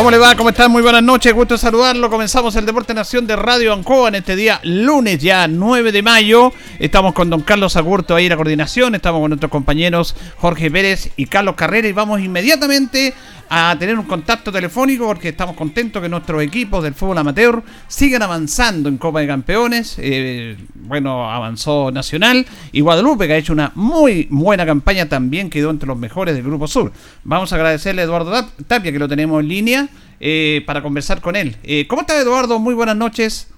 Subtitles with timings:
[0.00, 0.34] ¿Cómo le va?
[0.34, 0.70] ¿Cómo están?
[0.72, 2.08] Muy buenas noches, gusto saludarlo.
[2.08, 6.54] Comenzamos el Deporte Nación de Radio Ancoa en este día lunes ya 9 de mayo.
[6.78, 11.10] Estamos con don Carlos Agurto ahí en la coordinación, estamos con nuestros compañeros Jorge Pérez
[11.16, 13.12] y Carlos Carrera y vamos inmediatamente
[13.52, 18.22] a tener un contacto telefónico porque estamos contentos que nuestros equipos del fútbol amateur sigan
[18.22, 19.96] avanzando en Copa de Campeones.
[19.98, 25.70] Eh, bueno, avanzó Nacional y Guadalupe, que ha hecho una muy buena campaña, también quedó
[25.70, 26.92] entre los mejores del Grupo Sur.
[27.24, 28.30] Vamos a agradecerle a Eduardo
[28.68, 29.88] Tapia, que lo tenemos en línea,
[30.20, 31.56] eh, para conversar con él.
[31.64, 32.60] Eh, ¿Cómo está Eduardo?
[32.60, 33.52] Muy buenas noches.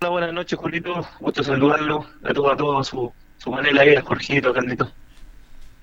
[0.00, 1.06] Hola, buenas noches, Julito.
[1.20, 2.04] Gusto saludarlo.
[2.24, 4.90] A todos, a todos, su, su manera ahí, a Jorgito, Carlito.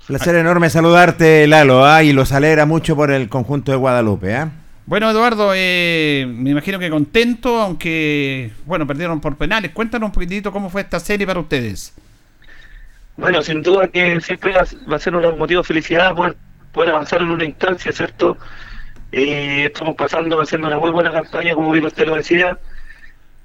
[0.09, 2.01] Placer enorme saludarte, Lalo, ¿ah?
[2.01, 4.35] y los alegra mucho por el conjunto de Guadalupe.
[4.35, 4.49] ¿ah?
[4.87, 9.69] Bueno, Eduardo, eh, me imagino que contento, aunque, bueno, perdieron por penales.
[9.69, 11.93] Cuéntanos un poquitito cómo fue esta serie para ustedes.
[13.17, 16.35] Bueno, sin duda que siempre va a ser un motivo de felicidad poder,
[16.71, 18.35] poder avanzar en una instancia, ¿cierto?
[19.11, 22.57] Eh, estamos pasando, haciendo una muy buena campaña, como bien usted lo decía,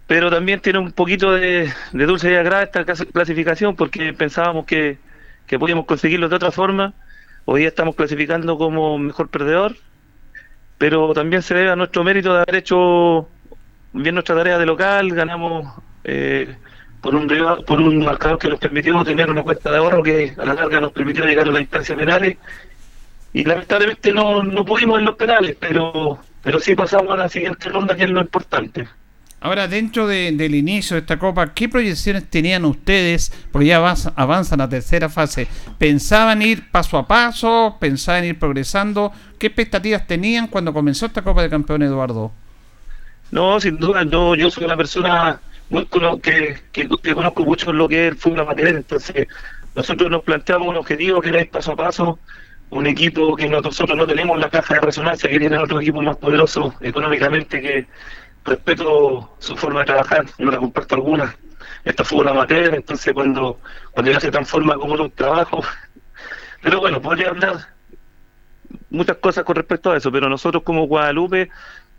[0.07, 4.97] pero también tiene un poquito de, de dulce y agrada esta clasificación porque pensábamos que
[5.47, 6.93] que podíamos conseguirlo de otra forma.
[7.45, 9.77] Hoy día estamos clasificando como mejor perdedor,
[10.79, 13.29] pero también se debe a nuestro mérito de haber hecho
[13.93, 16.57] bien nuestra tarea de local, ganamos eh,
[17.01, 17.29] por un
[17.67, 20.81] por un marcador que nos permitió tener una cuenta de ahorro que a la larga
[20.81, 22.39] nos permitió llegar a las instancias penales
[23.33, 27.69] y lamentablemente no, no pudimos en los penales, pero pero sí pasamos a la siguiente
[27.69, 28.89] ronda que es lo importante.
[29.45, 33.31] Ahora, dentro del inicio de esta Copa, ¿qué proyecciones tenían ustedes?
[33.53, 35.47] Porque ya avanzan a tercera fase.
[35.77, 37.77] ¿Pensaban ir paso a paso?
[37.79, 39.13] ¿Pensaban ir progresando?
[39.39, 42.33] ¿Qué expectativas tenían cuando comenzó esta Copa de Campeones, Eduardo?
[43.33, 45.39] No, sin duda, yo, yo soy una persona
[45.69, 45.87] muy
[46.23, 49.29] que, que, conozco mucho lo que es el fútbol amateur, entonces
[49.75, 52.19] nosotros nos planteamos un objetivo que era ir paso a paso,
[52.71, 56.17] un equipo que nosotros no tenemos la caja de resonancia que tienen otros equipos más
[56.17, 57.87] poderosos económicamente que
[58.45, 61.35] respeto su forma de trabajar, no la comparto alguna.
[61.85, 63.61] Esto fue una materia, entonces cuando,
[63.93, 65.63] cuando ya se transforma como un trabajo.
[66.63, 67.75] Pero bueno, podría hablar
[68.91, 71.51] muchas cosas con respecto a eso, pero nosotros como Guadalupe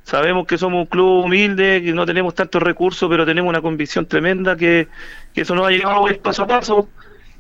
[0.03, 4.07] sabemos que somos un club humilde, que no tenemos tantos recursos, pero tenemos una convicción
[4.07, 4.87] tremenda que,
[5.35, 6.89] eso nos va a llevar paso a paso,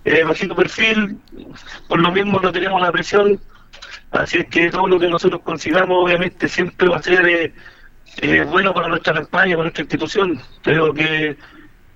[0.03, 1.17] eh, bajito perfil,
[1.87, 3.39] por lo mismo no tenemos la presión,
[4.11, 7.27] así es que todo lo que nosotros consigamos obviamente siempre va a ser...
[7.27, 7.53] Eh,
[8.21, 10.39] es bueno para nuestra campaña, para nuestra institución.
[10.63, 11.37] Creo que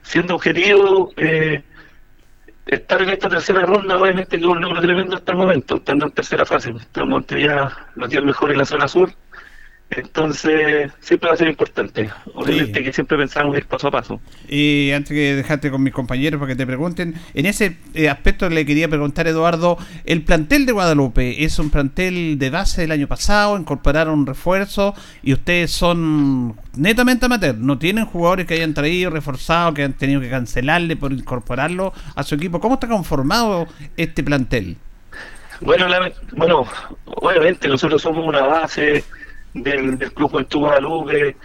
[0.04, 1.64] siendo objetivo, eh,
[2.66, 6.12] estar en esta tercera ronda obviamente es un logro tremendo hasta el momento, estando en
[6.12, 6.72] tercera fase.
[6.72, 9.12] Estamos ya los días mejores en la zona sur
[9.92, 12.10] entonces, siempre va a ser importante.
[12.36, 14.22] Obviamente que siempre pensamos ir paso a paso.
[14.48, 18.48] Y antes que dejarte con mis compañeros para que te pregunten, en ese eh, aspecto
[18.50, 23.08] le quería preguntar, Eduardo, el plantel de Guadalupe es un plantel de base del año
[23.08, 24.94] pasado, incorporaron refuerzos
[25.24, 30.22] y ustedes son netamente amateur, no tienen jugadores que hayan traído, reforzado, que han tenido
[30.22, 32.60] que cancelarle por incorporarlo a su equipo.
[32.60, 33.66] ¿Cómo está conformado
[33.98, 34.78] este plantel?
[35.62, 35.88] Bueno,
[36.34, 36.66] bueno,
[37.06, 39.04] obviamente nosotros somos una base
[39.54, 41.36] del, del Club Juventud Guadalupe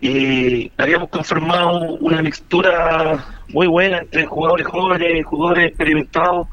[0.00, 6.48] y habíamos conformado una mixtura muy buena entre jugadores jóvenes y jugadores experimentados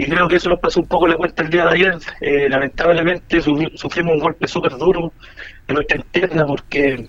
[0.00, 1.98] y creo que eso nos pasó un poco la cuenta el día de ayer.
[2.22, 5.12] Eh, lamentablemente sufrimos un golpe súper duro
[5.68, 7.06] en nuestra interna porque,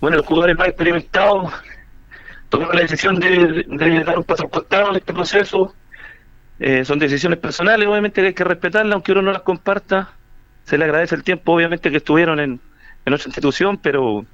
[0.00, 1.52] bueno, los jugadores más experimentados
[2.48, 5.74] tomaron la decisión de, dar un paso al costado en este proceso.
[6.58, 10.10] Eh, son decisiones personales, obviamente que hay que respetarlas, aunque uno no las comparta
[10.68, 12.60] se le agradece el tiempo, obviamente, que estuvieron en,
[13.06, 14.26] nuestra institución, pero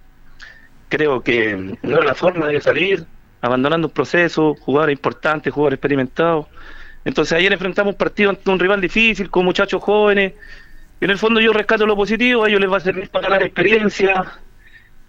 [0.89, 3.07] creo que no es la forma de salir,
[3.41, 6.47] abandonando un proceso, jugadores importantes, jugadores experimentados.
[7.05, 10.33] Entonces ayer enfrentamos un partido ante un rival difícil, con muchachos jóvenes.
[11.01, 13.45] En el fondo yo rescato lo positivo, a ellos les va a servir para ganar
[13.45, 14.25] experiencia.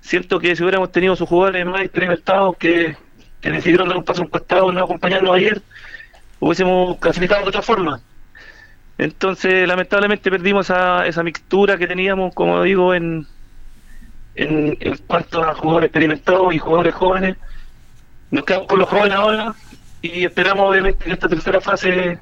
[0.01, 2.95] Siento que si hubiéramos tenido sus jugadores más experimentados que,
[3.42, 5.60] que decidieron dar un paso un costado, no acompañarnos ayer,
[6.39, 8.00] hubiésemos clasificado de otra forma.
[8.97, 13.27] Entonces, lamentablemente perdimos esa, esa mixtura que teníamos, como digo, en,
[14.36, 17.38] en, cuanto a jugadores experimentados y jugadores jóvenes.
[18.31, 19.56] Nos quedamos con los jóvenes ahora
[20.01, 22.19] y esperamos obviamente que esta tercera fase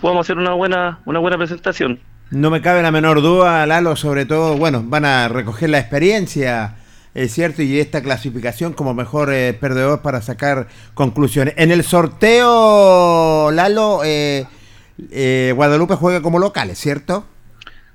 [0.00, 2.00] podamos hacer una buena, una buena presentación.
[2.30, 6.76] No me cabe la menor duda, Lalo, sobre todo, bueno, van a recoger la experiencia,
[7.14, 11.54] es cierto, y esta clasificación como mejor eh, perdedor para sacar conclusiones.
[11.58, 14.46] En el sorteo, Lalo, eh,
[15.10, 17.24] eh, Guadalupe juega como local, ¿es cierto?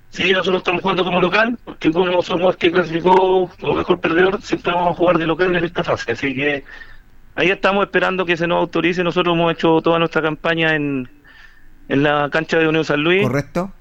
[0.09, 4.41] Sí, nosotros estamos jugando como local, porque como somos el que clasificó como mejor perdedor,
[4.41, 6.13] siempre vamos a jugar de local en esta fase.
[6.13, 6.63] Así que
[7.35, 9.03] ahí estamos esperando que se nos autorice.
[9.03, 11.09] Nosotros hemos hecho toda nuestra campaña en,
[11.89, 13.21] en la cancha de Unión San Luis.
[13.23, 13.71] Correcto.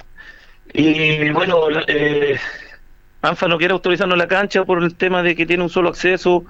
[0.75, 2.39] Y bueno, eh,
[3.23, 6.45] ANFA no quiere autorizarnos la cancha por el tema de que tiene un solo acceso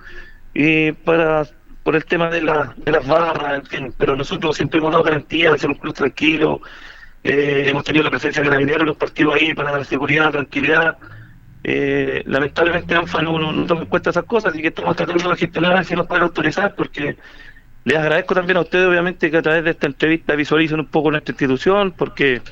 [0.55, 1.47] y para
[1.87, 5.05] por el tema de, la, de las barras, en fin, pero nosotros siempre hemos dado
[5.05, 6.61] garantía de ser un club tranquilo,
[7.23, 10.99] eh, hemos tenido la presencia de carabineros en los partidos ahí para dar seguridad, tranquilidad.
[11.63, 15.31] Eh, lamentablemente ANFA no, no, no toma en cuenta esas cosas, así que estamos tratando
[15.31, 17.17] de gestionar si nos pueden autorizar, porque
[17.85, 21.13] les agradezco también a ustedes, obviamente, que a través de esta entrevista visualicen un poco
[21.13, 22.43] nuestra institución, porque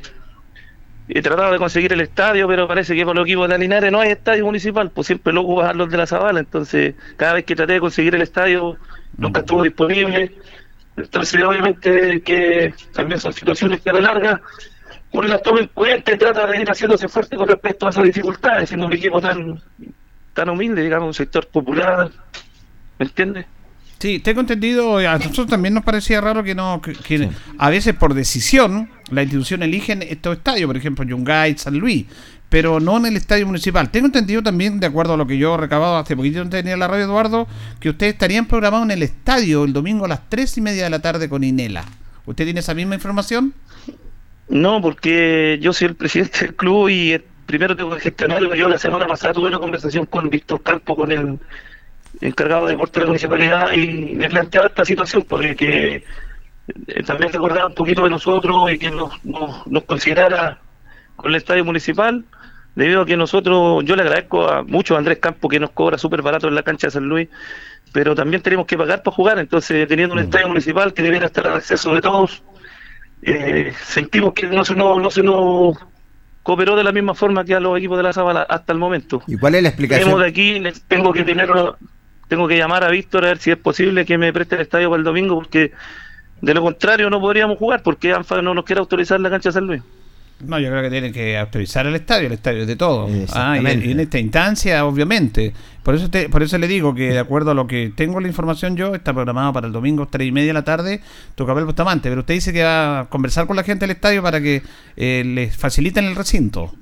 [1.08, 4.00] he tratado de conseguir el estadio, pero parece que por los equipos de Linares no
[4.00, 7.56] hay estadio municipal, pues siempre luego bajar los de la Zabala, entonces cada vez que
[7.56, 8.78] traté de conseguir el estadio
[9.16, 10.34] nunca estuvo disponible.
[10.96, 14.40] Entonces, obviamente, que también son situaciones que a la larga
[15.12, 18.04] uno las toma en cuenta y trata de ir haciéndose fuerte con respecto a esas
[18.04, 19.60] dificultades, siendo un equipo tan,
[20.32, 22.10] tan humilde, digamos, un sector popular.
[22.98, 23.46] ¿Me entiendes?
[23.98, 28.12] Sí, tengo entendido, a nosotros también nos parecía raro que no, que, a veces por
[28.12, 32.06] decisión la institución eligen estos estadios, por ejemplo, Yungay, San Luis,
[32.48, 33.90] pero no en el estadio municipal.
[33.90, 36.88] Tengo entendido también, de acuerdo a lo que yo he recabado hace poquito tenía la
[36.88, 37.48] radio Eduardo,
[37.80, 40.90] que ustedes estarían programados en el estadio el domingo a las tres y media de
[40.90, 41.84] la tarde con Inela.
[42.26, 43.54] ¿Usted tiene esa misma información?
[44.48, 48.54] No, porque yo soy el presidente del club y primero tengo que gestionarlo.
[48.54, 51.38] Yo la semana pasada tuve una conversación con Víctor Campo, con el
[52.20, 56.04] encargado de deporte de la municipalidad, y le planteaba esta situación, porque
[56.86, 60.58] eh, también recordaba un poquito de nosotros y que nos, nos, nos considerara
[61.16, 62.24] con el estadio municipal
[62.74, 65.98] debido a que nosotros, yo le agradezco a mucho a Andrés Campo que nos cobra
[65.98, 67.28] súper barato en la cancha de San Luis,
[67.92, 70.24] pero también tenemos que pagar para jugar, entonces teniendo un mm.
[70.24, 72.42] estadio municipal que debiera estar al acceso de todos,
[73.22, 75.78] eh, sentimos que no se, nos, no se nos
[76.42, 79.22] cooperó de la misma forma que a los equipos de la Zabala hasta el momento.
[79.26, 80.20] ¿Y cuál es la explicación?
[80.20, 81.48] de aquí, tengo que tener,
[82.28, 84.90] tengo que llamar a Víctor a ver si es posible que me preste el estadio
[84.90, 85.72] para el domingo, porque
[86.44, 89.52] de lo contrario no podríamos jugar, porque ANFA no nos quiere autorizar la cancha de
[89.54, 89.82] San Luis.
[90.40, 93.08] No, yo creo que tienen que autorizar el estadio, el estadio es de todo.
[93.32, 95.54] Ah, y, en esta instancia, obviamente.
[95.82, 98.76] Por eso por eso le digo que de acuerdo a lo que tengo la información
[98.76, 101.00] yo, está programado para el domingo tres y media de la tarde,
[101.36, 102.08] el Bustamante.
[102.08, 104.62] Pero usted dice que va a conversar con la gente del estadio para que
[104.96, 106.72] eh, les faciliten el recinto.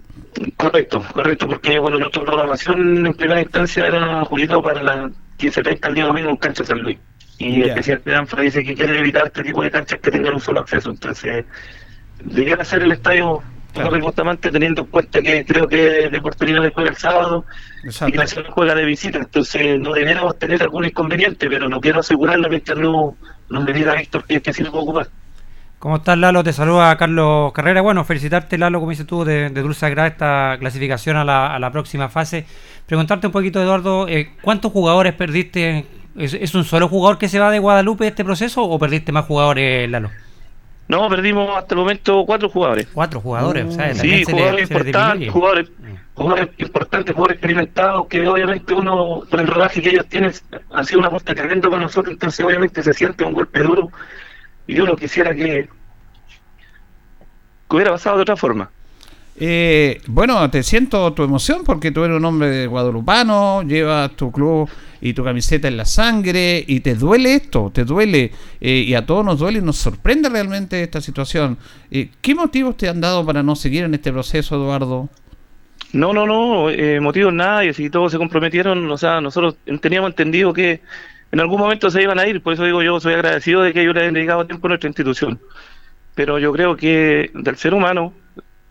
[0.56, 5.94] Correcto, correcto, porque bueno, nuestra programación en primera instancia era Julito para la 15.30 al
[5.94, 6.98] día domingo en Cancha San Luis.
[7.42, 10.60] Y el presidente dice que quiere evitar este tipo de canchas que tengan un solo
[10.60, 10.90] acceso.
[10.90, 11.44] Entonces,
[12.24, 13.96] debería ser el estadio claro.
[13.96, 17.44] el Bustamante teniendo en cuenta que creo que de oportunidad después el sábado
[17.84, 18.14] Exacto.
[18.14, 22.00] y la ciudad juega de visita, entonces no deberíamos tener algún inconveniente, pero no quiero
[22.00, 23.16] asegurarlo mientras no,
[23.48, 25.08] no me diga Víctor que, que sí lo puedo ocupar.
[25.78, 26.44] ¿Cómo estás, Lalo?
[26.44, 27.80] Te saluda Carlos Carrera.
[27.80, 31.58] Bueno, felicitarte, Lalo, como dices tú, de, de Dulce Agrada esta clasificación a la, a
[31.58, 32.46] la, próxima fase.
[32.86, 35.84] Preguntarte un poquito, Eduardo, eh, ¿cuántos jugadores perdiste?
[36.16, 39.24] ¿Es, ¿Es, un solo jugador que se va de Guadalupe este proceso o perdiste más
[39.24, 40.10] jugadores, Lalo?
[40.88, 42.88] No, perdimos hasta el momento cuatro jugadores.
[42.92, 45.70] Cuatro jugadores, o sea, Sí, jugadores importantes, jugadores,
[46.14, 50.32] jugadores importantes, jugadores experimentados, que obviamente uno, por el rodaje que ellos tienen,
[50.70, 53.90] ha sido una apuesta tremenda para nosotros, entonces obviamente se siente un golpe duro
[54.66, 55.68] y uno quisiera que,
[57.68, 58.70] que hubiera pasado de otra forma.
[59.36, 64.30] Eh, bueno, te siento tu emoción porque tú eres un hombre de guadalupano, llevas tu
[64.30, 64.68] club
[65.00, 69.04] y tu camiseta en la sangre y te duele esto, te duele eh, y a
[69.04, 71.58] todos nos duele y nos sorprende realmente esta situación.
[71.90, 75.08] Eh, ¿Qué motivos te han dado para no seguir en este proceso, Eduardo?
[75.92, 80.52] No, no, no, eh, motivos nadie, si todos se comprometieron, o sea, nosotros teníamos entendido
[80.52, 80.80] que
[81.32, 83.82] en algún momento se iban a ir, por eso digo yo soy agradecido de que
[83.82, 85.40] ellos le hayan dedicado tiempo a nuestra institución.
[86.14, 88.12] Pero yo creo que del ser humano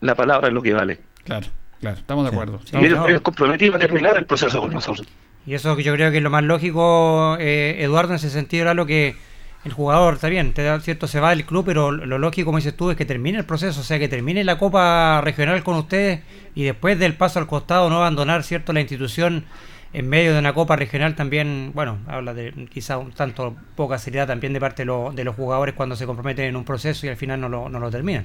[0.02, 1.00] la palabra es lo que vale.
[1.24, 1.46] Claro,
[1.80, 2.60] claro, estamos de acuerdo.
[2.64, 2.76] Sí.
[2.76, 5.08] Y ellos, ellos comprometidos a terminar el proceso con nosotros.
[5.46, 8.74] Y eso yo creo que es lo más lógico, eh, Eduardo, en ese sentido era
[8.74, 9.16] lo que
[9.64, 12.58] el jugador, está bien, te da cierto, se va del club, pero lo lógico, como
[12.58, 15.76] dices tú, es que termine el proceso, o sea, que termine la Copa Regional con
[15.76, 16.20] ustedes
[16.54, 19.44] y después del paso al costado no abandonar, cierto, la institución
[19.92, 24.26] en medio de una Copa Regional también, bueno, habla de quizá un tanto poca seriedad
[24.26, 27.10] también de parte de, lo, de los jugadores cuando se comprometen en un proceso y
[27.10, 28.24] al final no lo, no lo terminan.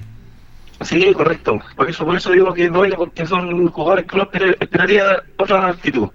[0.80, 1.60] Sí, correcto.
[1.76, 6.08] Por eso, por eso digo que duele, porque son jugadores que esperaría otra actitud.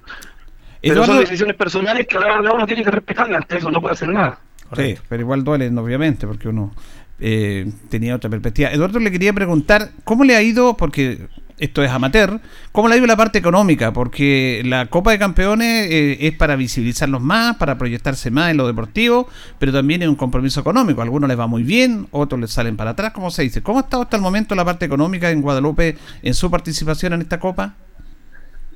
[0.81, 1.13] Pero Eduardo...
[1.13, 4.39] son decisiones personales que ahora uno tiene que respetar, ante eso no puede hacer nada.
[4.75, 6.73] Sí, pero igual duelen, obviamente, porque uno
[7.19, 8.71] eh, tenía otra perspectiva.
[8.71, 10.75] Eduardo le quería preguntar, ¿cómo le ha ido?
[10.75, 11.27] Porque
[11.59, 12.39] esto es amateur,
[12.71, 13.93] ¿cómo le ha ido la parte económica?
[13.93, 18.67] Porque la Copa de Campeones eh, es para visibilizarlos más, para proyectarse más en lo
[18.67, 19.27] deportivo,
[19.59, 21.01] pero también es un compromiso económico.
[21.01, 23.61] A algunos les va muy bien, otros les salen para atrás, ¿cómo se dice?
[23.61, 27.21] ¿Cómo ha estado hasta el momento la parte económica en Guadalupe en su participación en
[27.21, 27.75] esta Copa?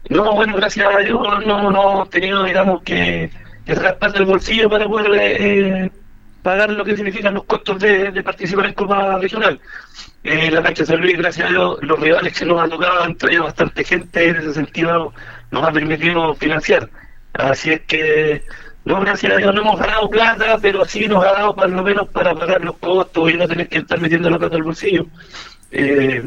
[0.09, 3.29] No, bueno, gracias a Dios no, hemos tenido, digamos, que,
[3.65, 5.91] que del bolsillo para poder eh,
[6.41, 9.59] pagar lo que significan los costos de, participar en Copa Regional.
[10.23, 13.03] Eh, la cancha de San Luis, gracias a Dios, los rivales que nos han tocado
[13.03, 15.13] han traído bastante gente, en ese sentido
[15.51, 16.89] nos ha permitido financiar.
[17.33, 18.43] Así es que,
[18.85, 21.83] no, gracias a Dios no hemos ganado plata, pero sí nos ha dado por lo
[21.83, 25.05] menos para pagar los costos y no tener que estar metiendo la plata al bolsillo.
[25.71, 26.23] Eh,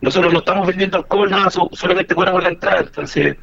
[0.00, 3.36] nosotros no estamos vendiendo alcohol, nada, solamente cobramos la entrada, entonces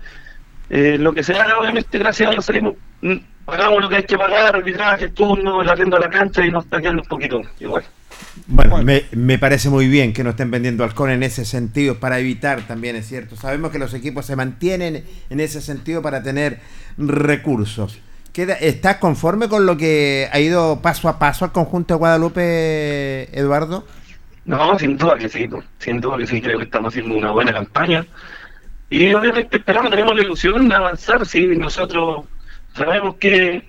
[0.70, 4.04] eh, lo que se haga, obviamente, gracias a Dios salimos, mm, pagamos lo que hay
[4.04, 7.08] que pagar, arbitraje, el turno, el arriendo de la cancha y nos está quedando un
[7.08, 7.84] poquito igual.
[8.48, 12.20] Bueno, me, me, parece muy bien que no estén vendiendo alcohol en ese sentido, para
[12.20, 13.36] evitar también, es cierto.
[13.36, 16.60] Sabemos que los equipos se mantienen en ese sentido para tener
[16.98, 18.00] recursos.
[18.34, 23.38] ¿Queda, ¿Estás conforme con lo que ha ido paso a paso al conjunto de Guadalupe,
[23.38, 23.86] Eduardo?
[24.46, 27.52] No, sin duda que sí, sin duda que sí, creo que estamos haciendo una buena
[27.52, 28.06] campaña.
[28.90, 32.26] Y obviamente esperamos, tenemos la ilusión de avanzar, sí, nosotros
[32.74, 33.64] sabemos que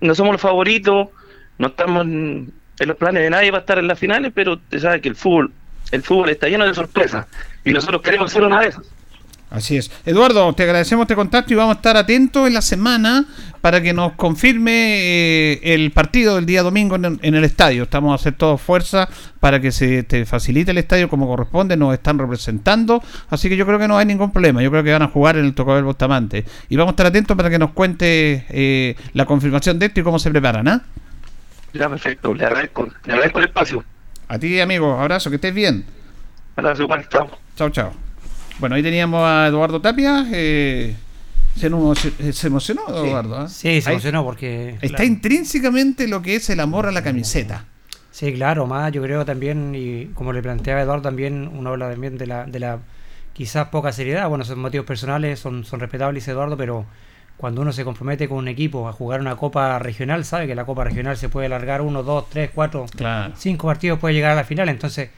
[0.00, 1.08] no somos los favoritos,
[1.56, 5.00] no estamos en los planes de nadie para estar en las finales, pero usted sabe
[5.00, 5.52] que el fútbol,
[5.90, 7.26] el fútbol está lleno de sorpresas
[7.64, 8.84] y nosotros queremos ser una de esas.
[9.50, 9.90] Así es.
[10.04, 13.24] Eduardo, te agradecemos este contacto y vamos a estar atentos en la semana
[13.62, 17.84] para que nos confirme eh, el partido del día domingo en el, en el, estadio.
[17.84, 19.08] Estamos a hacer todo fuerza
[19.40, 21.78] para que se te facilite el estadio como corresponde.
[21.78, 23.02] Nos están representando.
[23.30, 24.62] Así que yo creo que no hay ningún problema.
[24.62, 26.44] Yo creo que van a jugar en el Tocabel Bustamante.
[26.68, 30.02] Y vamos a estar atentos para que nos cuente eh, la confirmación de esto y
[30.02, 30.68] cómo se preparan.
[30.68, 30.82] ¿ah?
[31.72, 32.34] Ya, perfecto.
[32.34, 33.84] Le agradezco, le agradezco el espacio.
[34.28, 34.92] A ti, amigo.
[35.00, 35.30] Abrazo.
[35.30, 35.86] Que estés bien.
[36.54, 37.06] Abrazo, Juan.
[37.08, 37.30] Chao.
[37.56, 38.07] Chao, chao.
[38.58, 40.26] Bueno, ahí teníamos a Eduardo Tapia.
[40.32, 40.96] Eh,
[41.56, 43.44] se, se, emocionó, Eduardo.
[43.44, 43.48] ¿eh?
[43.48, 44.70] Sí, se ahí emocionó porque.
[44.70, 45.04] Está claro.
[45.04, 47.66] intrínsecamente lo que es el amor a la camiseta.
[48.10, 52.18] Sí, claro, más yo creo también, y como le planteaba Eduardo, también uno habla también
[52.18, 52.80] de la, de la
[53.32, 54.28] quizás poca seriedad.
[54.28, 56.84] Bueno, son motivos personales, son, son respetables, Eduardo, pero
[57.36, 60.64] cuando uno se compromete con un equipo a jugar una copa regional, sabe que la
[60.64, 63.34] copa regional se puede alargar uno, dos, tres, cuatro, claro.
[63.36, 64.68] cinco partidos, puede llegar a la final.
[64.68, 65.10] Entonces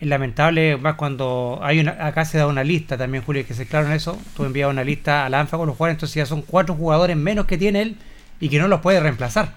[0.00, 3.66] es lamentable más cuando hay una, acá se da una lista también Julio que se
[3.66, 4.18] claro en eso.
[4.36, 7.16] Tú envías una lista a la ANFA con los jugadores entonces ya son cuatro jugadores
[7.16, 7.96] menos que tiene él
[8.40, 9.54] y que no los puede reemplazar.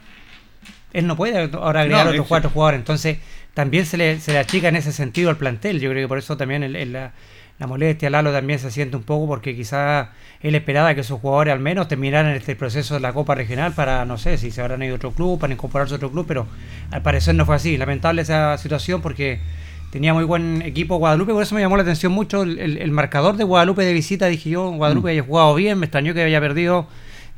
[0.93, 2.79] Él no puede ahora agregar no, otros cuatro jugadores.
[2.79, 3.19] Entonces
[3.53, 5.79] también se le, se le achica en ese sentido al plantel.
[5.79, 7.11] Yo creo que por eso también el, el, la,
[7.59, 10.09] la, molestia Lalo también se siente un poco porque quizá
[10.41, 14.03] él esperaba que sus jugadores al menos terminaran este proceso de la Copa Regional para
[14.05, 16.47] no sé si se habrán ido a otro club para incorporarse a otro club pero
[16.89, 17.77] al parecer no fue así.
[17.77, 19.39] Lamentable esa situación porque
[19.91, 23.37] tenía muy buen equipo Guadalupe, por eso me llamó la atención mucho el, el marcador
[23.37, 24.25] de Guadalupe de visita.
[24.27, 25.11] Dije yo, Guadalupe mm.
[25.11, 26.87] haya jugado bien, me extrañó que haya perdido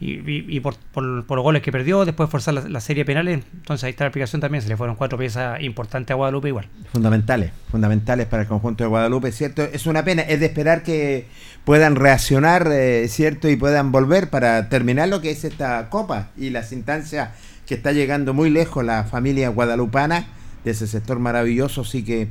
[0.06, 4.04] y, por, por, los goles que perdió, después forzar la, serie penales, entonces ahí está
[4.04, 6.68] la aplicación también, se le fueron cuatro piezas importantes a Guadalupe igual.
[6.92, 9.64] Fundamentales, fundamentales para el conjunto de Guadalupe, ¿cierto?
[9.64, 11.28] Es una pena, es de esperar que
[11.64, 13.50] puedan reaccionar, eh, ¿cierto?
[13.50, 17.30] Y puedan volver para terminar lo que es esta copa y las instancias
[17.66, 20.26] que está llegando muy lejos la familia guadalupana
[20.66, 22.28] de ese sector maravilloso, así que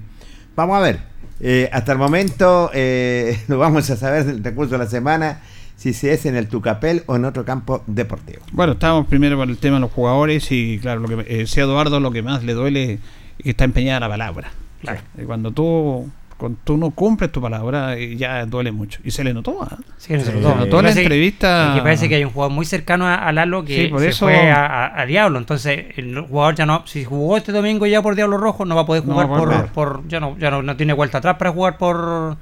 [0.55, 1.01] vamos a ver.
[1.41, 5.41] Eh, hasta el momento eh, lo vamos a saber del recurso de la semana
[5.77, 8.43] si se es en el Tucapel o en otro campo deportivo.
[8.53, 11.65] Bueno, estamos primero con el tema de los jugadores y claro, lo que eh, sea
[11.65, 13.01] Eduardo lo que más le duele es
[13.43, 14.53] que está empeñada la palabra.
[14.81, 15.01] Claro.
[15.27, 16.09] Cuando tú
[16.43, 18.99] cuando tú no cumples tu palabra eh, ya duele mucho.
[19.05, 19.79] Y se le notó ¿ah?
[19.97, 23.07] sí, se, notó, notó en la entrevista que parece que hay un jugador muy cercano
[23.07, 24.27] a, Lalo que por se eso...
[24.27, 25.39] fue a, Diablo.
[25.39, 28.83] Entonces el jugador ya no si jugó este domingo ya por Diablo Rojo no va
[28.83, 31.79] a poder jugar por, por, ya no ya no, no tiene vuelta atrás para jugar
[31.79, 32.37] por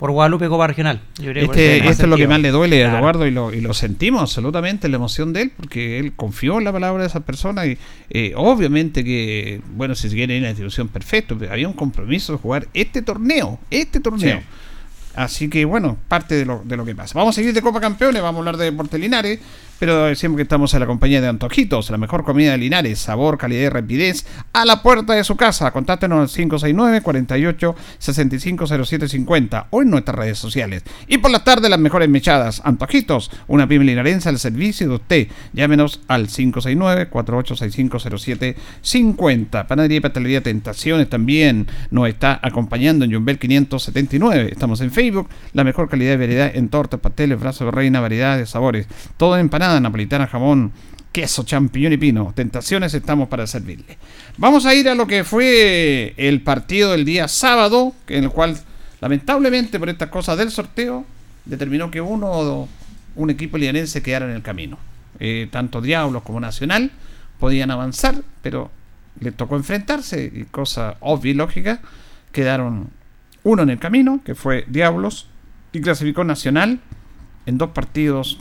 [0.00, 0.98] por Guadalupe Copa Regional.
[1.18, 4.22] este, esto es lo que más le duele a Eduardo y lo, y lo sentimos
[4.22, 7.76] absolutamente, la emoción de él, porque él confió en la palabra de esa persona y
[8.08, 11.74] eh, obviamente que, bueno, si se quiere ir a la institución, perfecto, pero había un
[11.74, 14.40] compromiso de jugar este torneo, este torneo.
[15.14, 17.18] Así que bueno, parte de lo, de lo que pasa.
[17.18, 19.38] Vamos a seguir de Copa Campeones, vamos a hablar de Portelinares,
[19.80, 23.38] pero decimos que estamos en la compañía de Antojitos, la mejor comida de Linares, sabor,
[23.38, 25.70] calidad y rapidez, a la puerta de su casa.
[25.70, 30.82] Contáctenos al 569 48 65 0750 o en nuestras redes sociales.
[31.08, 32.60] Y por la tarde, las mejores mechadas.
[32.62, 35.28] Antojitos, una pyme linarense al servicio de usted.
[35.54, 39.66] Llámenos al 569 4865 0750.
[39.66, 44.50] Panadería y Pastelería Tentaciones también nos está acompañando en Jumbel 579.
[44.52, 48.36] Estamos en Facebook, la mejor calidad de variedad en tortas, pasteles, brazos de reina, variedad
[48.36, 48.86] de sabores.
[49.16, 49.48] Todo en
[49.78, 50.72] napolitana, jamón,
[51.12, 52.32] queso, champiñón y pino.
[52.34, 53.98] Tentaciones estamos para servirle.
[54.38, 58.58] Vamos a ir a lo que fue el partido del día sábado, en el cual
[59.00, 61.04] lamentablemente por estas cosas del sorteo
[61.44, 62.68] determinó que uno o
[63.16, 64.78] un equipo lianense quedara en el camino.
[65.18, 66.90] Eh, tanto Diablos como Nacional
[67.38, 68.70] podían avanzar, pero
[69.20, 71.80] le tocó enfrentarse y cosa obvia y lógica,
[72.32, 72.90] quedaron
[73.42, 75.26] uno en el camino, que fue Diablos,
[75.72, 76.80] y clasificó Nacional
[77.46, 78.40] en dos partidos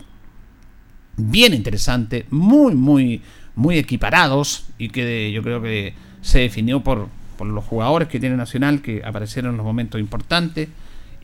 [1.20, 3.22] bien interesante, muy, muy,
[3.56, 8.36] muy equiparados y que yo creo que se definió por, por los jugadores que tiene
[8.36, 10.70] Nacional que aparecieron en los momentos importantes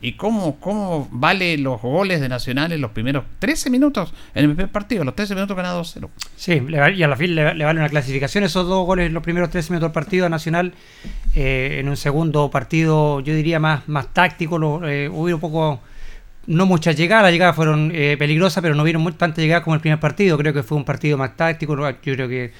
[0.00, 4.54] y cómo, cómo vale los goles de Nacional en los primeros 13 minutos en el
[4.54, 6.08] primer partido, los 13 minutos ganados 2-0.
[6.36, 6.62] Sí,
[6.96, 9.72] y a la fin le, vale una clasificación esos dos goles en los primeros 13
[9.72, 10.74] minutos del partido Nacional.
[11.34, 15.80] Eh, en un segundo partido, yo diría más, más táctico, lo, eh, hubo un poco
[16.46, 19.80] no muchas llegadas, las llegadas fueron eh, peligrosas, pero no vieron tantas llegadas como el
[19.80, 20.38] primer partido.
[20.38, 21.76] Creo que fue un partido más táctico.
[21.76, 22.52] Yo creo que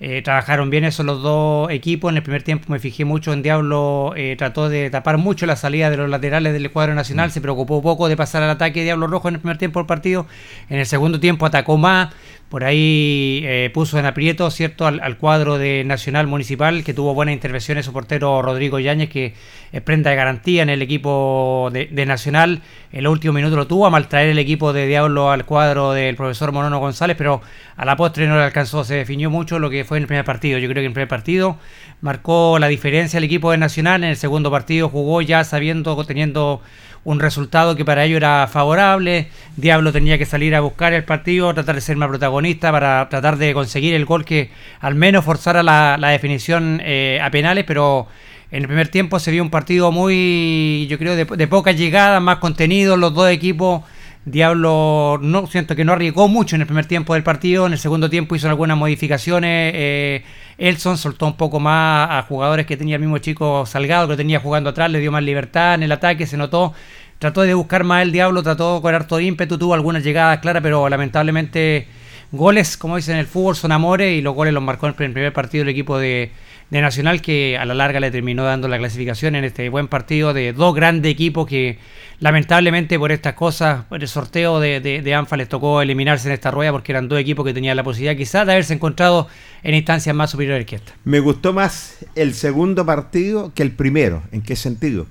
[0.00, 2.10] eh, trabajaron bien esos los dos equipos.
[2.10, 5.56] En el primer tiempo me fijé mucho en Diablo, eh, trató de tapar mucho la
[5.56, 8.86] salida de los laterales del cuadro nacional, se preocupó poco de pasar al ataque de
[8.86, 10.26] Diablo Rojo en el primer tiempo del partido.
[10.68, 12.12] En el segundo tiempo atacó más,
[12.54, 17.32] por ahí eh, puso en aprieto cierto al, cuadro de Nacional Municipal, que tuvo buenas
[17.32, 19.34] intervenciones su portero Rodrigo Yáñez, que
[19.72, 22.62] es prenda de garantía en el equipo de, Nacional.
[22.92, 26.52] El último minuto lo tuvo a maltraer el equipo de Diablo al cuadro del profesor
[26.52, 27.42] Monono González, pero
[27.76, 30.24] a la postre no le alcanzó, se definió mucho lo que fue en el primer
[30.24, 30.60] partido.
[30.60, 31.58] Yo creo que en el primer partido
[32.02, 36.60] marcó la diferencia el equipo de Nacional, en el segundo partido jugó ya sabiendo, teniendo
[37.04, 39.28] un resultado que para ellos era favorable.
[39.56, 43.36] Diablo tenía que salir a buscar el partido, tratar de ser más protagonista para tratar
[43.36, 48.08] de conseguir el gol que al menos forzara la, definición eh, a penales, pero
[48.50, 52.38] en el primer tiempo se vio un partido muy, yo creo, de, poca llegada, más
[52.38, 53.82] contenido, los dos equipos.
[54.26, 57.78] Diablo no siento que no arriesgó mucho en el primer tiempo del partido, en el
[57.78, 59.72] segundo tiempo hizo algunas modificaciones.
[59.74, 60.24] Eh,
[60.56, 64.40] Elson soltó un poco más a jugadores que tenía el mismo chico Salgado, que tenía
[64.40, 66.72] jugando atrás, le dio más libertad en el ataque, se notó.
[67.18, 70.88] Trató de buscar más el diablo, trató con harto ímpetu, tuvo algunas llegadas claras, pero
[70.88, 71.86] lamentablemente
[72.32, 75.12] goles, como dicen en el fútbol, son amores y los goles los marcó en el
[75.12, 76.32] primer partido el equipo de,
[76.70, 80.52] Nacional que a la larga le terminó dando la clasificación en este buen partido de
[80.52, 81.78] dos grandes equipos que
[82.20, 86.50] lamentablemente por estas cosas, por el sorteo de, de, ANFA les tocó eliminarse en esta
[86.50, 89.28] rueda porque eran dos equipos que tenían la posibilidad quizás de haberse encontrado
[89.62, 90.92] en instancias más superiores que esta.
[91.04, 94.22] Me gustó más el segundo partido que el primero.
[94.32, 95.06] ¿En qué sentido?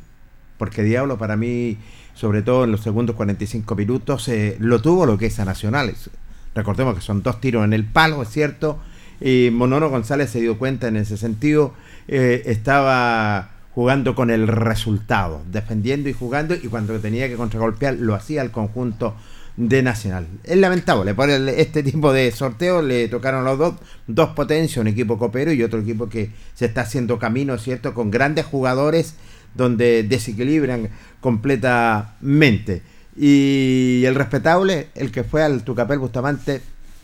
[0.57, 1.77] Porque Diablo para mí,
[2.13, 6.09] sobre todo en los segundos 45 minutos, eh, lo tuvo lo que es a Nacionales.
[6.55, 8.79] Recordemos que son dos tiros en el palo, es cierto.
[9.23, 11.73] Y Monono González se dio cuenta en ese sentido.
[12.09, 18.15] Eh, estaba jugando con el resultado, defendiendo y jugando, y cuando tenía que contragolpear lo
[18.15, 19.15] hacía el conjunto
[19.55, 20.27] de Nacional.
[20.43, 23.75] Es lamentable, por este tipo de sorteo le tocaron los dos,
[24.07, 27.93] dos potencias, un equipo copero y otro equipo que se está haciendo camino, ¿cierto?
[27.93, 29.15] Con grandes jugadores
[29.55, 30.89] donde desequilibran
[31.21, 32.81] completamente.
[33.15, 36.61] Y el respetable, el que fue al Tucapel Bustamante,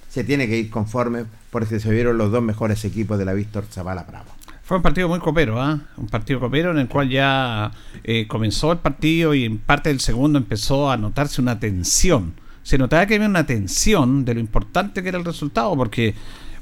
[0.09, 3.65] se tiene que ir conforme porque se vieron los dos mejores equipos de la Víctor
[3.69, 4.29] Zavala Bravo.
[4.63, 5.79] Fue un partido muy copero, ¿ah?
[5.97, 7.71] Un partido copero en el cual ya
[8.03, 12.33] eh, comenzó el partido y en parte del segundo empezó a notarse una tensión.
[12.61, 16.13] Se notaba que había una tensión de lo importante que era el resultado, porque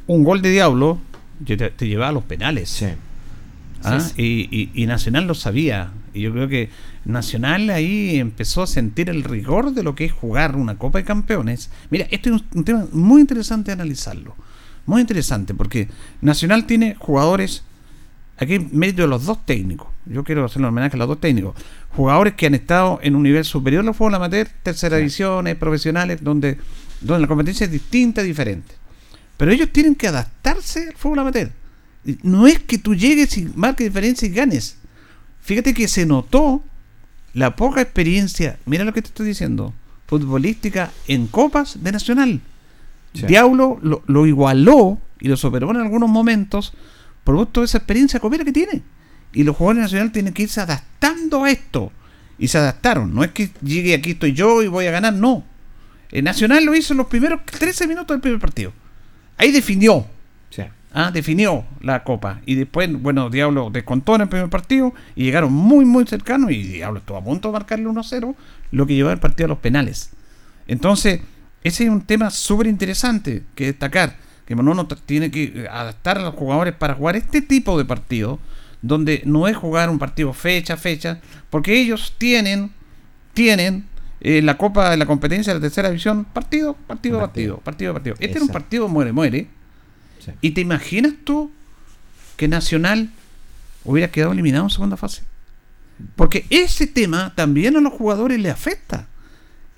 [0.08, 1.00] un gol de Diablo
[1.46, 2.82] te, te llevaba a los penales.
[3.84, 4.00] ¿ah?
[4.00, 5.92] Sí, Y, y- y Nacional lo sabía.
[6.17, 6.69] Y yo creo que
[7.06, 11.06] Nacional ahí empezó a sentir el rigor de lo que es jugar una Copa de
[11.06, 11.69] Campeones.
[11.91, 14.36] Mira, este es un, tema muy interesante de analizarlo.
[14.86, 15.89] Muy interesante, porque
[16.21, 17.63] Nacional tiene jugadores,
[18.38, 19.88] aquí en mérito de los dos técnicos.
[20.06, 21.56] Yo quiero hacer un homenaje a los dos técnicos.
[21.91, 26.58] Jugadores que han estado en un nivel superior al fútbol amateur, tercera divisiones, profesionales, donde,
[27.01, 28.73] donde la competencia es distinta, diferente.
[29.38, 31.51] Pero ellos tienen que adaptarse al fútbol amateur.
[32.23, 34.77] No es que tú llegues y marques diferencia y ganes.
[35.48, 36.62] Fíjate que se notó
[37.34, 39.74] la poca experiencia, mira lo que te estoy diciendo,
[40.06, 42.42] futbolística en copas de Nacional.
[43.14, 43.26] Sí.
[43.28, 46.74] Diablo lo, lo igualó y lo superó en algunos momentos
[47.24, 48.82] producto de esa experiencia copera que tiene.
[49.32, 51.94] Y los jugadores de Nacional tienen que irse adaptando a esto.
[52.38, 53.16] Y se adaptaron.
[53.16, 55.46] No es que llegue aquí estoy yo y voy a ganar, no.
[56.12, 58.74] El Nacional lo hizo en los primeros 13 minutos del primer partido.
[59.38, 60.08] Ahí definió.
[60.93, 62.41] Ah, definió la copa.
[62.45, 66.52] Y después, bueno, Diablo descontó en el primer partido y llegaron muy, muy cercanos.
[66.52, 68.36] Y Diablo estuvo a punto de marcarle 1-0,
[68.71, 70.12] lo que llevó el partido a los penales.
[70.67, 71.21] Entonces,
[71.63, 74.15] ese es un tema súper interesante que destacar.
[74.45, 77.84] Que uno t- tiene que eh, adaptar a los jugadores para jugar este tipo de
[77.86, 78.39] partido,
[78.82, 81.19] donde no es jugar un partido fecha a fecha,
[81.50, 82.71] porque ellos tienen,
[83.34, 83.86] tienen
[84.21, 87.93] eh, la copa de la competencia de la tercera división, partido, partido, partido, Partido.
[87.93, 88.15] partido.
[88.15, 88.54] Este era un Exacto.
[88.54, 89.47] partido muere, muere.
[90.28, 90.32] Sí.
[90.42, 91.52] ¿Y te imaginas tú
[92.36, 93.10] que Nacional
[93.84, 95.24] hubiera quedado eliminado en segunda fase?
[96.16, 99.08] Porque ese tema también a los jugadores le afecta.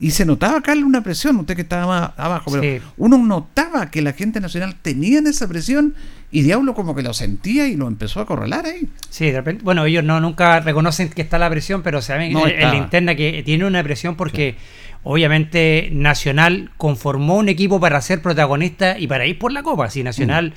[0.02, 2.82] Y se notaba, Carlos, una presión, usted que estaba más abajo, pero Sí.
[2.98, 5.94] uno notaba que la gente nacional tenía esa presión
[6.32, 8.88] y Diablo como que lo sentía y lo empezó a corralar ahí.
[9.10, 12.48] Sí, de repente, bueno, ellos no nunca reconocen que está la presión, pero saben No
[12.48, 14.56] en- la interna que tiene una presión porque
[15.04, 19.90] obviamente Nacional conformó un equipo para ser protagonista y para ir por la copa.
[19.90, 20.50] Si Nacional,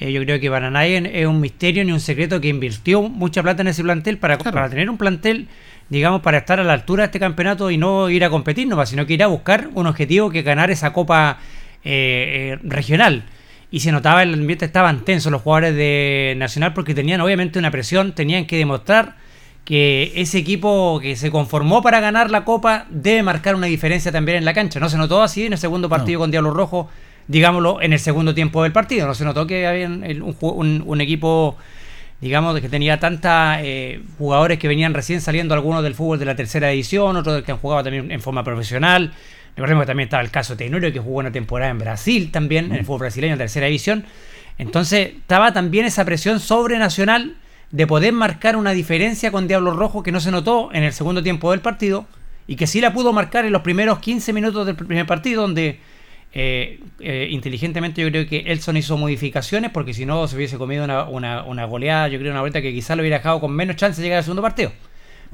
[0.00, 0.04] Mm.
[0.04, 3.42] eh, yo creo que para nadie es un misterio ni un secreto que invirtió mucha
[3.42, 4.54] plata en ese plantel para, Claro.
[4.54, 5.48] para tener un plantel,
[5.88, 8.88] digamos, para estar a la altura de este campeonato y no ir a competir nomás,
[8.88, 11.38] sino que ir a buscar un objetivo que ganar esa copa
[11.84, 13.24] eh, eh, regional.
[13.70, 17.70] Y se notaba el ambiente, estaban tensos los jugadores de Nacional porque tenían obviamente una
[17.70, 19.16] presión, tenían que demostrar
[19.64, 24.38] que ese equipo que se conformó para ganar la copa debe marcar una diferencia también
[24.38, 24.80] en la cancha.
[24.80, 26.88] No se notó así en el segundo partido con Diablo Rojo,
[27.28, 29.06] digámoslo, en el segundo tiempo del partido.
[29.06, 31.56] No se notó que había un, ju- un- un equipo,
[32.20, 33.30] digamos, que tenía tantos
[34.18, 37.58] jugadores que venían recién saliendo, algunos del fútbol de la tercera edición, otros que han
[37.58, 39.12] jugado también en forma profesional.
[39.54, 42.66] Recordemos que también estaba el caso de Tenorio, que jugó una temporada en Brasil también,
[42.66, 44.04] en el fútbol brasileño en tercera división.
[44.58, 47.36] Entonces estaba también esa presión sobre Nacional
[47.72, 51.22] de poder marcar una diferencia con Diablo Rojo que no se notó en el segundo
[51.22, 52.06] tiempo del partido
[52.46, 55.80] y que sí la pudo marcar en los primeros 15 minutos del primer partido donde
[56.34, 60.84] eh, eh, inteligentemente yo creo que Elson hizo modificaciones porque si no se hubiese comido
[60.84, 63.76] una, una- una goleada, yo creo una vuelta que quizás lo hubiera dejado con menos
[63.76, 64.72] chance de llegar al segundo partido.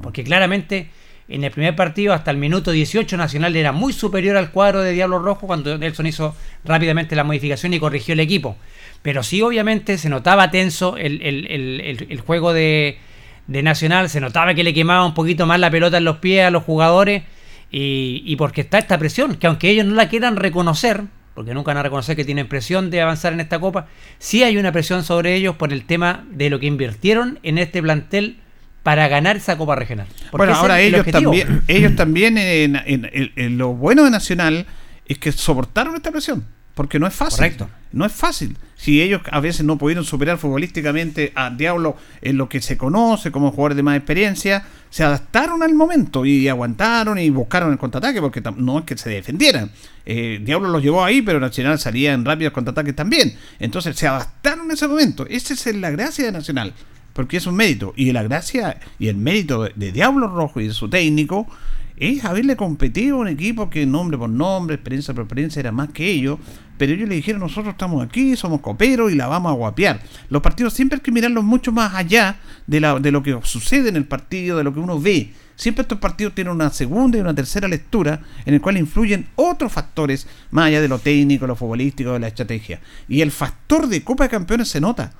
[0.01, 0.89] Porque claramente
[1.27, 4.91] en el primer partido hasta el minuto 18 Nacional era muy superior al cuadro de
[4.93, 8.55] Diablo Rojo cuando Nelson hizo rápidamente la modificación y corrigió el equipo.
[9.01, 12.97] Pero sí obviamente se notaba tenso el, el- el- el- juego de,
[13.47, 16.45] de Nacional, se notaba que le quemaba un poquito más la pelota en los pies
[16.45, 17.23] a los jugadores
[17.71, 21.69] y, y porque está esta presión, que aunque ellos no la quieran reconocer, porque nunca
[21.69, 25.03] van a reconocer que tienen presión de avanzar en esta copa, sí hay una presión
[25.03, 28.37] sobre ellos por el tema de lo que invirtieron en este plantel
[28.83, 30.07] para ganar esa copa regional.
[30.31, 34.65] Bueno, ahora el ellos también, ellos también en- en lo bueno de Nacional
[35.05, 36.45] es que soportaron esta presión,
[36.79, 37.39] porque no es fácil.
[37.39, 37.69] Correcto.
[37.91, 38.55] No es fácil.
[38.77, 43.31] Si ellos a veces no pudieron superar futbolísticamente a Diablo en lo que se conoce
[43.31, 48.21] como jugadores de más experiencia, se adaptaron al momento y aguantaron y buscaron el contraataque,
[48.21, 49.69] porque no es que se defendieran.
[50.05, 53.35] Eh, Diablo los llevó ahí, pero Nacional salía en rápidos contraataques también.
[53.59, 55.25] Entonces se adaptaron en ese momento.
[55.27, 56.73] Esa es la gracia de Nacional
[57.11, 57.91] porque es un mérito.
[57.97, 61.45] Y la gracia y el mérito de, de Diablo Rojo y de su técnico
[61.99, 65.89] es haberle competido a un equipo que nombre por nombre, experiencia por experiencia era más
[65.89, 66.39] que ellos.
[66.77, 70.01] Pero ellos le dijeron, nosotros estamos aquí, somos coperos y la vamos a guapear.
[70.29, 73.89] Los partidos siempre hay que mirarlos mucho más allá de, la, de lo que sucede
[73.89, 75.33] en el partido, de lo que uno ve.
[75.57, 79.73] siempre estos partidos tienen una segunda y una tercera lectura en el cual influyen otros
[79.73, 82.79] factores más allá de lo técnico, lo futbolístico, de la estrategia.
[83.09, 85.11] Y el factor de Copa de Campeones se nota.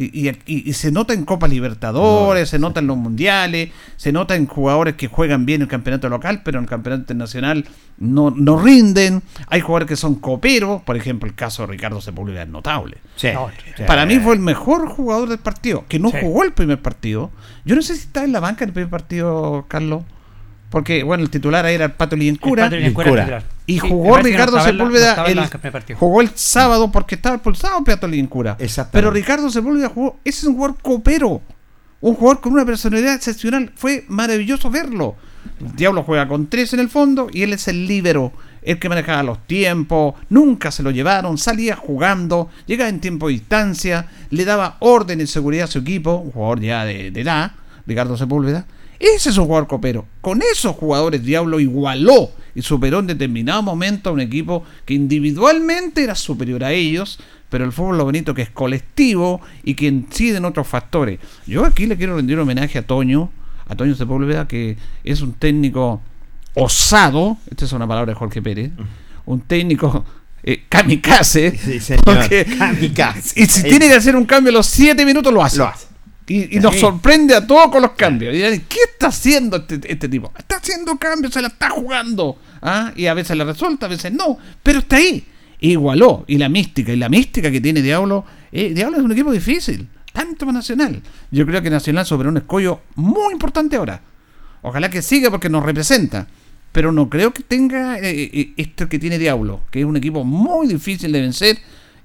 [0.00, 4.36] Y, y- y se nota en Copa Libertadores, se nota en los mundiales, se nota
[4.36, 7.66] en jugadores que juegan bien en el campeonato local, pero en el campeonato internacional
[7.98, 9.22] no, no rinden.
[9.48, 12.98] Hay jugadores que son coperos, por ejemplo, el caso de Ricardo Sepúlveda es notable.
[13.16, 13.28] Sí.
[13.34, 13.82] No, Sí.
[13.88, 16.18] Para mí fue el mejor jugador del partido, que no Sí.
[16.20, 17.32] jugó el primer partido.
[17.64, 20.04] Yo no sé si estaba en la banca en el primer partido, Carlos.
[20.70, 22.64] Porque, bueno, el titular ahí era el Pato Liencura.
[22.66, 22.76] El Pato
[23.26, 23.44] titular.
[23.66, 25.14] Y jugó Ricardo no Sepúlveda.
[25.30, 25.38] el-
[25.98, 28.06] jugó el sábado porque estaba expulsado Pato.
[28.58, 28.98] Exactamente.
[28.98, 30.18] Pero Ricardo Sepúlveda jugó.
[30.24, 31.40] Ese es un jugador copero.
[32.00, 33.72] Un jugador con una personalidad excepcional.
[33.74, 35.16] Fue maravilloso verlo.
[35.60, 38.32] El Diablo juega con tres en el fondo y él es el líbero.
[38.62, 40.14] El que manejaba los tiempos.
[40.28, 41.38] Nunca se lo llevaron.
[41.38, 42.50] Salía jugando.
[42.66, 44.06] Llegaba en tiempo de distancia.
[44.30, 46.16] Le daba orden y seguridad a su equipo.
[46.16, 47.52] Un jugador ya de, de edad.
[47.86, 48.66] Ricardo Sepúlveda.
[49.00, 50.06] Ese es un jugador copero.
[50.20, 56.02] Con esos jugadores Diablo igualó y superó en determinado momento a un equipo que individualmente
[56.02, 60.38] era superior a ellos, pero el fútbol lo bonito que es colectivo y que incide
[60.38, 61.20] en otros factores.
[61.46, 63.30] Yo aquí le quiero rendir homenaje a Toño,
[63.68, 66.00] a Toño Sepúlveda, que es un técnico
[66.54, 68.72] osado, esta es una palabra de Jorge Pérez,
[69.26, 70.04] un técnico
[70.42, 72.04] eh, kamikaze, Sí, señor.
[72.04, 73.40] porque- Kamikaze.
[73.42, 75.58] y si tiene que hacer un cambio a los 7 minutos lo hace.
[75.58, 75.86] Lo hace.
[76.28, 76.80] Y, y nos Sí.
[76.80, 78.34] sorprende a todos con los cambios.
[78.34, 80.32] Y ¿qué está haciendo este, este tipo?
[80.38, 82.38] Está haciendo cambios, se la está jugando.
[82.62, 82.92] ¿Ah?
[82.94, 84.38] Y a veces le resulta, a veces no.
[84.62, 85.24] Pero está ahí.
[85.60, 86.24] Igualó.
[86.28, 88.24] Y la mística, y la mística que tiene Diablo.
[88.52, 89.88] eh, Diablo es un equipo difícil.
[90.12, 91.00] Tanto para Nacional.
[91.30, 94.00] Yo creo que Nacional sobre un escollo muy importante ahora.
[94.62, 96.26] Ojalá que siga porque nos representa.
[96.72, 100.22] Pero no creo que tenga eh, eh, esto que tiene Diablo, que es un equipo
[100.24, 101.58] muy difícil de vencer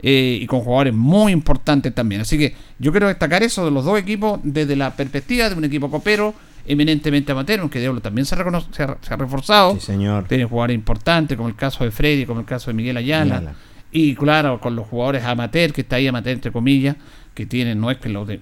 [0.03, 2.21] eh, y con jugadores muy importantes también.
[2.21, 5.63] Así que yo quiero destacar eso de los dos equipos desde la perspectiva de un
[5.63, 6.35] equipo copero,
[6.67, 9.73] eminentemente amateur, aunque Diablo también se ha, recono- se ha- se ha reforzado.
[9.75, 10.25] Sí, señor.
[10.27, 13.55] Tiene jugadores importantes, como el caso de Freddy, como el caso de Miguel Ayala.
[13.91, 16.95] Y claro, con los jugadores amateur, que está ahí amateur entre comillas,
[17.35, 18.39] que tienen, no es que lo de-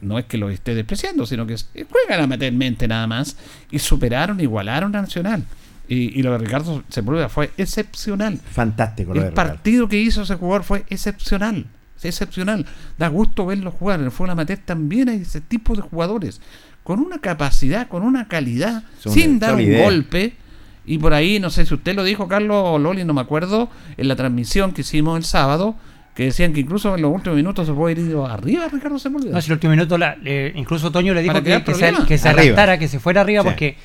[0.00, 1.56] no es que lo esté despreciando, sino que
[1.90, 3.36] juegan amateurmente nada más,
[3.70, 5.44] y superaron, igualaron a Nacional.
[5.88, 8.38] Y, y lo de Ricardo Sepúlveda fue excepcional.
[8.50, 9.14] Fantástico.
[9.14, 11.66] lo El partido que hizo ese jugador fue excepcional.
[12.02, 12.66] Excepcional.
[12.98, 14.00] Da gusto verlo jugar.
[14.00, 16.40] En el fútbol amateur también hay ese tipo de jugadores.
[16.82, 20.34] Con una capacidad, con una calidad, Son sin dar un golpe.
[20.84, 23.68] Y por ahí, no sé si usted lo dijo, Carlos o Loli, no me acuerdo,
[23.96, 25.74] en la transmisión que hicimos el sábado,
[26.14, 29.32] que decían que incluso en los últimos minutos se puede ir arriba Ricardo Sepúlveda.
[29.32, 32.28] No, si el último minuto, la- eh, incluso Toño le dijo que, se, que se
[32.28, 32.40] Arriba.
[32.42, 33.48] adelantara, que se fuera arriba, Sí.
[33.48, 33.76] porque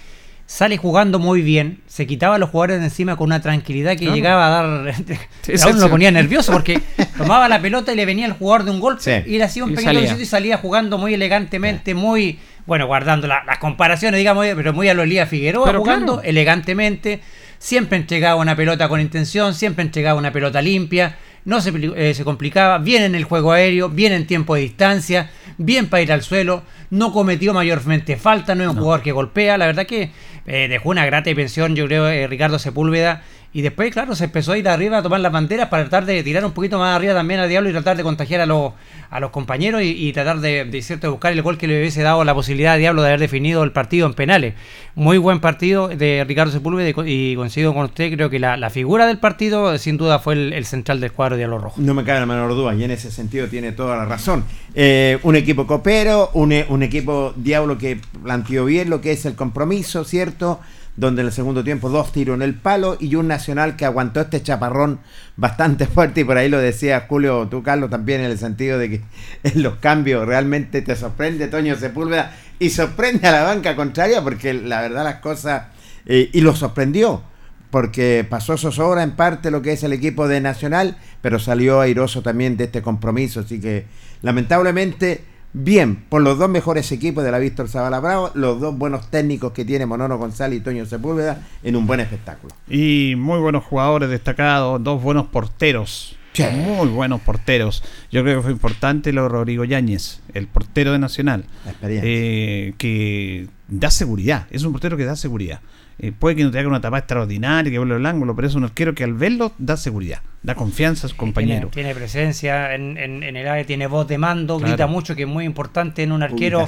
[0.53, 4.07] sale jugando muy bien, se quitaba a los jugadores de encima con una tranquilidad que
[4.11, 4.49] llegaba a
[4.83, 4.95] dar.
[5.43, 6.81] Sí, a sí, uno lo ponía nervioso porque
[7.17, 9.31] tomaba la pelota y le venía el jugador de un golpe Sí.
[9.31, 10.21] y le hacía un Y pequeño salía.
[10.21, 12.37] y salía jugando muy elegantemente, muy.
[12.65, 16.27] Bueno, guardando la- las comparaciones, digamos, pero muy a lo Elías Figueroa, Pero jugando claro.
[16.29, 17.21] elegantemente.
[17.57, 21.15] Siempre entregaba una pelota con intención, siempre entregaba una pelota limpia.
[21.45, 25.31] No se, eh, se complicaba, bien en el juego aéreo, bien en tiempo de distancia,
[25.57, 29.57] bien para ir al suelo, no cometió mayormente falta, no es un jugador que golpea,
[29.57, 30.11] la verdad que
[30.45, 33.23] eh, dejó una grata pensión, yo creo, eh, Ricardo Sepúlveda,
[33.53, 36.23] y después, claro, se empezó a ir arriba a tomar las banderas para tratar de
[36.23, 38.71] tirar un poquito más arriba también a Diablo y tratar de contagiar a los,
[39.09, 42.33] a los compañeros y, tratar de, cierto, buscar el gol que le hubiese dado la
[42.33, 44.53] posibilidad a Diablo de haber definido el partido en penales.
[44.95, 48.55] Muy buen partido de Ricardo Sepúlveda y co- y coincido con usted, creo que la,
[48.55, 51.81] la figura del partido sin duda fue el, central del cuadro de Diablo Rojo.
[51.81, 54.45] No me cabe la menor duda, y en ese sentido tiene toda la razón.
[54.75, 59.35] Eh, un equipo copero, un, un equipo diablo que planteó bien lo que es el
[59.35, 60.61] compromiso, ¿cierto?
[60.97, 64.21] Donde en el segundo tiempo dos tiros en el palo y un nacional que aguantó
[64.21, 64.99] este chaparrón
[65.37, 66.21] bastante fuerte.
[66.21, 69.01] Y por ahí lo decía Julio, tú, Carlos, también en el sentido de que
[69.43, 74.53] en los cambios realmente te sorprende Toño Sepúlveda y sorprende a la banca contraria porque
[74.53, 75.63] la verdad las cosas.
[76.05, 77.23] eh, y lo sorprendió
[77.71, 82.21] porque pasó zozobra en parte lo que es el equipo de Nacional, pero salió airoso
[82.21, 83.39] también de este compromiso.
[83.39, 83.85] Así que,
[84.21, 85.23] lamentablemente,
[85.53, 89.51] bien por los dos mejores equipos de la Víctor Zavala Bravo, los dos buenos técnicos
[89.51, 92.53] que tiene Monono González y Toño Sepúlveda en un buen espectáculo.
[92.69, 96.15] Y muy buenos jugadores destacados, dos buenos porteros.
[96.33, 96.43] Sí.
[96.53, 97.83] Muy buenos porteros.
[98.09, 102.09] Yo creo que fue importante lo de Rodrigo Yáñez, el portero de Nacional, La experiencia.
[102.09, 104.47] eh, que da seguridad.
[104.49, 105.59] Es un portero que da seguridad.
[106.03, 108.55] Eh, puede que no te haga una tapa extraordinaria, que vuelva el ángulo, pero es
[108.55, 111.67] un arquero que al verlo da seguridad, da confianza a su compañero.
[111.69, 114.71] Tiene, tiene presencia en, en- en el área, tiene voz de mando, Claro.
[114.73, 116.67] grita mucho, que es muy importante en un arquero.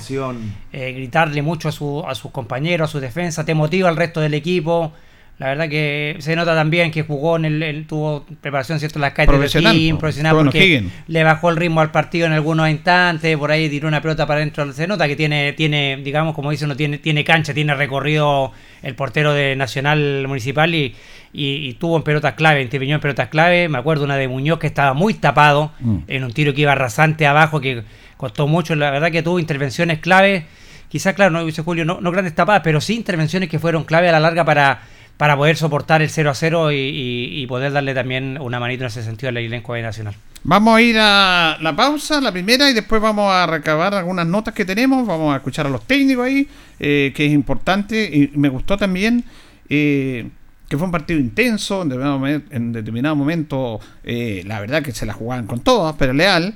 [0.72, 4.22] Eh, gritarle mucho a, su, a sus compañeros, a su defensa, te motiva al resto
[4.22, 4.93] del equipo.
[5.39, 9.13] La verdad que se nota también que jugó en el, tuvo preparación cierto en las
[9.13, 9.98] calles Profesional, de po.
[10.00, 10.91] profesional Bueno, porque Higgins.
[11.08, 14.39] le bajó el ritmo al partido en algunos instantes, por ahí tiró una pelota para
[14.41, 18.52] adentro, se nota que tiene tiene digamos como dice uno tiene tiene cancha, tiene recorrido
[18.84, 20.96] el portero de Nacional Municipal y,
[21.34, 24.60] y, y tuvo en pelotas clave, intervino en pelotas clave, me acuerdo una de Muñoz
[24.60, 25.98] que estaba muy tapado Mm.
[26.08, 27.84] en un tiro que iba rasante abajo que
[28.17, 30.46] costó mucho, la verdad que tuvo intervenciones clave
[30.89, 34.10] quizás, claro, no dice Julio, no, no grandes tapadas, pero sí intervenciones que fueron clave
[34.10, 34.82] a la larga para,
[35.17, 38.84] para poder soportar el 0 a 0 y, y- y poder darle también una manito
[38.84, 40.15] en ese sentido al elenco Nacional.
[40.45, 44.54] Vamos a ir a la pausa, la primera, y después vamos a recabar algunas notas
[44.54, 45.08] que tenemos.
[45.08, 46.47] Vamos a escuchar a los técnicos ahí,
[46.80, 48.04] eh, que es importante.
[48.12, 49.23] Y me gustó también
[49.69, 50.28] eh,
[50.67, 51.84] que fue un partido intenso.
[51.84, 55.95] En determinado, momen- en determinado momento, eh, la verdad que se la jugaban con todas,
[55.97, 56.56] pero leal.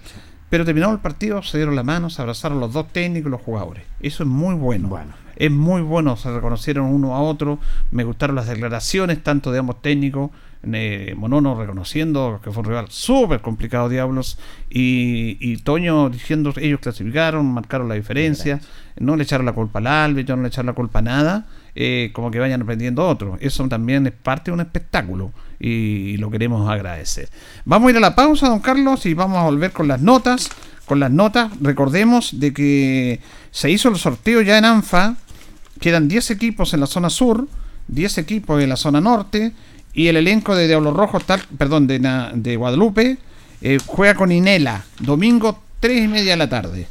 [0.50, 3.42] Pero terminado el partido, se dieron la mano, se abrazaron los dos técnicos y los
[3.42, 3.84] jugadores.
[4.02, 4.90] Eso es muy bueno.
[4.90, 5.14] Bueno.
[5.38, 7.60] Es muy bueno, se reconocieron uno a otro.
[7.92, 10.32] Me gustaron las declaraciones, tanto de ambos técnicos.
[10.74, 14.38] eh, Monono reconociendo que fue un rival súper complicado, Diablos.
[14.70, 18.60] Y, y Toño diciendo ellos clasificaron, marcaron la diferencia.
[19.00, 21.46] No le echaron la culpa al árbitro, no le echaron la culpa a nada.
[21.80, 23.38] eh, como que vayan aprendiendo otros.
[23.40, 27.30] Eso también es parte de un espectáculo y lo queremos agradecer.
[27.66, 30.50] Vamos a ir a la pausa, don Carlos, y vamos a volver con las notas.
[30.88, 33.20] Con las notas, recordemos de que
[33.52, 35.18] se hizo el sorteo ya en ANFA
[35.80, 37.48] Quedan 10 equipos en la zona sur,
[37.88, 39.54] 10 equipos en la zona norte
[39.94, 43.18] y el elenco de Diablos Rojos, tal, perdón, de, Guadalupe,
[43.62, 46.88] eh, juega con Inela, domingo 3 y media de la tarde.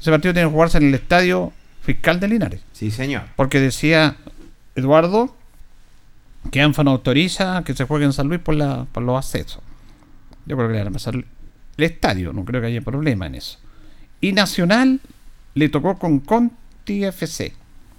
[0.00, 3.22] Ese partido tiene que jugarse en el estadio fiscal de Linares, Sí, señor.
[3.36, 4.16] porque decía
[4.74, 5.34] Eduardo
[6.52, 9.60] que ANFA no autoriza que se juegue en San Luis por, la, por los accesos.
[10.46, 11.24] Yo creo que le van a pasar el
[11.84, 13.58] estadio, no creo que haya problema en eso.
[14.20, 15.00] Y Nacional
[15.54, 17.52] le tocó con Conti FC,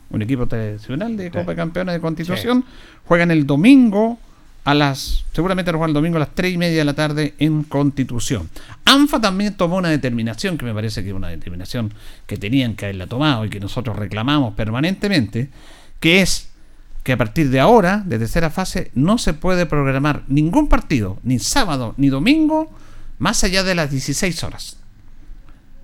[0.10, 2.66] un equipo tradicional de Copa de Campeones de Constitución.
[3.06, 4.20] Juegan el domingo
[4.66, 7.64] a las, seguramente juegan el domingo a las 3 y media de la tarde en
[7.64, 8.50] Constitución.
[8.86, 11.94] ANFA también tomó una determinación que me parece que es una determinación
[12.28, 15.50] que tenían que haberla tomado y que nosotros reclamamos permanentemente,
[16.00, 16.50] que es
[17.04, 21.40] que a partir de ahora, de tercera fase, no se puede programar ningún partido, ni
[21.40, 22.72] sábado ni domingo,
[23.18, 24.79] más allá de las 16 horas.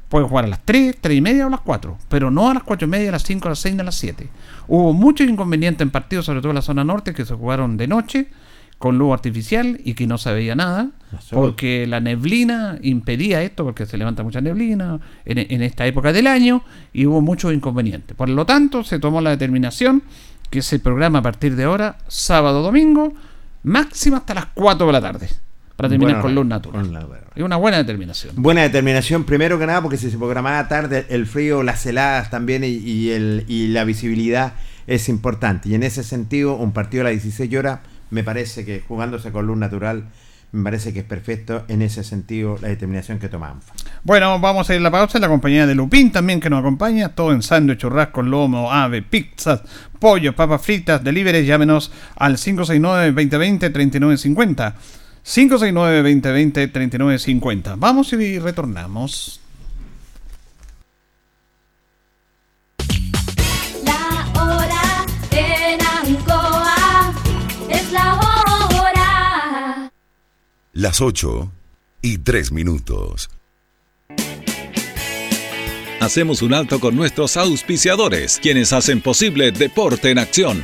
[0.09, 2.53] Pueden jugar a las 3, 3 y media o a las 4, pero no a
[2.53, 4.29] las 4 y media, a las 5, a las 6 ni a las 7.
[4.67, 7.87] Hubo muchos inconvenientes en partidos, sobre todo en la zona norte, que se jugaron de
[7.87, 8.27] noche,
[8.77, 10.89] con luz artificial y que no se veía nada,
[11.31, 16.27] porque la neblina impedía esto, porque se levanta mucha neblina en, en esta época del
[16.27, 16.63] año
[16.93, 18.15] y hubo muchos inconvenientes.
[18.15, 20.03] Por lo tanto, se tomó la determinación
[20.49, 23.13] que se programa a partir de ahora, sábado, domingo,
[23.63, 25.29] máximo hasta las 4 de la tarde,
[25.75, 26.81] para terminar Bueno, con luz natural.
[26.83, 28.33] con la- Es una buena determinación.
[28.37, 32.63] Buena determinación, primero que nada, porque si se programaba tarde, el frío, las heladas también
[32.63, 34.53] y, y el, y la visibilidad
[34.87, 35.69] es importante.
[35.69, 39.47] Y en ese sentido, un partido a las 16 horas, me parece que jugándose con
[39.47, 40.05] luz natural,
[40.51, 43.73] me parece que es perfecto en ese sentido la determinación que toma ANFA.
[44.03, 46.59] Bueno, vamos a ir a la pausa en la compañía de Lupín también que nos
[46.61, 47.09] acompaña.
[47.09, 49.61] Todo en sándwich, churrasco, lomo, ave, pizzas,
[49.99, 51.45] pollo, papas fritas, delivery.
[51.45, 54.73] Llámenos al 569-2020-3950.
[55.25, 57.75] 569-2020-3950.
[57.77, 59.39] Vamos y retornamos.
[63.83, 67.11] La hora en Ancoa
[67.69, 69.91] es la hora.
[70.73, 71.51] Las 8
[72.03, 73.31] y 3 minutos.
[76.01, 80.61] Hacemos un alto con nuestros auspiciadores, quienes hacen posible Deporte en Acción.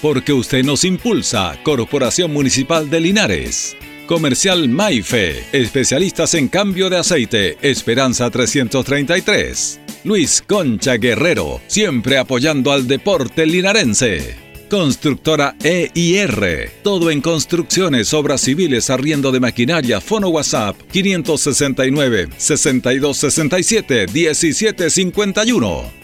[0.00, 3.76] Porque usted nos impulsa, Corporación Municipal de Linares.
[4.06, 9.80] Comercial Maife, especialistas en cambio de aceite, Esperanza 333.
[10.04, 14.36] Luis Concha Guerrero, siempre apoyando al deporte linarense.
[14.68, 16.70] Constructora EIR.
[16.82, 26.03] Todo en construcciones, obras civiles, arriendo de maquinaria, fono WhatsApp 569 6267 1751.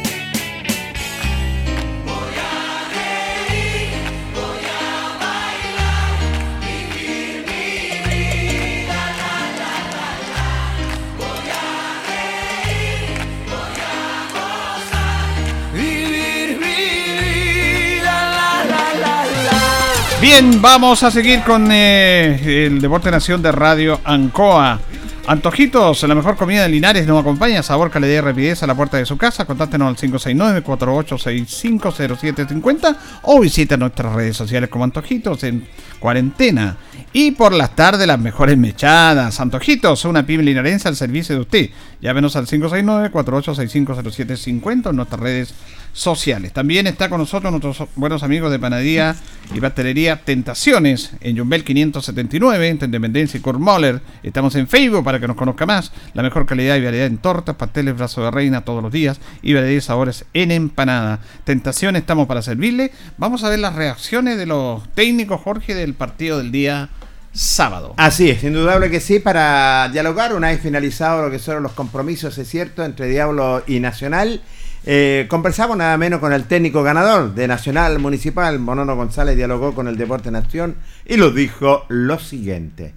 [20.33, 24.79] Bien, vamos a seguir con eh, el Deporte Nación de Radio Ancoa.
[25.27, 27.61] Antojitos, la mejor comida de Linares nos acompaña.
[27.61, 29.43] Sabor, calidad y rapidez a la puerta de su casa.
[29.43, 35.67] Contáctenos al 569-48650750 o visita nuestras redes sociales como Antojitos en
[35.99, 36.77] cuarentena.
[37.11, 39.37] Y por las tardes, las mejores mechadas.
[39.41, 41.69] Antojitos, una pyme linarense al servicio de usted.
[42.01, 45.53] Llámenos al 569-48650750 en nuestras redes
[45.93, 46.51] sociales.
[46.51, 49.15] También está con nosotros nuestros buenos amigos de panadería
[49.53, 54.01] y pastelería Tentaciones en Jumbel 579, entre Independencia y Kurmoller.
[54.23, 55.91] Estamos en Facebook para que nos conozca más.
[56.15, 59.53] La mejor calidad y variedad en tortas, pasteles, brazo de reina todos los días y
[59.53, 61.19] variedad de sabores en empanada.
[61.43, 62.91] Tentaciones, estamos para servirle.
[63.17, 66.89] Vamos a ver las reacciones de los técnicos, Jorge, del partido del día
[67.33, 67.93] sábado.
[67.97, 72.37] Así es, indudable que sí, para dialogar, una vez finalizado lo que son los compromisos,
[72.37, 74.41] es cierto, entre Diablo y Nacional.
[74.83, 79.87] Eh, conversamos nada menos con el técnico ganador de Nacional Municipal, Monono González, dialogó con
[79.87, 80.75] el Deporte Nación
[81.05, 82.95] y nos dijo lo siguiente.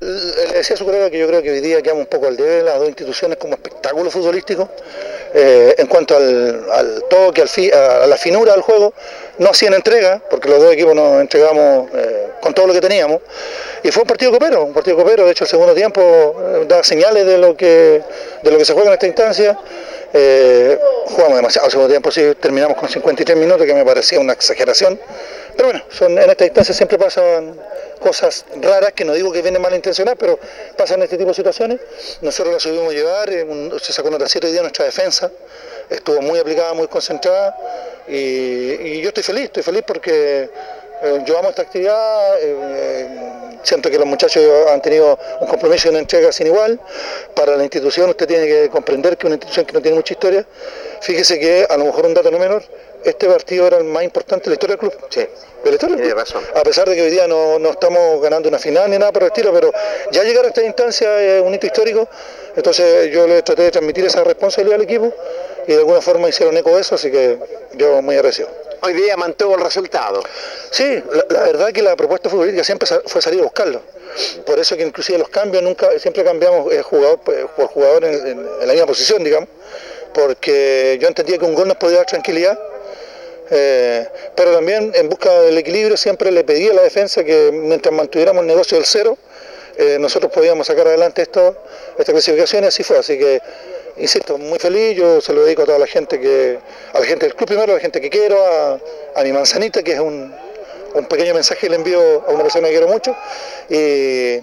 [0.00, 2.36] Le decía a su colega que yo creo que hoy día quedamos un poco al
[2.36, 4.70] debe las dos instituciones como espectáculo futbolístico.
[5.36, 8.94] Eh, en cuanto al, al toque, al fi- a la finura del juego,
[9.38, 13.20] no hacían entrega, porque los dos equipos nos entregamos eh, con todo lo que teníamos.
[13.82, 15.24] Y fue un partido copero, un partido copero.
[15.26, 18.00] De hecho, el segundo tiempo eh, da señales de lo que,
[18.42, 19.58] de lo que se juega en esta instancia.
[20.12, 24.34] Eh, jugamos demasiado el segundo tiempo, sí, terminamos con 53 minutos, que me parecía una
[24.34, 25.00] exageración.
[25.56, 27.58] Pero bueno, son, en esta instancia siempre pasan
[28.00, 30.38] cosas raras, que no digo que vienen malintencionadas, pero
[30.76, 31.80] pasan este tipo de situaciones.
[32.20, 35.30] Nosotros la subimos a llevar, eh, se sacó nota 7 hoy día nuestra defensa,
[35.88, 37.56] estuvo muy aplicada, muy concentrada,
[38.08, 40.50] y, y yo estoy feliz, estoy feliz porque
[41.02, 43.08] eh, yo amo esta actividad, eh, eh,
[43.62, 46.80] siento que los muchachos han tenido un compromiso y una entrega sin igual.
[47.34, 50.14] Para la institución usted tiene que comprender que es una institución que no tiene mucha
[50.14, 50.46] historia.
[51.02, 52.62] Fíjese que, a lo mejor un dato no menor,
[53.04, 55.06] este partido era el más importante de la historia del club.
[55.10, 55.28] Sí, de
[55.70, 56.18] la historia del club.
[56.54, 59.22] A pesar de que hoy día no, no estamos ganando una final ni nada por
[59.22, 59.72] el estilo, pero
[60.10, 62.08] ya llegar a esta instancia es un hito histórico.
[62.56, 65.12] Entonces yo le traté de transmitir esa responsabilidad al equipo
[65.66, 67.38] y de alguna forma hicieron eco de eso, así que
[67.74, 68.48] yo muy agradecido.
[68.82, 70.22] Hoy día mantuvo el resultado.
[70.70, 73.80] Sí, la, la verdad que la propuesta futbolística siempre fue salir a buscarlo.
[74.46, 78.14] Por eso que inclusive los cambios nunca, siempre cambiamos eh, jugador por por jugador en,
[78.14, 79.48] en- en la misma posición, digamos,
[80.12, 82.58] porque yo entendía que un gol nos podía dar tranquilidad.
[83.50, 87.94] Eh, pero también en busca del equilibrio siempre le pedí a la defensa que mientras
[87.94, 89.16] mantuviéramos el negocio del cero,
[89.76, 91.56] eh, nosotros podíamos sacar adelante esto,
[91.98, 92.98] esta clasificación y así fue.
[92.98, 93.40] Así que,
[93.96, 96.58] insisto, muy feliz, yo se lo dedico a toda la gente que,
[96.92, 98.80] a la gente del club primero, a la gente que quiero, a,
[99.16, 100.32] a mi manzanita, que es un,
[100.94, 103.16] un pequeño mensaje que le envío a una persona que quiero mucho.
[103.68, 104.40] Y,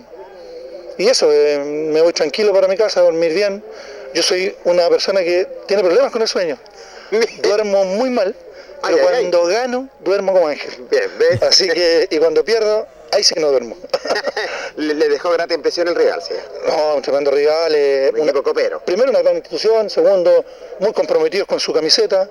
[0.98, 3.64] y eso, eh, me voy tranquilo para mi casa, a dormir bien.
[4.14, 6.58] Yo soy una persona que tiene problemas con el sueño.
[7.42, 8.36] Duermo muy mal,
[8.82, 9.06] pero Ay, ay, ay.
[9.30, 10.86] cuando gano, duermo como ángel.
[10.90, 11.42] Bien, ¿ves?
[11.44, 13.76] Así que, y cuando pierdo, ahí sí que no duermo.
[14.78, 16.34] le, le dejó grata impresión el Real, sí.
[16.68, 17.74] No, un tremendo rival.
[17.76, 18.82] eh, Un equipo copero.
[18.86, 20.44] primero una gran institución, segundo,
[20.80, 22.30] muy comprometidos con su camiseta.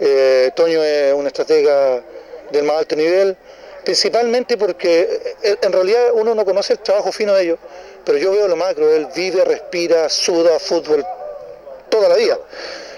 [0.00, 2.02] Eh, Toño es un estratega
[2.50, 3.36] del más alto nivel,
[3.84, 7.58] principalmente porque eh, en realidad uno no conoce el trabajo fino de ellos,
[8.04, 11.04] pero yo veo lo macro, él vive, respira, suda fútbol
[11.88, 12.38] toda la vida.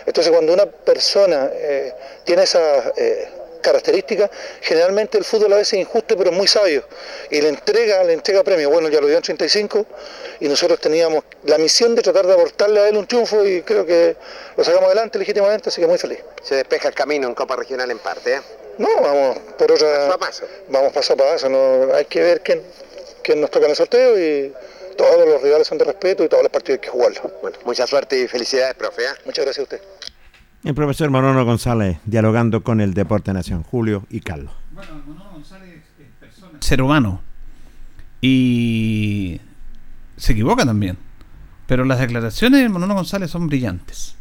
[0.06, 1.92] Entonces cuando una persona eh,
[2.24, 3.28] tiene esas eh,
[3.60, 4.30] características,
[4.60, 6.84] generalmente el fútbol a veces es injusto pero es muy sabio
[7.30, 8.70] y le entrega, le entrega premio.
[8.70, 9.84] Bueno, ya lo dio en 35
[10.40, 13.84] y nosotros teníamos la misión de tratar de aportarle a él un triunfo y creo
[13.84, 14.16] que
[14.56, 16.20] lo sacamos adelante legítimamente, así que muy feliz.
[16.42, 18.40] Se despeja el camino en Copa Regional en parte, ¿eh?
[18.78, 19.88] No, vamos por otra...
[19.88, 20.44] Paso a paso.
[20.68, 22.62] Vamos paso a paso, no, hay que ver quién,
[23.22, 24.52] quién nos toca en el sorteo y
[24.96, 27.22] todos los rivales son de respeto y todos los partidos hay que jugarlos.
[27.42, 29.02] Bueno, mucha suerte y felicidades, profe.
[29.02, 29.08] ¿eh?
[29.24, 29.80] Muchas gracias a usted.
[30.64, 34.52] El profesor Monono González dialogando con el Deporte Nación, Julio y Carlos.
[36.60, 37.22] ser humano.
[38.20, 39.40] Y
[40.16, 40.98] se equivoca también.
[41.66, 44.15] Pero las declaraciones de Monono González son brillantes.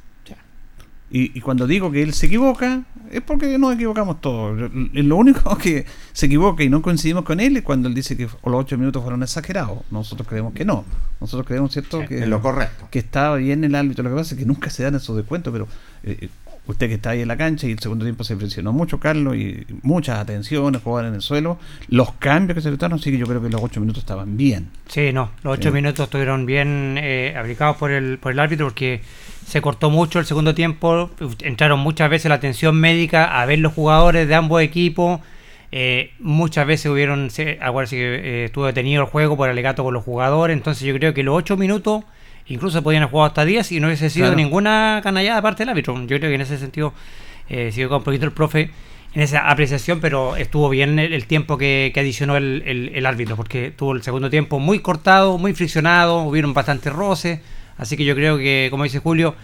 [1.12, 4.72] Y, y cuando digo que él se equivoca, es porque nos equivocamos todos.
[4.74, 8.24] Lo- único que se equivoca y no coincidimos con él es cuando él dice que
[8.24, 9.80] los ocho minutos fueron exagerados.
[9.92, 10.84] Nosotros creemos que no.
[11.22, 12.04] Nosotros creemos, ¿cierto?
[12.08, 12.88] que, Es lo correcto.
[12.92, 14.04] que estaba bien el árbitro.
[14.04, 15.68] Lo que pasa es que nunca se dan esos descuentos, pero
[16.04, 16.30] eh, eh,
[16.68, 19.36] usted que está ahí en la cancha y el segundo tiempo se presionó mucho, Carlos,
[19.36, 21.60] y muchas atenciones, jugar en el suelo.
[21.90, 24.70] Los cambios que se efectuaron, sí que yo creo que los ocho minutos estaban bien.
[24.88, 25.76] Sí, no, los ocho Sí.
[25.76, 29.02] minutos estuvieron bien eh, aplicados por el, por el árbitro porque
[29.46, 31.12] se cortó mucho el segundo tiempo,
[31.42, 35.20] entraron muchas veces la atención médica a ver los jugadores de ambos equipos,
[35.72, 39.94] eh, muchas veces hubieron, se, acuérdense que eh, estuvo detenido el juego por alegato con
[39.94, 42.04] los jugadores, entonces yo creo que los ocho minutos
[42.48, 44.38] incluso podían haber jugado hasta 10 y no hubiese sido Claro.
[44.38, 45.96] ninguna canallada parte del árbitro.
[46.02, 46.94] Yo creo que en ese sentido
[47.50, 48.72] eh, siguió con un poquito el profe
[49.14, 53.06] en esa apreciación, pero estuvo bien el, el tiempo que, que adicionó el, el- el
[53.06, 57.40] árbitro, porque tuvo el segundo tiempo muy cortado, muy friccionado, hubieron bastantes roces,
[57.78, 59.36] así que yo creo que, como dice Julio,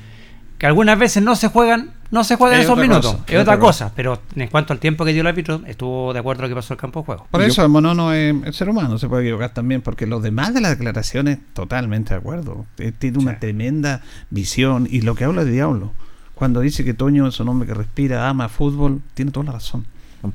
[0.57, 3.59] que algunas veces no se juegan, no se juegan Es esos minutos, cosa, es otra
[3.59, 6.49] cosa, pero en cuanto al tiempo que dio el árbitro, estuvo de acuerdo a lo
[6.49, 7.27] que pasó en el campo de juego.
[7.31, 10.53] Por eso el monono es, es ser humano, se puede equivocar también, porque los demás
[10.53, 12.65] de las declaraciones, totalmente de acuerdo.
[12.77, 15.93] Eh, Tiene una tremenda visión y lo que habla de Diablo,
[16.35, 19.85] cuando dice que Toño es un hombre que respira, ama fútbol, tiene toda la razón.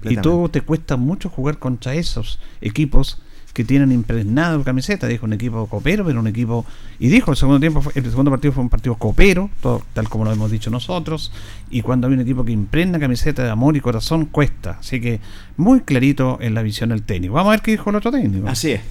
[0.04, 3.22] Y todo te cuesta mucho jugar contra esos equipos
[3.56, 5.06] que tienen impregnado camiseta.
[5.06, 6.66] Dijo un equipo copero, pero un equipo.
[6.98, 10.08] Y dijo el segundo tiempo, fue- el segundo partido fue un partido copero, todo, tal
[10.10, 11.32] como lo hemos dicho nosotros.
[11.70, 14.76] Y cuando hay un equipo que impregna camiseta de amor y corazón, cuesta.
[14.80, 15.20] Así que
[15.56, 17.32] muy clarito en la visión del técnico.
[17.34, 18.46] Vamos a ver qué dijo el otro técnico.
[18.46, 18.82] Así es.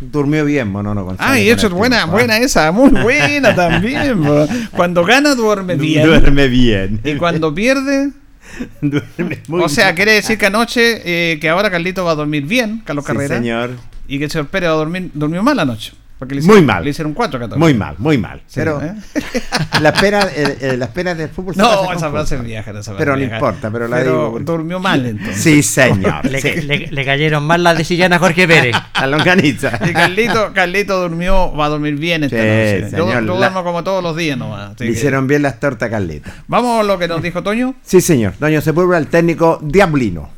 [0.00, 1.32] Durmió bien, Monono González.
[1.32, 4.20] Ah, y eso es buena, buena esa, muy buena también.
[4.22, 4.46] bro.
[4.76, 6.04] Cuando gana duerme bien.
[6.06, 7.00] Duerme bien.
[7.04, 8.10] Y cuando pierde,
[8.80, 9.96] Duerme muy o sea, bien.
[9.96, 13.36] quiere decir que anoche, eh, que ahora Carlito va a dormir bien, Carlos Sí, Carrera.
[13.38, 13.70] señor.
[14.08, 15.92] Y que el señor Pérez a dormir, durmió mal anoche.
[16.18, 16.82] Porque le Muy hicieron, mal.
[16.84, 17.60] Le hicieron cuatro catorce.
[17.60, 18.38] Muy mal, muy mal.
[18.48, 18.92] Sí, pero ¿eh?
[19.80, 22.72] la espera, eh, eh, la espera del fútbol se No, esa frase es vieja.
[22.72, 25.40] Esa Pero no importa, pero la Pero digo porque- durmió mal entonces.
[25.40, 26.24] Sí, señor.
[26.28, 26.62] Le, sí.
[26.62, 28.74] le- le cayeron mal las de Sillana a Jorge Pérez.
[29.00, 29.78] La longaniza.
[29.88, 32.80] Y Carlito, Carlito durmió, va a dormir bien esta Sí, noche.
[32.96, 34.72] Yo, señor, yo la- duermo como todos los días nomás.
[34.74, 36.34] así Le que- hicieron bien las tortas Carlita.
[36.48, 37.76] Vamos a lo que nos dijo Toño.
[37.84, 38.32] Sí, señor.
[38.40, 40.30] Doña Sepúlveda, el técnico Diablino.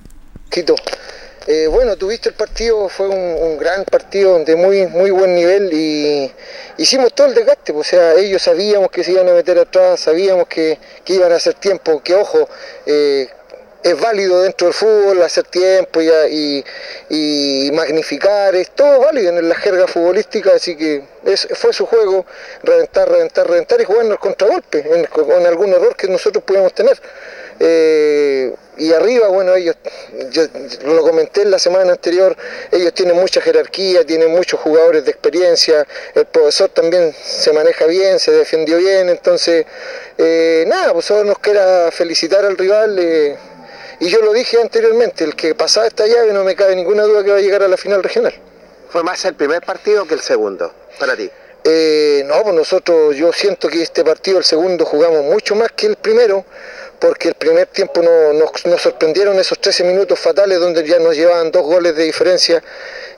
[0.50, 0.74] Quito.
[1.46, 6.30] Eh, bueno, tuviste el partido, fue un, gran partido de muy muy buen nivel y
[6.76, 10.00] hicimos todo el desgaste, pues, o sea, ellos sabíamos que se iban a meter atrás,
[10.00, 12.48] sabíamos que, iban a hacer tiempo, que ojo,
[12.86, 13.28] eh,
[13.82, 19.86] es válido dentro del fútbol hacer tiempo y, magnificar, es todo válido en la jerga
[19.86, 21.02] futbolística, así que
[21.54, 22.26] fue su juego,
[22.62, 26.74] reventar, reventar, reventar y jugar en el contragolpe, en, con algún error que nosotros podíamos
[26.74, 27.00] tener.
[27.58, 29.76] Eh, y arriba, bueno, ellos,
[30.30, 30.44] yo
[30.84, 32.34] lo comenté en la semana anterior,
[32.72, 38.18] ellos tienen mucha jerarquía, tienen muchos jugadores de experiencia, el profesor también se maneja bien,
[38.18, 39.66] se defendió bien, entonces,
[40.16, 42.98] eh, nada, pues solo nos queda felicitar al rival.
[42.98, 43.36] eh,
[44.00, 47.22] y yo lo dije anteriormente, el que pasaba esta llave no me cabe ninguna duda
[47.22, 48.32] que va a llegar a la final regional.
[48.88, 51.30] ¿Fue más el primer partido que el segundo para ti?
[51.64, 55.86] Eh, no, pues nosotros, yo siento que este partido, el segundo, jugamos mucho más que
[55.86, 56.46] el primero,
[57.00, 61.16] porque el primer tiempo no- nos, nos sorprendieron esos 13 minutos fatales donde ya nos
[61.16, 62.62] llevaban dos goles de diferencia.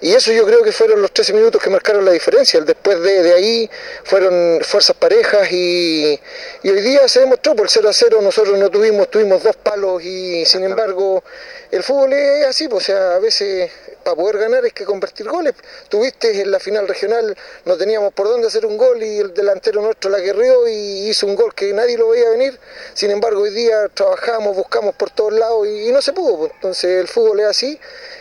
[0.01, 2.59] Y eso yo creo que fueron los 13 minutos que marcaron la diferencia.
[2.59, 3.71] El Después de, de ahí
[4.05, 6.19] fueron fuerzas parejas y,
[6.63, 8.21] y hoy día se demostró por 0 a 0.
[8.23, 11.23] Nosotros no tuvimos, tuvimos dos palos y sin embargo
[11.71, 13.71] el fútbol es así, pues, o sea, a veces
[14.03, 15.55] para poder ganar hay que convertir goles.
[15.89, 19.81] Tuviste en la final regional, no teníamos por dónde hacer un gol y el delantero
[19.83, 22.59] nuestro la guerrió y hizo un gol que nadie lo veía venir.
[22.95, 26.39] Sin embargo, hoy día trabajamos, buscamos por todos lados y, y no se pudo.
[26.39, 26.53] pues.
[26.55, 27.79] Entonces el fútbol es así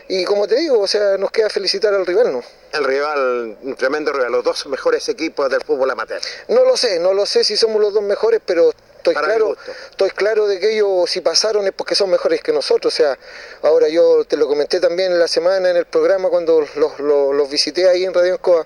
[0.07, 2.43] y como te digo, o sea, nos queda felicitar al rival, ¿no?
[2.73, 6.21] El rival, un tremendo rival, los dos mejores equipos del fútbol amateur.
[6.47, 8.71] No lo sé, no lo sé si somos los dos mejores, pero
[9.01, 9.57] estoy Para claro,
[9.89, 12.93] estoy claro de que ellos si pasaron es porque son mejores que nosotros.
[12.93, 13.17] O sea,
[13.63, 16.99] ahora yo te lo comenté también en la semana en el programa cuando los, los-
[17.35, 18.65] los visité ahí en Radio Encoa.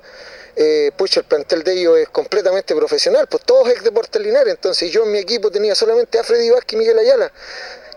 [0.57, 4.53] Eh, pucha, el plantel de ellos es completamente profesional, pues todos ex Deportes Linares.
[4.53, 7.31] Entonces yo en mi equipo tenía solamente a Freddy Vázquez y Miguel Ayala.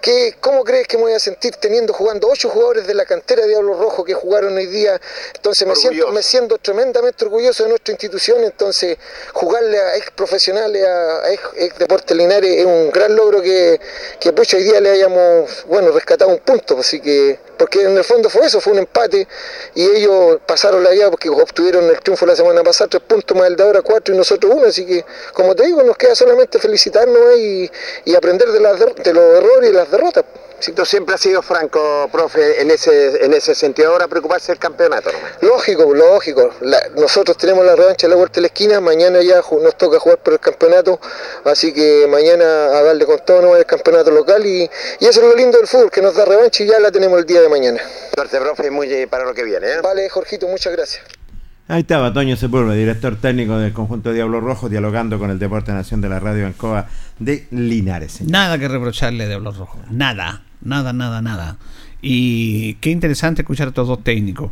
[0.01, 3.42] ¿Qué, ¿Cómo crees que me voy a sentir teniendo jugando ocho jugadores de la cantera
[3.42, 5.01] de Diablo Rojo que jugaron hoy día?
[5.34, 8.44] Entonces me siento, me siento tremendamente orgulloso de nuestra institución.
[8.44, 8.96] Entonces
[9.32, 13.80] jugarle a ex profesionales, a, ex, ex Deportes Linares es un gran logro que,
[14.20, 16.78] que pucha, hoy día le hayamos bueno rescatado un punto.
[16.78, 19.26] Así que, porque en el fondo fue eso, fue un empate
[19.74, 23.49] y ellos pasaron la vía porque obtuvieron el triunfo la semana pasada, tres puntos más
[23.49, 24.66] el de ahora cuatro y nosotros uno.
[24.66, 27.70] Así que, como te digo, nos queda solamente felicitarnos y,
[28.05, 30.24] y aprender de, las de los errores y las derrotas.
[30.61, 34.59] Si tú siempre has sido franco, profe, en ese, en ese sentido, ahora preocuparse del
[34.59, 35.30] campeonato nomás.
[35.41, 36.51] Lógico, lógico.
[36.62, 38.80] La- nosotros tenemos la revancha en la vuelta de la esquina.
[38.80, 40.99] Mañana ya nos toca jugar por el campeonato.
[41.45, 42.45] Así que mañana
[42.76, 44.45] a darle con todo no el campeonato local.
[44.45, 44.68] Y,
[44.99, 47.20] y eso es lo lindo del fútbol, que nos da revancha y ya la tenemos
[47.20, 47.80] el día de mañana.
[48.12, 49.70] Suerte, profe, muy eh, para lo que viene.
[49.74, 49.80] ¿eh?
[49.80, 51.18] Vale, Jorgito, muchas gracias.
[51.71, 56.01] Ahí estaba Toño Sepúlveda, director técnico del conjunto Diablo Rojo, dialogando con el Deporte Nación
[56.01, 56.87] de la Radio Ancoa
[57.19, 58.23] de Linares.
[58.23, 59.79] Nada que reprocharle de Diablos Rojos.
[59.91, 61.59] Nada, nada, nada, nada.
[62.01, 64.51] Y qué interesante escuchar a estos dos técnicos.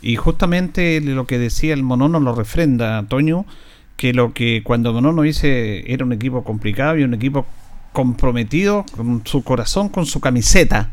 [0.00, 3.44] Y justamente lo que decía el Monono lo refrenda, Toño,
[3.98, 7.44] que lo que cuando Monono dice era un equipo complicado y un equipo
[7.92, 10.88] comprometido con su corazón, con su camiseta.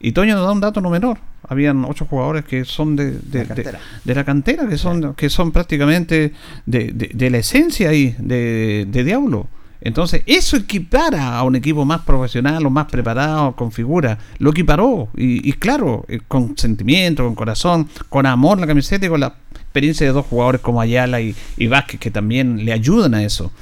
[0.00, 1.18] Y Toño nos da un dato no menor.
[1.48, 3.70] Habían ocho jugadores que son de, de, La cantera.
[3.72, 6.32] de- de la cantera, que son, que son prácticamente
[6.66, 9.48] de, la esencia ahí, de, de Diablo.
[9.80, 14.18] Entonces, eso equipara a un equipo más profesional o más preparado, con figura.
[14.38, 15.08] Lo equiparó.
[15.16, 19.34] Y, y claro, eh, con sentimiento, con corazón, con amor la camiseta y con la
[19.54, 23.52] experiencia de dos jugadores como Ayala y, y Vázquez que también le ayudan a eso.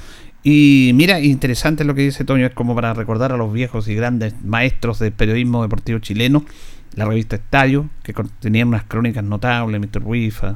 [0.49, 3.95] Y mira, interesante lo que dice Toño, es como para recordar a los viejos y
[3.95, 6.45] grandes maestros del periodismo deportivo chileno,
[6.95, 10.03] la revista Estadio, que con- tenían unas crónicas notables, Mr.
[10.05, 10.55] Wifa,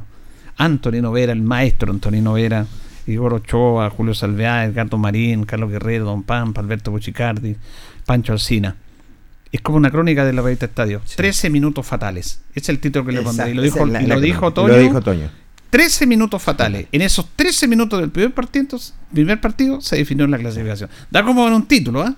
[0.56, 2.66] Antonino Vera, el maestro Antonino Vera,
[3.06, 7.58] Igor Ochoa, Julio Salveá, Edgardo Marín, Carlos Guerrero, Don Pampa, Alberto Buchicardi,
[8.06, 8.78] Pancho Alsina.
[9.52, 11.02] Es como una crónica de la revista Estadio.
[11.18, 12.40] 13 minutos fatales.
[12.56, 13.52] Es el título que le pondré.
[13.52, 14.54] Y lo dijo, y la lo dijo.
[14.54, 14.68] Toño.
[14.70, 15.30] Lo dijo Toño.
[15.72, 16.86] 13 minutos fatales.
[16.92, 18.78] En esos 13 minutos del primer partido,
[19.12, 20.90] primer partido se definió la clasificación.
[21.10, 22.14] Da como en un título, ¿ah?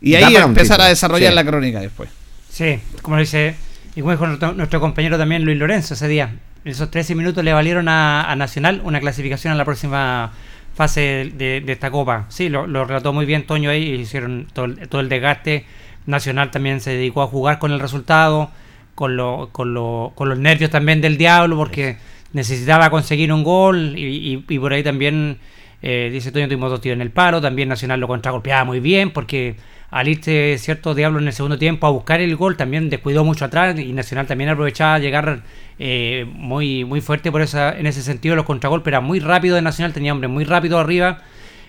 [0.00, 1.34] Y ahí un empezar a desarrollar sí.
[1.34, 2.10] la crónica después.
[2.50, 3.54] Sí, como lo dice,
[3.94, 6.34] y como dijo nuestro, nuestro compañero también Luis Lorenzo ese día,
[6.64, 10.32] esos 13 minutos le valieron a, a Nacional una clasificación a la próxima
[10.74, 12.26] fase de, de esta copa.
[12.28, 15.64] Sí, lo, lo relató muy bien Toño ahí, hicieron todo, el- todo el desgaste.
[16.06, 18.50] Nacional también se dedicó a jugar con el resultado,
[18.94, 21.96] con, lo, con, lo- con los nervios también del diablo, porque
[22.36, 25.38] necesitaba conseguir un gol y, por ahí también,
[25.80, 29.10] eh, dice Toño, tuvimos dos tiros en el palo, también Nacional lo contragolpeaba muy bien,
[29.10, 29.56] porque
[29.90, 33.46] al irse cierto Diablo en el segundo tiempo a buscar el gol, también descuidó mucho
[33.46, 35.44] atrás y Nacional también aprovechaba llegar
[35.78, 38.88] eh, muy, muy fuerte por esa, en ese sentido los contragolpes.
[38.92, 41.22] Era muy rápido de Nacional, tenía hombre muy rápido arriba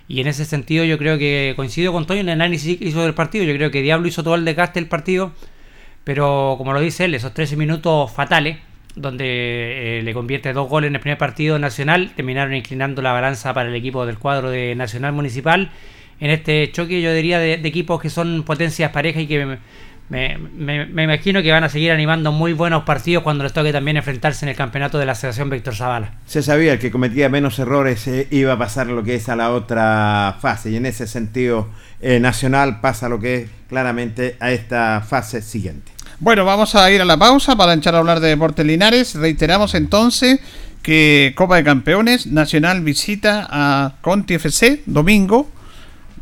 [0.10, 3.02] y en ese sentido yo creo que coincido con Toño en el análisis que hizo
[3.04, 5.32] del partido, yo creo que Diablo hizo todo el desgaste del partido,
[6.04, 8.58] pero como lo dice él, esos 13 minutos fatales,
[8.98, 13.54] donde eh, le convierte dos goles en el primer partido nacional, terminaron inclinando la balanza
[13.54, 15.72] para el equipo del cuadro de Nacional Municipal.
[16.20, 19.58] En este choque yo diría de, de equipos que son potencias parejas y que
[20.10, 20.38] me,
[20.88, 24.46] me- imagino que van a seguir animando muy buenos partidos cuando les toque también enfrentarse
[24.46, 26.14] en el campeonato de la Asociación Víctor Zavala.
[26.26, 29.52] Se sabía que cometía menos errores eh, iba a pasar lo que es a la
[29.52, 31.68] otra fase y en ese sentido
[32.02, 35.92] eh, Nacional pasa lo que es claramente a esta fase siguiente.
[36.20, 39.14] Bueno, vamos a ir a la pausa para echar a hablar de Deportes Linares.
[39.14, 40.40] Reiteramos entonces
[40.82, 45.48] que Copa de Campeones Nacional visita a Conti FC domingo.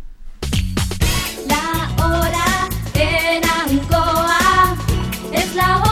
[1.48, 4.76] La hora en Ancoa
[5.34, 5.92] es la hora.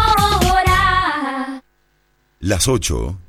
[2.39, 3.28] Las 8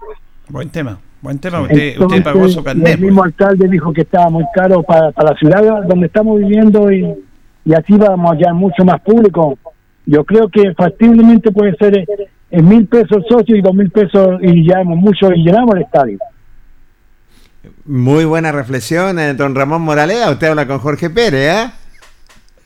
[0.48, 1.60] Buen tema, buen tema.
[1.62, 2.94] Usted, pagó su carnet.
[2.94, 6.90] el mismo alcalde dijo que estaba muy caro para, para la ciudad donde estamos viviendo
[6.90, 7.14] y,
[7.64, 9.58] y así vamos a hallar mucho más público.
[10.06, 12.06] Yo creo que factiblemente puede ser eh,
[12.50, 15.74] en mil pesos el socio y dos mil pesos y ya hemos mucho y llenamos
[15.76, 16.18] el estadio.
[17.84, 20.30] Muy buena reflexión, eh, don Ramón Moralea.
[20.30, 21.70] Usted habla con Jorge Pérez, ¿eh?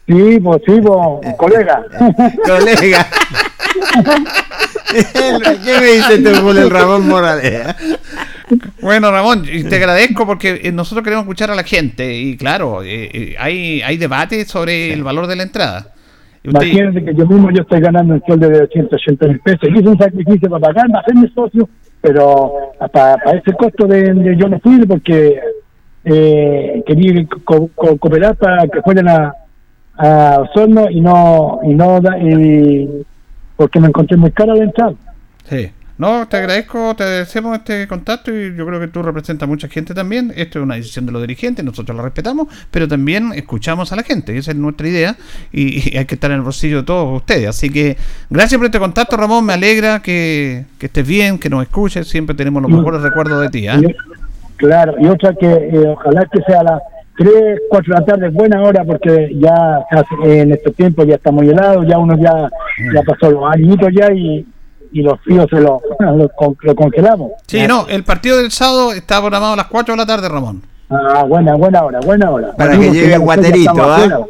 [0.06, 1.84] Sí, pues sí, pues, colega.
[2.44, 3.06] Colega.
[5.64, 7.76] ¿Qué me dice tú con el Ramón Moralea?
[8.82, 12.82] Bueno, Ramón, y te agradezco porque eh, nosotros queremos escuchar a la gente y claro,
[12.82, 15.86] eh, eh, hay, hay debate sobre el valor de la entrada.
[16.44, 19.68] Usted- Imagínense que yo mismo yo estoy ganando un sueldo de 880 mil pesos.
[19.74, 21.68] Hice un sacrificio para pagar, para hacerme socio,
[22.00, 22.52] pero
[22.92, 25.38] para, para ese costo de, de yo no fui porque
[26.04, 29.34] eh, quería co- co- cooperar para que fueran a,
[29.96, 33.06] a Osorno y no, y no, y
[33.56, 34.94] porque me encontré muy cara de entrar.
[35.48, 35.70] Sí.
[35.98, 39.68] No, te agradezco, te agradecemos este contacto y yo creo que tú representas a mucha
[39.68, 40.32] gente también.
[40.34, 44.02] Esto es una decisión de los dirigentes, nosotros la respetamos, pero también escuchamos a la
[44.02, 45.16] gente, esa es nuestra idea
[45.52, 47.46] y, y hay que estar en el bolsillo de todos ustedes.
[47.48, 47.96] Así que
[48.30, 52.34] gracias por este contacto, Ramón, me alegra que, que estés bien, que nos escuches, siempre
[52.34, 53.66] tenemos los mejores recuerdos de ti.
[53.68, 53.94] Y-
[54.56, 56.82] claro, y otra que eh, ojalá que sea a las
[57.16, 59.54] 3, 4 de la tarde, buena hora, porque ya
[59.90, 62.48] hace- en estos tiempos ya está muy helado, ya uno ya,
[62.94, 64.46] ya pasó los añitos ya y,
[64.92, 67.32] y los fríos se lo, lo, con- lo congelamos.
[67.46, 70.62] Sí, no, el partido del sábado está programado a las 4 de la tarde, Ramón.
[70.90, 72.52] Ah, buena, buena hora, buena hora.
[72.52, 74.26] Para que llegue ya guaterito, ¿ah?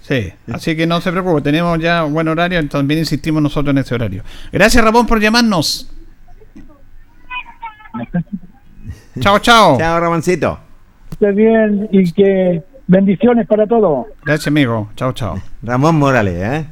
[0.00, 3.78] Sí, así que no se preocupe, tenemos ya un buen horario, también insistimos nosotros en
[3.78, 4.22] ese horario.
[4.52, 5.90] Gracias, Ramón, por llamarnos.
[9.20, 9.78] Chao, chao.
[9.78, 10.58] Chao, Ramoncito.
[11.14, 14.06] Esté bien y que bendiciones para todos.
[14.24, 14.90] Gracias, amigo.
[14.96, 15.40] Chao, chao.
[15.62, 16.66] Ramón Moralea, ¿eh?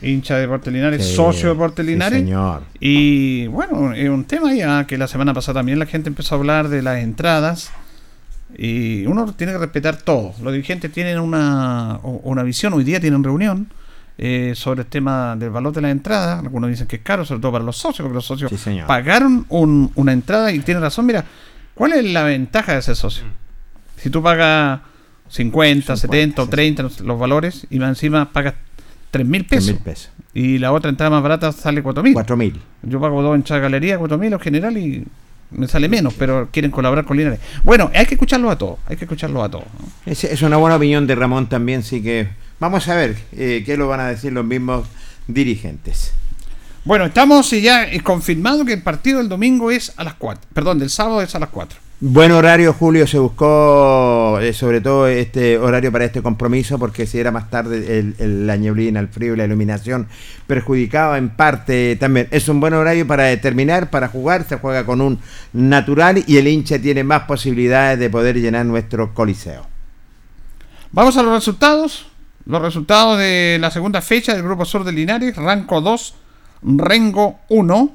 [0.00, 2.62] Hincha de Deportes Linares, Sí, socio de Deportes sí, señor.
[2.80, 6.38] Y bueno, es un tema ya que la semana pasada también la gente empezó a
[6.38, 7.70] hablar de las entradas.
[8.56, 10.32] Y uno tiene que respetar todo.
[10.42, 13.68] Los dirigentes tienen una, una visión, hoy día tienen reunión
[14.18, 16.40] eh, sobre el tema del valor de las entradas.
[16.40, 19.46] Algunos dicen que es caro, sobre todo para los socios, porque los socios Sí, pagaron
[19.50, 21.06] un- una entrada y tiene razón.
[21.06, 21.24] Mira,
[21.74, 23.24] ¿cuál es la ventaja de ser socio?
[24.02, 24.80] Si tú pagas
[25.28, 28.54] 50, 70 o 30 los, los valores y más encima pagas
[29.10, 29.74] 3 mil Tres pesos.
[29.74, 30.10] mil pesos.
[30.34, 32.14] Y la otra entrada más barata sale 4 mil.
[32.14, 32.60] Cuatro mil.
[32.82, 35.04] Yo pago dos entradas de galería, 4 mil en general y
[35.50, 37.38] me sale menos, pero quieren colaborar con Linares.
[37.62, 39.66] Bueno, hay que escucharlo a todos, hay que escucharlo a todos.
[39.78, 40.10] ¿no?
[40.10, 42.28] Es, es una buena opinión de Ramón también, sí que
[42.58, 44.86] vamos a ver eh, qué lo van a decir los mismos
[45.28, 46.12] dirigentes.
[46.84, 50.48] Bueno, estamos ya eh, confirmado que el partido del domingo es a las 4.
[50.52, 51.78] Perdón, del sábado es a las 4.
[52.04, 57.20] Buen horario, Julio, se buscó eh, sobre todo este horario para este compromiso porque si
[57.20, 60.08] era más tarde el- el- la neblina, el frío y la iluminación
[60.48, 62.26] perjudicaba en parte también.
[62.32, 65.20] Es un buen horario para determinar, para jugar, se juega con un
[65.52, 69.64] natural y el hincha tiene más posibilidades de poder llenar nuestro coliseo.
[70.90, 72.08] Vamos a los resultados.
[72.46, 75.36] Los resultados de la segunda fecha del Grupo Sur de Linares.
[75.36, 76.16] Ranco 2,
[76.64, 77.92] Rengo 1,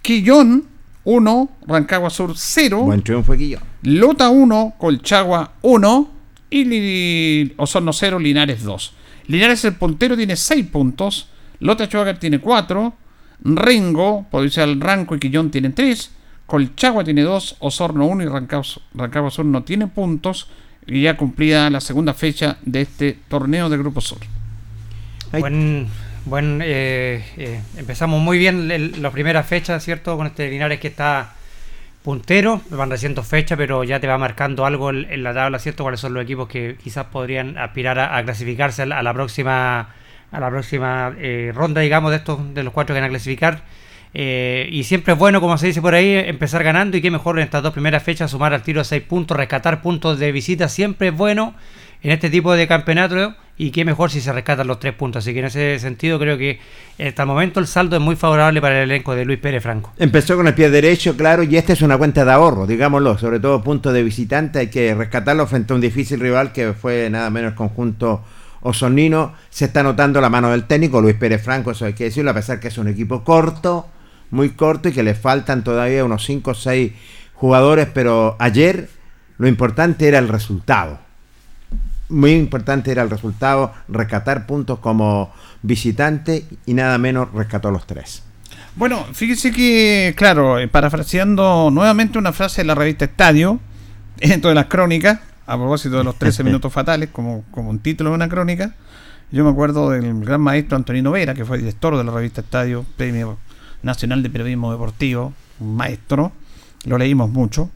[0.00, 0.64] Quillón
[1.04, 3.60] 1, Rancagua Sur 0, Buen triunfo, Guillo.
[3.82, 6.10] Lota 1, Colchagua 1
[6.50, 8.92] y Li- Osorno 0, Linares 2.
[9.28, 11.28] Linares el puntero tiene 6 puntos,
[11.60, 12.94] Lota Chuagar tiene 4,
[13.44, 16.10] Rengo, Provincial Ranco y Quillón tienen 3,
[16.46, 20.48] Colchagua tiene 2, Osorno 1 y Rancagua, Rancagua Sur no tiene puntos
[20.86, 24.18] y ya cumplida la segunda fecha de este torneo de Grupo Sur.
[25.32, 25.86] Buen,
[26.28, 30.14] Bueno, eh, eh, empezamos muy bien el- las primeras fechas, ¿cierto?
[30.18, 31.32] Con este Linares que está
[32.02, 35.84] puntero, van recién dos fechas, pero ya te va marcando algo en, la tabla, ¿cierto?
[35.84, 39.94] Cuáles son los equipos que quizás podrían aspirar a, clasificarse a la, a la próxima
[40.30, 43.62] a la próxima eh, ronda, digamos, de estos de los cuatro que van a clasificar.
[44.12, 47.38] Eh, y siempre es bueno, como se dice por ahí, empezar ganando y qué mejor
[47.38, 50.68] en estas dos primeras fechas sumar al tiro a seis puntos, rescatar puntos de visita,
[50.68, 51.54] siempre es bueno
[52.02, 55.24] en este tipo de campeonato y qué mejor si se rescatan los tres puntos.
[55.24, 56.60] Así que en ese sentido creo que
[57.04, 59.92] hasta el momento el saldo es muy favorable para el elenco de Luis Pérez Franco.
[59.98, 63.40] Empezó con el pie derecho, claro, y esta es una cuenta de ahorro, digámoslo, sobre
[63.40, 67.28] todo punto de visitante, hay que rescatarlo frente a un difícil rival que fue nada
[67.30, 68.22] menos el conjunto
[68.60, 69.34] osonino.
[69.50, 72.34] Se está notando la mano del técnico, Luis Pérez Franco, eso hay que decirlo, a
[72.34, 73.88] pesar que es un equipo corto,
[74.30, 76.92] muy corto y que le faltan todavía unos 5 o 6
[77.34, 78.88] jugadores, pero ayer
[79.36, 81.07] lo importante era el resultado.
[82.08, 85.32] Muy importante era el resultado, rescatar puntos como
[85.62, 88.22] visitante y nada menos rescató los tres.
[88.76, 93.60] Bueno, fíjese que, claro, eh, parafraseando nuevamente una frase de la revista Estadio,
[94.16, 98.10] dentro de las crónicas, a propósito de los 13 minutos fatales, como, como un título
[98.10, 98.74] de una crónica,
[99.30, 102.86] yo me acuerdo del gran maestro Antonino Vera, que fue director de la revista Estadio,
[102.96, 103.38] Premio
[103.82, 106.32] Nacional de Periodismo Deportivo, un maestro,
[106.84, 107.70] lo leímos mucho,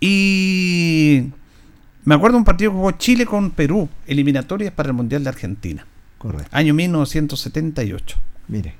[0.00, 1.30] y
[2.08, 5.28] me acuerdo de un partido que jugó Chile con Perú, eliminatorias para el Mundial de
[5.28, 5.84] Argentina,
[6.16, 6.48] Correcto.
[6.56, 8.16] año 1978.
[8.48, 8.74] Mire.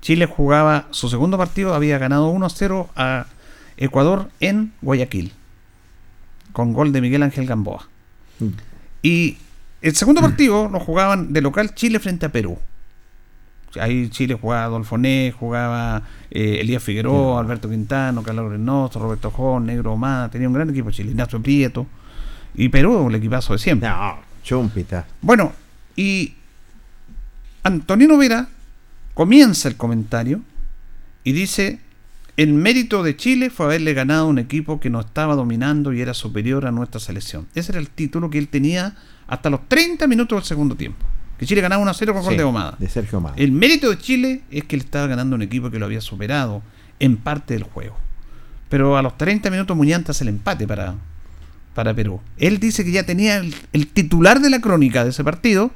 [0.00, 3.26] Chile jugaba su segundo partido, había ganado 1-0 a
[3.76, 5.32] Ecuador en Guayaquil,
[6.52, 7.88] con gol de Miguel Ángel Gamboa.
[8.38, 8.46] Mm.
[9.02, 9.38] Y
[9.82, 12.58] el segundo partido lo jugaban de local Chile frente a Perú.
[13.80, 19.66] Ahí Chile jugaba Adolfo Né, jugaba eh, Elías Figueroa, Alberto Quintano, Carlos Reynoso, Roberto Jón,
[19.66, 21.84] Negro Omada, tenía un gran equipo Chile, Ignacio Prieto.
[22.58, 23.88] Y Perú, el equipazo de siempre.
[23.88, 25.06] No, chumpita.
[25.22, 25.52] Bueno,
[25.94, 26.34] y
[27.62, 28.48] Antonino Vera
[29.14, 30.40] comienza el comentario
[31.22, 31.78] y dice,
[32.36, 36.00] el mérito de Chile fue haberle ganado a un equipo que nos estaba dominando y
[36.00, 37.46] era superior a nuestra selección.
[37.54, 38.96] Ese era el título que él tenía
[39.28, 41.06] hasta los 30 minutos del segundo tiempo.
[41.38, 42.74] Que Chile ganaba 1 a 0 con gol de Omada.
[42.76, 43.36] de Sergio Omada.
[43.36, 46.60] El mérito de Chile es que él estaba ganando un equipo que lo había superado
[46.98, 47.96] en parte del juego.
[48.68, 50.96] Pero a los 30 minutos Muñanta hace el empate para,
[51.78, 52.20] para Perú.
[52.38, 55.70] Él dice que ya tenía el, el titular de la crónica de ese partido,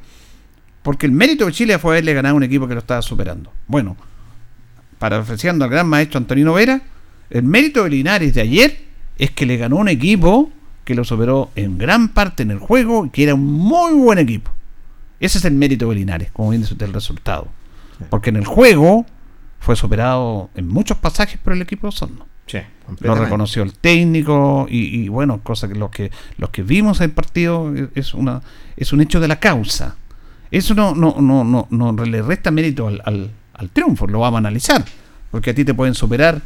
[0.82, 3.53] porque el mérito de Chile fue haberle ganado a un equipo que lo estaba superando.
[3.68, 3.96] Bueno,
[4.98, 6.82] parafraseando al gran maestro Antonino Vera,
[7.30, 8.84] el mérito de Linares de ayer
[9.16, 10.50] es que le ganó un equipo
[10.84, 14.18] que lo superó en gran parte en el juego y que era un muy buen
[14.18, 14.50] equipo.
[15.20, 17.46] Ese es el mérito de Linares, como bien dice usted el resultado.
[18.11, 19.07] Porque en el juego
[19.61, 22.26] fue superado en muchos pasajes por el equipo de Osorno.
[22.47, 22.59] Sí,
[23.01, 27.11] Lo reconoció el técnico y, y, bueno, cosa que los que los que vimos el
[27.11, 28.43] partido es- una
[28.76, 29.97] es un hecho de la causa.
[30.51, 34.36] Eso no no no no, no le resta mérito al, al, al triunfo, lo vamos
[34.36, 34.84] a analizar,
[35.30, 36.43] porque a ti te pueden superar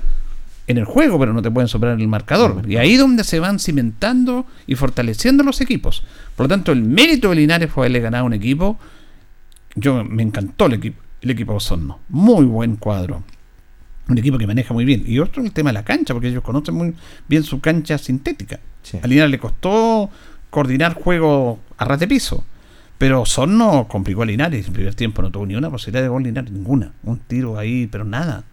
[0.69, 2.63] en el juego, pero no te pueden superar en el marcador.
[2.69, 6.03] Y ahí donde se van cimentando y fortaleciendo los equipos.
[6.37, 8.77] Por lo tanto, el mérito de Linares fue haberle ganado a un equipo.
[9.77, 12.01] Yo me encantó el equipo, el equipo de Osorno.
[12.09, 13.23] Muy buen cuadro.
[14.09, 15.03] Un equipo que maneja muy bien.
[15.07, 16.95] Y otro el tema de la cancha, porque ellos conocen muy
[17.29, 18.61] bien su cancha sintética.
[18.83, 18.99] Sí.
[19.03, 20.11] A Linares le costó
[20.51, 22.45] coordinar juego a ras de piso.
[22.99, 24.61] Pero Osorno complicó a Linares.
[24.61, 26.93] En el primer tiempo no tuvo ni una posibilidad de gol Linares, ninguna.
[27.03, 28.45] Un tiro ahí, pero nada.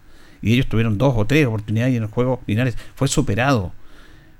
[0.41, 3.71] Y ellos tuvieron dos o tres oportunidades y en el juego Linares fue superado.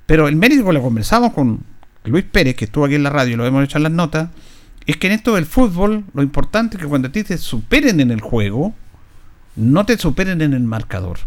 [0.05, 1.61] Pero el mérito que lo conversamos con
[2.03, 4.29] Luis Pérez, que estuvo aquí en la radio y lo hemos hecho en las notas,
[4.85, 8.01] es que en esto del fútbol lo importante es que cuando a ti te superen
[8.01, 8.73] en el juego,
[9.55, 11.19] no te superen en el marcador.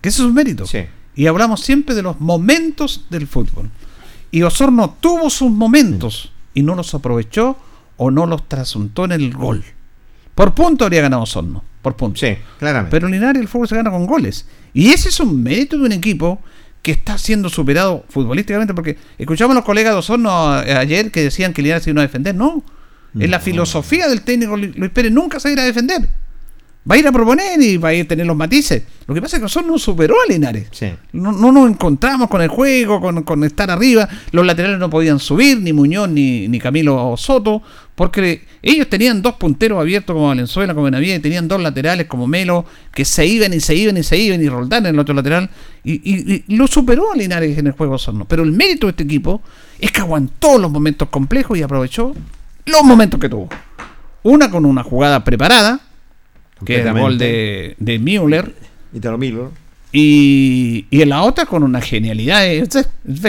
[0.00, 0.66] Que eso es un mérito.
[0.66, 0.84] Sí.
[1.14, 3.70] Y hablamos siempre de los momentos del fútbol.
[4.30, 7.56] Y Osorno tuvo sus momentos y no los aprovechó
[7.96, 9.62] o no los trasuntó en el gol.
[10.34, 11.62] Por punto habría ganado Osorno.
[11.82, 12.18] Por punto.
[12.20, 12.90] Sí, claramente.
[12.90, 14.46] Pero en Linares el fútbol se gana con goles.
[14.72, 16.40] Y ese es un mérito de un equipo
[16.80, 18.72] que está siendo superado futbolísticamente.
[18.72, 22.06] Porque escuchamos a los colegas de Osorno ayer que decían que Linares se iba a
[22.06, 22.34] defender.
[22.34, 22.64] No.
[23.14, 26.08] En la filosofía del técnico Lu- Luis Pérez nunca se va a ir a defender.
[26.90, 28.82] Va a ir a proponer y va a ir a tener los matices.
[29.06, 30.66] Lo que pasa es que Osorno superó a Linares.
[30.72, 30.88] Sí.
[31.12, 34.08] No, no nos encontramos con el juego, con, con estar arriba.
[34.32, 37.62] Los laterales no podían subir, ni Muñoz ni, ni Camilo Soto,
[37.94, 42.26] porque ellos tenían dos punteros abiertos como Valenzuela, como Benavides, y tenían dos laterales como
[42.26, 45.14] Melo, que se iban y se iban y se iban y Roldán en el otro
[45.14, 45.50] lateral.
[45.84, 48.24] Y, y- y lo superó a Linares en el juego Osorno.
[48.24, 49.40] Pero el mérito de este equipo
[49.78, 52.12] es que aguantó los momentos complejos y aprovechó
[52.66, 53.48] los momentos que tuvo.
[54.24, 55.80] Una con una jugada preparada,
[56.64, 58.54] que es el gol de, de Müller.
[58.94, 59.00] Y.
[59.92, 62.46] Y, y en la otra con una genialidad.
[62.46, 63.22] es- es- es-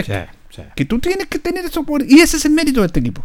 [0.76, 2.02] Que tú tienes que tener eso por.
[2.02, 3.24] Y ese es el mérito de este equipo.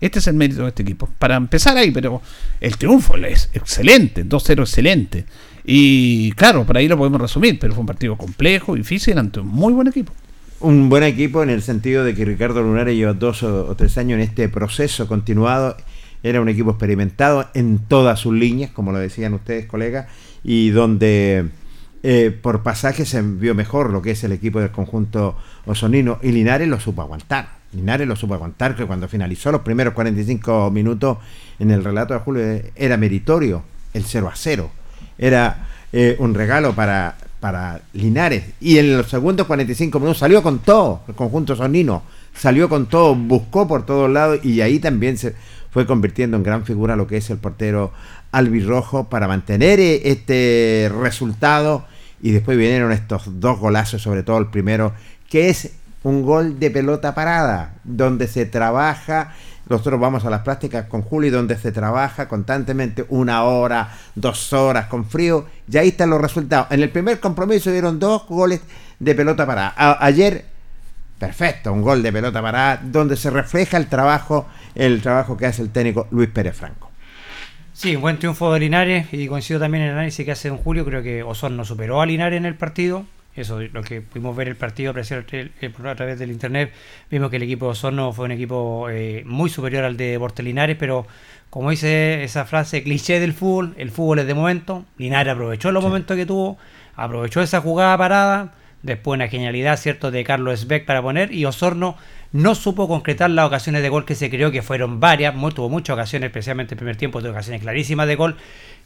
[0.00, 1.08] Este es el mérito de este equipo.
[1.18, 2.20] Para empezar ahí, pero
[2.60, 5.24] el triunfo es excelente, 2-0 excelente.
[5.64, 9.46] Y claro, por ahí lo podemos resumir, pero fue un partido complejo, difícil, ante un
[9.48, 10.12] muy buen equipo.
[10.60, 14.16] Un buen equipo en el sentido de que Ricardo Lunares lleva dos o tres años
[14.16, 15.76] en este proceso continuado.
[16.24, 20.06] Era un equipo experimentado en todas sus líneas, como lo decían ustedes, colegas,
[20.42, 21.50] y donde
[22.02, 26.32] eh, por pasaje se vio mejor lo que es el equipo del conjunto osonino y
[26.32, 27.48] Linares lo supo aguantar.
[27.72, 31.18] Linares lo supo aguantar, que cuando finalizó los primeros 45 minutos
[31.58, 32.42] en el relato de Julio
[32.74, 33.62] era meritorio
[33.92, 34.70] el 0 a 0.
[35.18, 38.44] Era eh, un regalo para, para Linares.
[38.60, 42.02] Y en los segundos 45 minutos salió con todo el conjunto sonino.
[42.34, 45.34] Salió con todo, buscó por todos lados y ahí también se
[45.74, 47.92] fue convirtiendo en gran figura lo que es el portero
[48.30, 51.84] albirrojo para mantener eh, este resultado.
[52.22, 54.92] Y después vinieron estos dos golazos, sobre todo el primero,
[55.28, 55.72] que es
[56.04, 59.34] un gol de pelota parada, donde se trabaja.
[59.68, 64.86] Nosotros vamos a las prácticas con Juli, donde se trabaja constantemente una hora, dos horas
[64.86, 66.68] con frío, y ahí están los resultados.
[66.70, 68.60] En el primer compromiso dieron dos goles
[69.00, 69.74] de pelota parada.
[69.98, 70.53] Ayer,
[71.18, 75.62] perfecto, un gol de pelota parada, donde se refleja el trabajo, el trabajo que hace
[75.62, 76.90] el técnico Luis Pérez Franco.
[77.72, 80.84] Sí, buen triunfo de Linares y coincido también en el análisis que hace Don Julio.
[80.84, 83.04] Creo que Osorno superó a Linares en el partido.
[83.34, 86.72] Eso, lo que pudimos ver el partido apreciar el- el- a través del internet,
[87.10, 90.44] vimos que el equipo de Osorno fue un equipo eh, muy superior al de Deportes
[90.44, 91.04] Linares, pero
[91.50, 94.84] como dice esa frase cliché del fútbol, el fútbol es de momento.
[94.96, 96.58] Linares aprovechó los momentos que tuvo,
[96.94, 98.52] aprovechó esa jugada parada,
[98.84, 101.96] después una genialidad, ¿cierto?, de Carlos Beck para poner, y Osorno
[102.32, 105.68] no supo concretar las ocasiones de gol que se creó, que fueron varias, mu- tuvo
[105.68, 108.36] muchas ocasiones, especialmente el primer tiempo, tuvo ocasiones clarísimas de gol,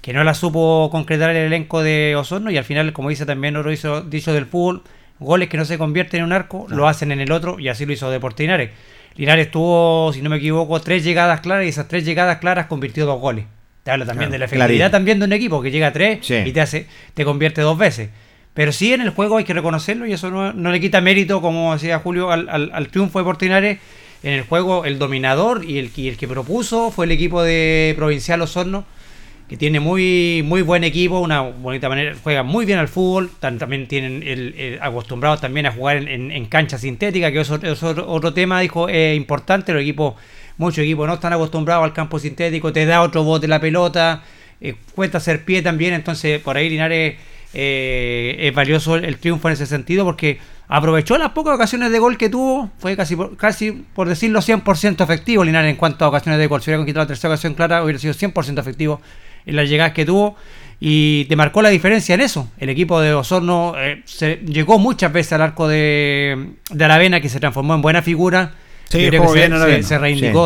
[0.00, 3.56] que no las supo concretar el elenco de Osorno, y al final, como dice también
[3.56, 4.82] otro hizo, dicho del fútbol,
[5.18, 7.84] goles que no se convierten en un arco, lo hacen en el otro, y así
[7.84, 8.70] lo hizo Deportes Linares.
[9.16, 13.04] Linares tuvo, si no me equivoco, tres llegadas claras, y esas tres llegadas claras convirtió
[13.04, 13.46] dos goles.
[13.82, 16.18] Te habla también Claro, de la efectividad también de un equipo que llega a tres
[16.24, 16.34] Sí.
[16.44, 18.10] y te hace, te convierte dos veces.
[18.58, 21.40] Pero sí en el juego hay que reconocerlo y eso no, no le quita mérito,
[21.40, 23.78] como decía Julio, al, triunfo de Portinares.
[24.24, 27.94] En el juego el dominador y el, que- el que propuso fue el equipo de
[27.96, 28.84] Provincial Osorno,
[29.48, 33.86] que tiene muy muy buen equipo, una bonita manera, juega muy bien al fútbol, también
[33.86, 38.34] tienen el, acostumbrados también a jugar en, en- en cancha sintética, que es otro, otro
[38.34, 40.14] tema, dijo, es importante, los equipos,
[40.56, 44.24] muchos equipos no están acostumbrados al campo sintético, te da otro bote la pelota,
[44.60, 47.14] eh, cuesta hacer pie también, entonces por ahí Linares
[47.54, 50.38] eh, es valioso el, triunfo en ese sentido porque
[50.68, 55.02] aprovechó las pocas ocasiones de gol que tuvo, fue casi por, casi por decirlo 100%
[55.02, 57.82] efectivo Linares en cuanto a ocasiones de gol, si hubiera conquistado la tercera ocasión clara
[57.82, 59.00] hubiera sido 100% efectivo
[59.46, 60.36] en las llegadas que tuvo
[60.80, 62.50] y te marcó la diferencia en eso.
[62.58, 67.40] El equipo de Osorno eh, se llegó muchas veces al arco de Aravena que se
[67.40, 68.52] transformó en buena figura.
[68.88, 69.58] Sí, Yo creo jugó que bien se,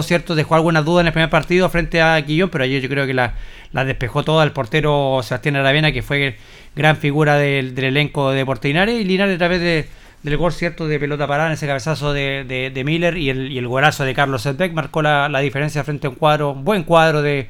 [0.02, 0.08] Sí.
[0.08, 0.34] ¿cierto?
[0.34, 3.14] Dejó algunas dudas en el primer partido frente a Quillón, pero ayer yo creo que
[3.14, 3.34] la,
[3.72, 6.36] la despejó toda el portero Sebastián Aravena, que fue
[6.74, 9.86] gran figura del, del elenco de Portinares, y Linares a través de,
[10.24, 10.88] del gol, ¿cierto?
[10.88, 14.04] De pelota parada en ese cabezazo de, de- de Miller y el, y el golazo
[14.04, 17.46] de Carlos Sedbeck marcó la, la diferencia frente a un cuadro, un buen cuadro de,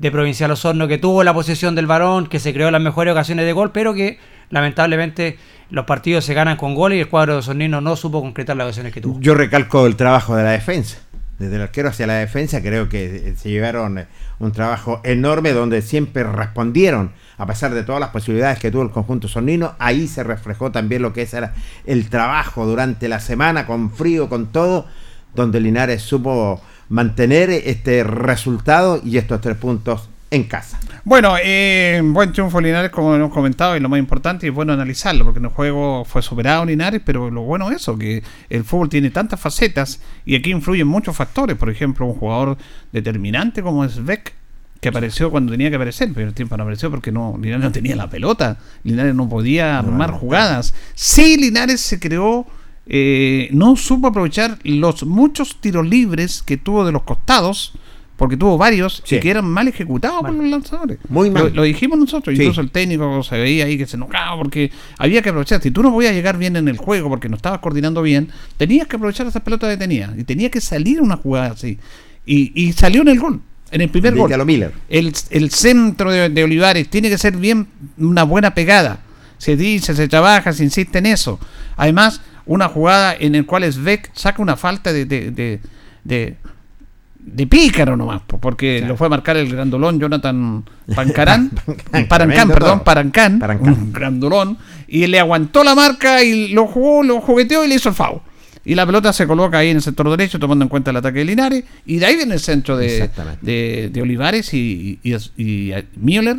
[0.00, 3.44] de Provincial Osorno que tuvo la posesión del varón, que se creó las mejores ocasiones
[3.44, 5.38] de gol, pero que lamentablemente
[5.68, 8.64] los partidos se ganan con goles y el cuadro de Osornino no supo concretar las
[8.64, 9.20] ocasiones que tuvo.
[9.20, 10.98] Yo recalco el trabajo de la defensa.
[11.38, 14.06] Desde el arquero hacia la defensa creo que eh, se llevaron eh,
[14.38, 18.90] un trabajo enorme donde siempre respondieron, a pesar de todas las posibilidades que tuvo el
[18.90, 21.36] conjunto sonino, ahí se reflejó también lo que es
[21.84, 24.86] el trabajo durante la semana, con frío, con todo,
[25.34, 26.60] donde Linares supo
[26.90, 30.78] mantener este resultado y estos tres puntos en casa.
[31.04, 35.24] Bueno, eh, buen triunfo Linares, como hemos comentado, y lo más importante es bueno analizarlo,
[35.24, 38.88] porque en el juego fue superado Linares, pero lo bueno es eso, que el fútbol
[38.88, 41.56] tiene tantas facetas y aquí influyen muchos factores.
[41.56, 42.58] Por ejemplo, un jugador
[42.92, 44.34] determinante como es Beck,
[44.80, 47.72] que apareció cuando tenía que aparecer, pero el tiempo no apareció porque no, Linares no
[47.72, 50.74] tenía la pelota, Linares no podía armar jugadas.
[50.94, 52.46] Sí, Linares se creó,
[52.86, 57.72] eh, no supo aprovechar los muchos tiros libres que tuvo de los costados,
[58.16, 59.16] porque tuvo varios Sí.
[59.16, 60.98] y que eran mal ejecutados por los lanzadores.
[61.08, 61.44] Muy mal.
[61.44, 62.42] Lo, lo dijimos nosotros, Sí.
[62.42, 65.62] incluso el técnico se veía ahí que se enojaba porque había que aprovechar.
[65.62, 68.28] Si tú no podías llegar bien en el juego porque no estabas coordinando bien,
[68.58, 71.78] tenías que aprovechar esas pelotas que tenías y tenía que salir una jugada así.
[72.26, 74.44] Y, y salió en el gol, en el primer gol.
[74.44, 74.72] Miller.
[74.90, 79.00] El, el centro de, de Olivares tiene que ser bien una buena pegada.
[79.38, 81.40] Se dice, se trabaja, se insiste en eso.
[81.78, 85.60] Además, una jugada en el cual Svek saca una falta de, de, de,
[86.04, 86.36] de-
[87.22, 90.64] de pícaro nomás, po, porque lo fue a marcar el grandolón Jonathan
[90.94, 91.50] Pancarán,
[92.08, 92.80] Parancán, perdón.
[92.80, 93.74] Parancán, Parancán.
[93.74, 94.56] un grandolón,
[94.88, 98.22] y le aguantó la marca y lo jugó, lo jugueteó y le hizo el FAO.
[98.64, 101.20] Y la pelota se coloca ahí en el sector derecho, tomando en cuenta el ataque
[101.20, 101.64] de Linares.
[101.86, 103.10] Y de ahí viene el centro de,
[103.42, 106.38] de, de Olivares y, y, y- y Müller.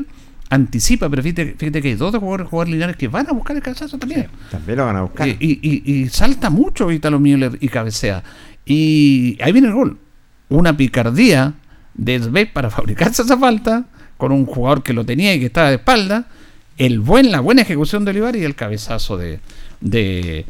[0.51, 3.61] Anticipa, pero fíjate, fíjate que hay dos jugadores, jugadores Linares que van a buscar el
[3.63, 4.27] cabezazo también.
[4.51, 5.27] También lo van a buscar.
[5.27, 8.21] Y, y- y- y salta mucho Italo Müller y cabecea.
[8.65, 9.97] Y ahí viene el gol.
[10.49, 11.53] Una picardía
[11.93, 13.85] de Sbeck para fabricarse esa falta,
[14.17, 16.27] con un jugador que lo tenía y que estaba de espalda.
[16.77, 19.39] El buen, la buena ejecución de Olivares y el cabezazo de,
[19.79, 20.45] de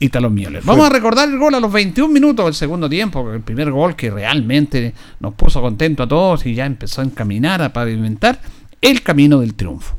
[0.00, 0.62] Italo Müller.
[0.64, 3.94] Vamos a recordar el gol a los 21 minutos del segundo tiempo, el primer gol
[3.94, 8.40] que realmente nos puso contento a todos y ya empezó a encaminar, a pavimentar
[8.84, 9.96] el camino del triunfo.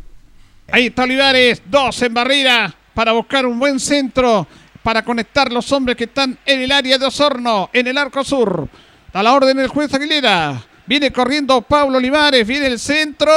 [0.71, 4.47] Ahí está Olivares, dos en barrera para buscar un buen centro
[4.83, 8.69] para conectar los hombres que están en el área de Osorno, en el arco sur.
[9.11, 10.61] A la orden del juez Aguilera.
[10.85, 13.31] Viene corriendo Pablo Olivares, viene el centro,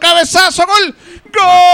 [0.00, 0.94] cabezazo, gol,
[1.34, 1.66] gol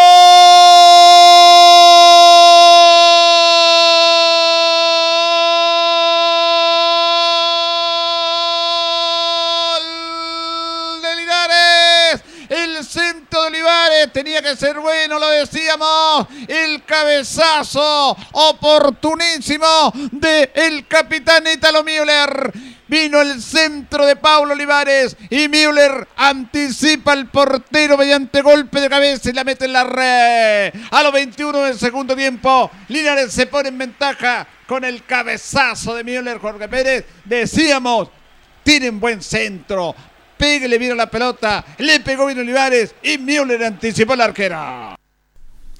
[14.08, 16.26] tenía que ser bueno, lo decíamos.
[16.48, 22.52] El cabezazo oportunísimo de el capitán Italo Müller.
[22.88, 29.30] Vino el centro de Paulo Olivares y Müller anticipa al portero mediante golpe de cabeza
[29.30, 30.74] y la mete en la red.
[30.90, 36.04] A los 21 del segundo tiempo, Linares se pone en ventaja con el cabezazo de
[36.04, 37.06] Müller, Jorge Pérez.
[37.24, 38.10] Decíamos,
[38.62, 39.94] tienen buen centro.
[40.42, 41.64] Pégale bien a la pelota.
[41.78, 44.96] Le pegó bien Olivares y Müller anticipó al arquero.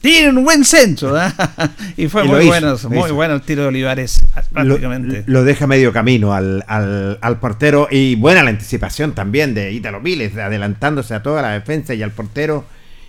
[0.00, 1.20] Tienen un buen centro.
[1.20, 1.32] ¿eh?
[1.96, 3.14] y fue Y muy hizo, muy hizo.
[3.16, 5.24] bueno el tiro de Olivares, lo, prácticamente.
[5.26, 10.00] lo deja medio camino al, al, al portero y buena la anticipación también de Ítalo
[10.00, 12.64] Viles, adelantándose a toda la defensa y al portero.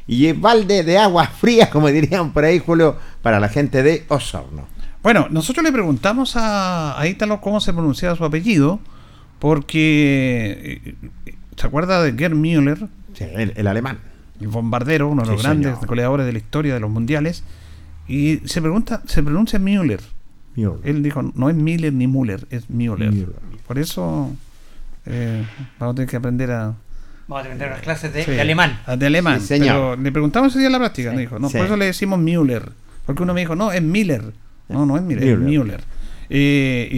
[0.08, 4.06] Y es balde de agua fría, como dirían por ahí, Julio, para la gente de
[4.08, 4.68] Osorno.
[5.04, 8.80] Bueno, nosotros le preguntamos a, a Ítalo cómo se pronunciaba su apellido,
[9.38, 10.96] porque eh,
[11.56, 14.00] se acuerda de Gerd Müller, Sí, el, el alemán.
[14.42, 15.88] el bombardero, uno de los Sí, grandes señor.
[15.88, 17.44] goleadores de la historia de los mundiales,
[18.08, 20.02] y se pregunta, se pronuncia Müller.
[20.56, 20.80] Müller.
[20.84, 23.12] Él dijo, no es Miller ni Müller, es Müller.
[23.12, 23.30] Müller.
[23.68, 24.32] Por eso
[25.06, 25.44] eh,
[25.80, 26.74] vamos a tener que aprender a,
[27.28, 28.80] Vamos a tener unas clases de, Sí, de alemán.
[28.86, 29.40] a- De alemán.
[29.40, 29.92] Sí, señor.
[29.96, 31.40] Pero le preguntamos ese día en la práctica, me dijo.
[31.40, 31.58] No, Sí.
[31.58, 32.72] por eso le decimos Müller.
[33.06, 34.34] Porque uno me dijo, no, es Miller.
[34.70, 35.82] No, no es Miller, es Müller.
[36.30, 36.98] Eh, y,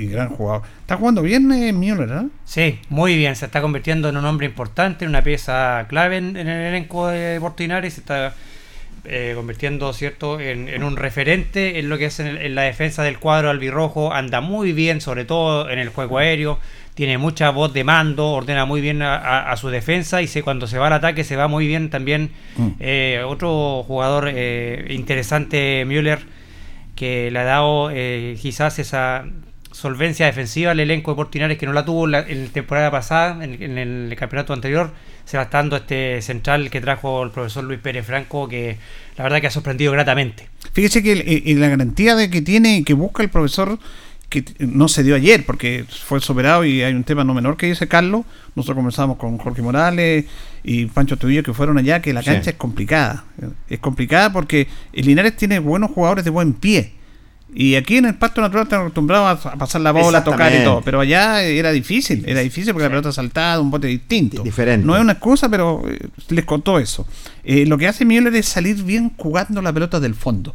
[0.00, 0.62] y- y gran jugador.
[0.80, 2.26] Está jugando bien eh, Müller, ¿eh?
[2.44, 3.34] Sí, muy bien.
[3.36, 7.08] Se está convirtiendo en un hombre importante, en una pieza clave en, en el elenco
[7.08, 7.94] de Portinares.
[7.94, 8.34] Se está
[9.04, 12.62] eh, convirtiendo, ¿cierto?, en, en un referente en lo que es en, el- en la
[12.62, 14.12] defensa del cuadro albirrojo.
[14.12, 16.58] Anda muy bien, sobre todo en el juego aéreo.
[16.94, 20.42] Tiene mucha voz de mando, ordena muy bien a, a- a su defensa y se,
[20.42, 22.30] cuando se va al ataque se va muy bien también.
[22.56, 22.68] Mm.
[22.80, 24.28] Eh, otro jugador
[24.88, 26.20] interesante, Müller,
[26.96, 29.24] que le ha dado eh, quizás esa
[29.70, 33.62] solvencia defensiva al elenco de Portinares que no la tuvo en la, temporada pasada, en,
[33.62, 34.90] en el campeonato anterior,
[35.26, 38.78] sebastando este central que trajo el profesor Luis Pérez Franco, que
[39.18, 40.48] la verdad que ha sorprendido gratamente.
[40.72, 41.12] Fíjese que
[41.44, 43.78] y- y la garantía de que tiene, que busca el profesor,
[44.28, 47.66] que no se dio ayer, porque fue superado y hay un tema no menor que
[47.66, 48.22] dice Carlos.
[48.54, 50.24] Nosotros conversamos con Jorge Morales
[50.64, 52.30] y Pancho Tubillo que fueron allá, que la Sí.
[52.30, 53.24] cancha es complicada.
[53.68, 56.92] Es complicada porque el Linares tiene buenos jugadores de buen pie.
[57.54, 60.62] Y aquí en el pasto natural están acostumbrados a, pasar la bola, a tocar y
[60.64, 60.82] todo.
[60.84, 64.42] Pero allá era difícil, era difícil porque la pelota saltada, un bote distinto.
[64.42, 64.84] Diferente.
[64.86, 67.06] No es una excusa, pero eh, les contó eso.
[67.44, 70.54] Eh, lo que hace Müller es salir bien jugando la pelota del fondo.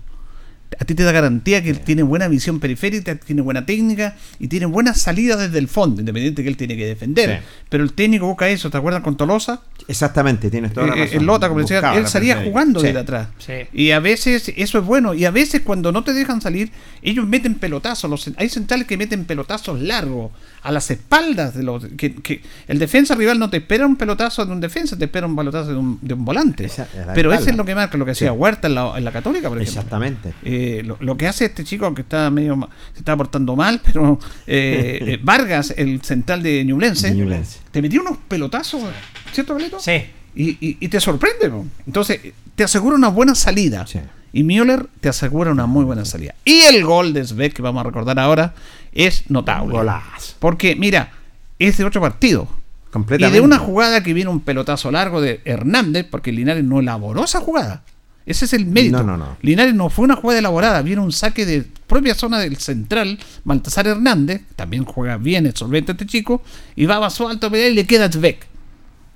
[0.79, 4.47] A ti te da garantía que él tiene buena visión periférica, tiene buena técnica y
[4.47, 7.39] tiene buena salida desde el fondo, independiente que él tiene que defender.
[7.39, 7.45] Sí.
[7.69, 9.61] Pero el técnico busca eso, ¿te acuerdas con Tolosa?
[9.87, 11.19] Exactamente, tienes toda la Eh, eh, razón.
[11.19, 12.87] el Lota, como decía, Buscaba él salía jugando Sí.
[12.87, 13.27] desde atrás.
[13.39, 13.53] Sí.
[13.73, 15.13] Y a veces eso es bueno.
[15.13, 16.71] Y a veces cuando no te dejan salir,
[17.01, 18.09] ellos meten pelotazos.
[18.09, 20.31] Los, hay centrales que meten pelotazos largos
[20.63, 21.85] a las espaldas de los.
[21.97, 25.25] Que, que el defensa rival no te espera un pelotazo de un defensa, te espera
[25.27, 26.65] un pelotazo de un, de un volante.
[26.65, 28.37] Esa- Pero eso es lo que marca, lo que hacía Sí.
[28.37, 29.79] Huerta en la, en la Católica, por ejemplo.
[29.81, 30.33] Exactamente.
[30.43, 33.81] Eh, lo, lo que hace este chico que está medio ma- se está portando mal,
[33.85, 37.59] pero eh, Vargas, el central de Ñublense, Ñublense.
[37.71, 38.83] Te metió unos pelotazos,
[39.31, 39.79] ¿cierto, Carlito?
[39.79, 40.03] Sí,
[40.35, 41.49] Y, y- y te sorprende.
[41.49, 41.65] po.
[41.85, 42.19] Entonces,
[42.55, 43.85] te asegura una buena salida.
[43.87, 43.99] Sí.
[44.33, 46.35] Y Müller te asegura una muy buena salida.
[46.45, 48.53] Y el gol de Svek, que vamos a recordar ahora,
[48.93, 49.73] es notable.
[49.73, 50.35] Golazo.
[50.39, 51.11] Porque, mira,
[51.59, 52.47] es de otro partido.
[52.49, 53.39] Y Completamente.
[53.39, 57.39] de una jugada que viene un pelotazo largo de Hernández, porque Linares no elaboró esa
[57.41, 57.83] jugada.
[58.25, 58.97] Ese es el mérito.
[58.97, 59.37] No, no, no.
[59.41, 63.87] Linares no fue una jugada elaborada, viene un saque de propia zona del central, Baltasar
[63.87, 66.41] Hernández, también juega bien, es solvente este chico,
[66.75, 68.47] y va a su alto a y le queda Tvek.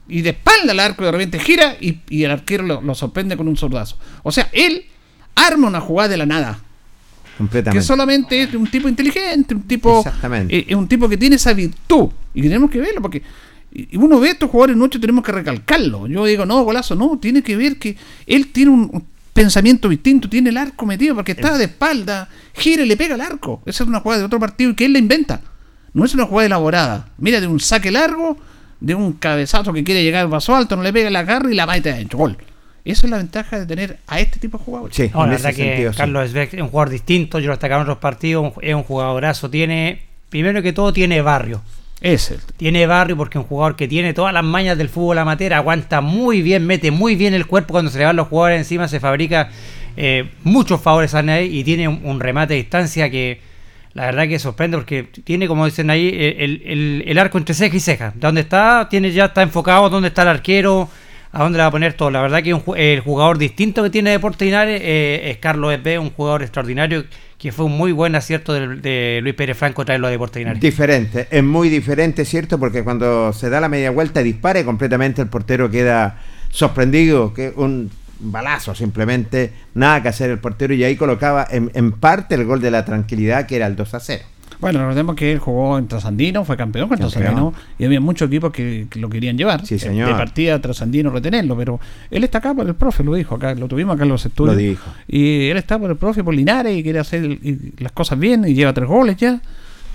[0.07, 3.37] Y de espalda al arco de repente gira y, y el arquero lo, lo sorprende
[3.37, 3.97] con un sordazo.
[4.23, 4.85] O sea, él
[5.35, 6.59] arma una jugada de la nada.
[7.37, 7.79] Completamente.
[7.79, 10.57] que solamente es un tipo inteligente, un tipo, Exactamente.
[10.57, 13.21] eh, es un tipo que tiene esa virtud y tenemos que verlo porque
[13.75, 16.07] y uno ve a estos jugadores nuestros tenemos que recalcarlo.
[16.07, 20.49] Yo digo, no, golazo, no, tiene que ver que él tiene un, pensamiento distinto, tiene
[20.49, 23.61] el arco metido porque está de espalda, gira y le pega al arco.
[23.65, 25.41] Esa es una jugada de otro partido y que él la inventa.
[25.93, 27.09] No es una jugada elaborada.
[27.17, 28.37] Mira, de un saque largo,
[28.79, 31.53] de un cabezazo que quiere llegar al vaso alto, no le pega la agarra y
[31.55, 32.17] la mete adentro.
[32.19, 32.37] Gol.
[32.85, 34.95] Esa es la ventaja de tener a este tipo de jugadores.
[34.95, 35.91] Sí, No, en la ese verdad que sentido.
[35.97, 39.49] Carlos Esbeck es un jugador distinto, yo lo destacaba en otros partidos, es un jugadorazo,
[39.49, 41.61] tiene, primero que todo tiene barrio.
[42.57, 46.01] Tiene barrio porque es un jugador que tiene todas las mañas del fútbol amateur, aguanta
[46.01, 48.99] muy bien, mete muy bien el cuerpo cuando se le van los jugadores encima, se
[48.99, 49.49] fabrica
[49.97, 53.41] eh, muchos favores a nadie y tiene un, remate de distancia que
[53.93, 58.13] la verdad que sorprende porque tiene, como dicen ahí, el, arco entre ceja y ceja.
[58.15, 60.87] Donde está, tiene ya está enfocado, dónde está el arquero,
[61.31, 62.11] a dónde le va a poner todo.
[62.11, 65.97] La verdad que un el jugador distinto que tiene Deportes Linares eh, es Carlos Esbe,
[65.97, 67.05] un jugador extraordinario
[67.45, 70.59] que fue un muy buen acierto de, Luis Pérez Franco traerlo a Deportes.
[70.59, 72.57] Diferente, es muy diferente, ¿cierto?
[72.57, 76.17] Porque cuando se da la media vuelta y dispare completamente, el portero queda
[76.49, 81.91] sorprendido, que un balazo simplemente, nada que hacer el portero y ahí colocaba en, en
[81.91, 84.23] parte el gol de la tranquilidad que era el 2 a 0.
[84.59, 86.97] Bueno, recordemos que él jugó en Trasandino, fue campeón con.
[86.97, 89.65] Trasandino y había muchos equipos que, que lo querían llevar.
[89.65, 90.07] Sí, eh, señor.
[90.09, 91.79] De partida Trasandino retenerlo, pero
[92.11, 94.55] él está acá por el profe, lo dijo acá, lo tuvimos acá en los estudios.
[94.55, 94.89] Lo dijo.
[95.07, 98.17] Y él está por el profe, por Linares y quiere hacer el- y las cosas
[98.19, 99.41] bien y lleva tres goles ya.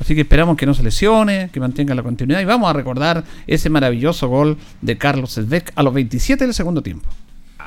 [0.01, 3.23] Así que esperamos que no se lesione, que mantenga la continuidad y vamos a recordar
[3.47, 7.09] ese maravilloso gol de Carlos Svedek a los 27 del segundo tiempo.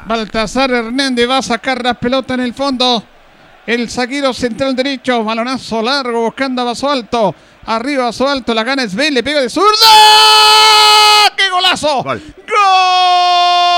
[0.08, 3.04] Baltasar Hernández va a sacar la pelota en el fondo.
[3.66, 7.34] El zaguero central derecho, balonazo largo buscando a Vaso Alto.
[7.66, 9.88] Arriba Vaso Alto, la gana es B, le pega de zurda.
[11.38, 12.04] ¡Qué golazo!
[12.04, 12.22] Gol.
[12.48, 13.73] ¡Gol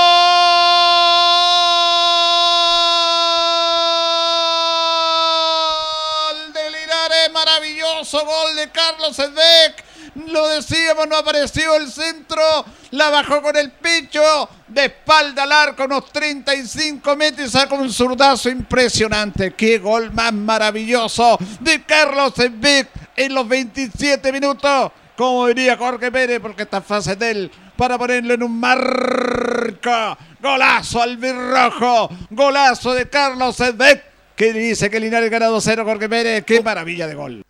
[7.96, 9.84] Maravilloso gol de Carlos Edbeck.
[10.30, 12.42] Lo decíamos, no apareció el centro.
[12.90, 14.20] La bajó con el pecho.
[14.68, 17.48] De espalda al arco, unos 35 metros.
[17.48, 19.54] y Saca un zurdazo impresionante.
[19.54, 24.92] ¡Qué gol más maravilloso de Carlos Edbeck en los 27 minutos!
[25.16, 30.18] Como diría Jorge Pérez, porque esta fase de él para ponerlo en un marco.
[30.42, 32.10] Golazo al birrojo.
[32.28, 34.04] Golazo de Carlos Edbeck.
[34.36, 36.44] Que dice que Linares gana 2-0 Jorge Pérez.
[36.44, 37.46] Qué maravilla de gol.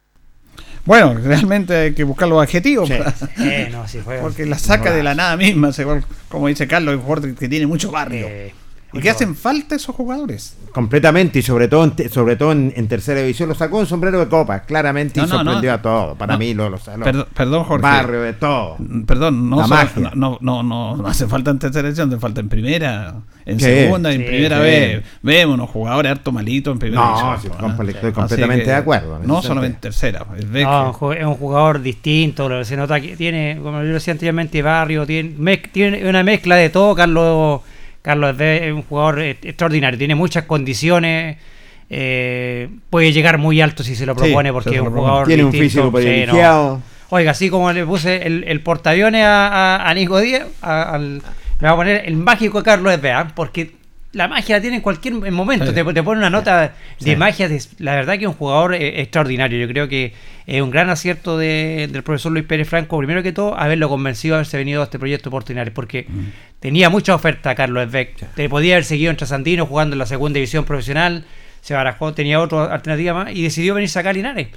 [0.87, 2.89] Bueno, realmente hay que buscar los adjetivos.
[2.89, 5.71] para- Eh, no, sí fue- porque la saca de la nada misma,
[6.29, 7.01] como dice Carlos,
[7.39, 8.27] que tiene mucho barrio.
[8.29, 8.55] eh,
[8.93, 10.57] y que hacen falta esos jugadores.
[10.73, 14.19] Completamente, y sobre todo, en, sobre todo en, en tercera división, lo sacó un sombrero
[14.21, 15.75] de copa, claramente, No, y no, sorprendió no.
[15.77, 16.19] a todos.
[16.19, 16.39] Para No.
[16.39, 17.83] mí, lo, lo, lo- Perdón, perdón, Jorge.
[17.83, 18.77] barrio de todo.
[19.07, 19.67] Perdón, no,
[20.15, 23.15] no, no, no, no hace falta en tercera división, hace falta en primera,
[23.45, 24.63] en Sí, segunda, en primera sí.
[24.63, 25.05] vez.
[25.23, 27.41] Vemos unos jugadores harto malitos en primera No, división.
[27.43, 27.69] sí, ¿no?
[27.69, 29.19] comple- estoy completamente que de acuerdo.
[29.25, 30.27] No solamente en tercera.
[30.39, 35.07] es es un jugador distinto, lo- se nota que tiene, como yo decía anteriormente, barrio,
[35.07, 36.95] tiene, tiene una mezcla de todo.
[36.95, 37.61] Carlos
[38.07, 41.39] Carlos es un jugador eh, extraordinario, tiene muchas condiciones,
[41.91, 45.51] eh, puede llegar muy alto si se lo propone porque es un jugador Tiene un
[45.53, 45.93] físico Sí, no.
[45.93, 46.83] privilegiado.
[47.11, 51.17] Oiga, así como le puse el, el portaaviones a, a- a Nico Díaz, a- al,
[51.19, 51.23] le
[51.61, 53.76] voy a poner el mágico de Carlos Esbea, porque
[54.17, 55.67] la magia la tiene en cualquier momento.
[55.67, 55.73] Sí.
[55.75, 57.49] Te, te pone una nota de magia.
[57.49, 59.59] de- la verdad que es un jugador eh, extraordinario.
[59.59, 60.13] Yo creo que
[60.47, 64.35] es un gran acierto de- del profesor Luis Pérez Franco, primero que todo, haberlo convencido
[64.35, 66.07] de haberse venido a este proyecto oportunario, porque
[66.61, 68.17] tenía mucha oferta Carlos Esbeck.
[68.35, 71.25] Te podía haber seguido en Trasandino jugando en la segunda división profesional,
[71.61, 74.49] se barajó, tenía otra alternativa más y decidió venirse acá a Linares.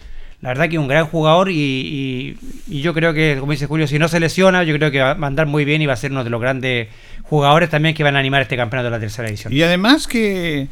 [0.41, 2.37] La verdad que es un gran jugador y, y-
[2.69, 5.11] y yo creo que, como dice Julio, si no se lesiona, yo creo que va
[5.11, 6.87] a andar muy bien y va a ser uno de los grandes
[7.29, 9.53] jugadores también que van a animar este campeonato de la tercera división.
[9.53, 10.67] Y además que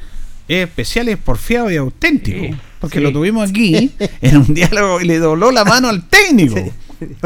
[0.48, 2.40] es especial, es porfiado y auténtico.
[2.40, 3.04] Sí, porque sí.
[3.04, 6.56] lo tuvimos aquí en un diálogo y le dobló la mano al técnico.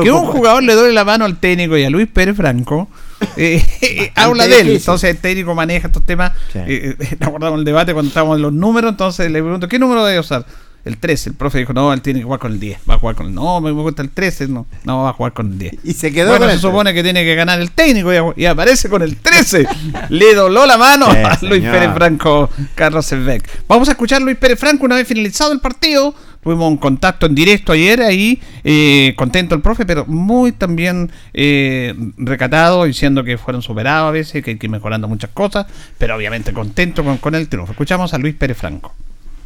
[0.02, 2.90] Que un jugador le doble la mano al técnico y a Luis Pérez Franco
[3.38, 4.70] eh, habla de él.
[4.70, 6.32] Entonces el técnico maneja estos temas.
[6.56, 8.91] Eh, eh, ¿te acordamos del debate cuando estábamos en los números?
[8.91, 10.45] Entonces le pregunto, ¿qué número debe usar?
[10.84, 11.30] El 13.
[11.32, 12.80] El profe dijo, no, él tiene que jugar con el 10.
[12.90, 13.34] Va a jugar con el...
[13.36, 14.48] No, me gusta el 13.
[14.48, 15.74] No, no va a jugar con el 10.
[15.84, 18.41] Y se quedó Bueno, con se el supone que tiene que ganar el técnico y,
[18.41, 19.68] y aparece con el 13.
[20.10, 21.74] Le dobló la mano Sí, a Luis señor.
[21.74, 23.48] Pérez Franco, Carlos Selbeck.
[23.68, 26.16] Vamos a escuchar a Luis Pérez Franco una vez finalizado el partido.
[26.41, 31.94] Tuvimos un contacto en directo ayer ahí, eh, contento el profe, pero muy también eh,
[32.18, 35.68] recatado, diciendo que fueron superados a veces, que hay que ir mejorando muchas cosas,
[35.99, 37.74] pero obviamente contento con, con el triunfo.
[37.74, 38.91] Escuchamos a Luis Pérez Franco.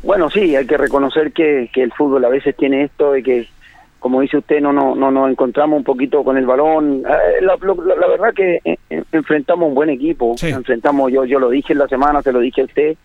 [0.06, 3.48] Bueno, sí, hay que reconocer que, que el fútbol a veces tiene esto de que,
[4.00, 7.04] como dice usted, no no no nos encontramos un poquito con el balón.
[7.08, 10.36] Eh, La, la- la verdad que eh, eh, enfrentamos un buen equipo.
[10.38, 10.50] Sí.
[10.50, 12.96] Enfrentamos, yo yo lo dije en la semana, se lo dije a usted.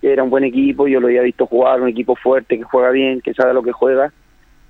[0.00, 2.90] que era un buen equipo, yo lo había visto jugar, un equipo fuerte, que juega
[2.90, 4.12] bien, que sabe lo que juega.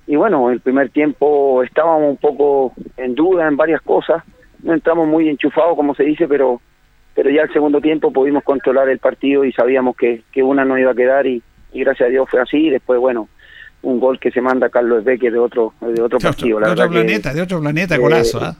[0.07, 4.23] Y bueno, el primer tiempo estábamos un poco en duda en varias cosas,
[4.63, 6.59] no entramos muy enchufados, como se dice, pero
[7.13, 10.77] pero ya el segundo tiempo pudimos controlar el partido y sabíamos que, que una no
[10.79, 11.43] iba a quedar y,
[11.73, 12.67] y gracias a Dios fue así.
[12.67, 13.27] Y después, bueno,
[13.81, 16.59] un gol que se manda Carlos Beque de otro de otro partido.
[16.59, 18.55] de otro verdad que- planeta, de otro planeta, eh, golazo, ¿ah?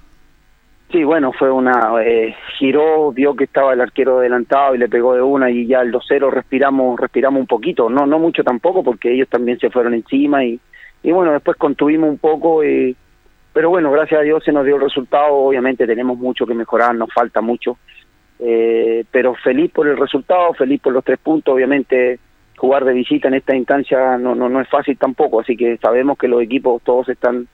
[0.91, 1.91] Sí, bueno, fue una.
[2.03, 5.81] Eh, giró, vio que estaba el arquero adelantado y le pegó de una y ya
[5.81, 7.89] el 2-0 respiramos, respiramos un poquito.
[7.91, 10.59] No, no mucho tampoco porque ellos también se fueron encima y,
[11.03, 12.63] y bueno, después contuvimos un poco.
[12.63, 12.95] eh,
[13.53, 15.33] pero bueno, gracias a Dios se nos dio el resultado.
[15.35, 17.77] Obviamente tenemos mucho que mejorar, nos falta mucho.
[18.39, 21.53] Eh, pero feliz por el resultado, feliz por los tres puntos.
[21.53, 22.19] Obviamente
[22.59, 26.17] jugar de visita en esta instancia no, no, no es fácil tampoco, así que sabemos
[26.17, 27.47] que los equipos todos están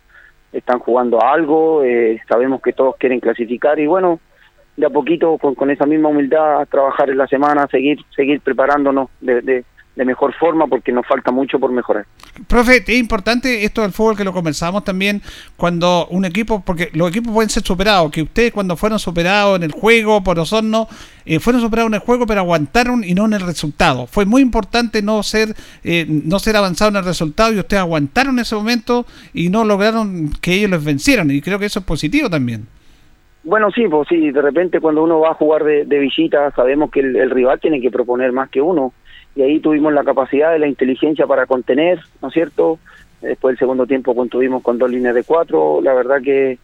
[0.52, 4.20] están jugando a algo, eh, sabemos que todos quieren clasificar y bueno,
[4.78, 9.10] de a poquito con, con esa misma humildad trabajar en la semana, seguir seguir preparándonos
[9.22, 9.66] de, de,
[9.96, 12.06] de mejor forma porque nos falta mucho por mejorar.
[12.48, 15.22] Profe, es importante esto del fútbol que lo conversamos también
[15.56, 19.64] cuando un equipo, porque los equipos pueden ser superados, que ustedes cuando fueron superados en
[19.64, 20.88] el juego por Osorno,
[21.26, 24.06] eh, fueron superados en el juego pero aguantaron y no en el resultado.
[24.08, 28.38] Fue muy importante no ser eh, no ser avanzado en el resultado y ustedes aguantaron
[28.40, 32.30] ese momento y no lograron que ellos los vencieran y creo que eso es positivo
[32.30, 32.68] también.
[33.44, 36.90] Bueno, sí, pues sí, de repente cuando uno va a jugar de, de visita sabemos
[36.90, 38.92] que el, el rival tiene que proponer más que uno
[39.36, 42.80] y ahí tuvimos la capacidad de la inteligencia para contener, ¿no es cierto?
[43.22, 46.58] Después del segundo tiempo contuvimos con dos líneas de cuatro, la verdad que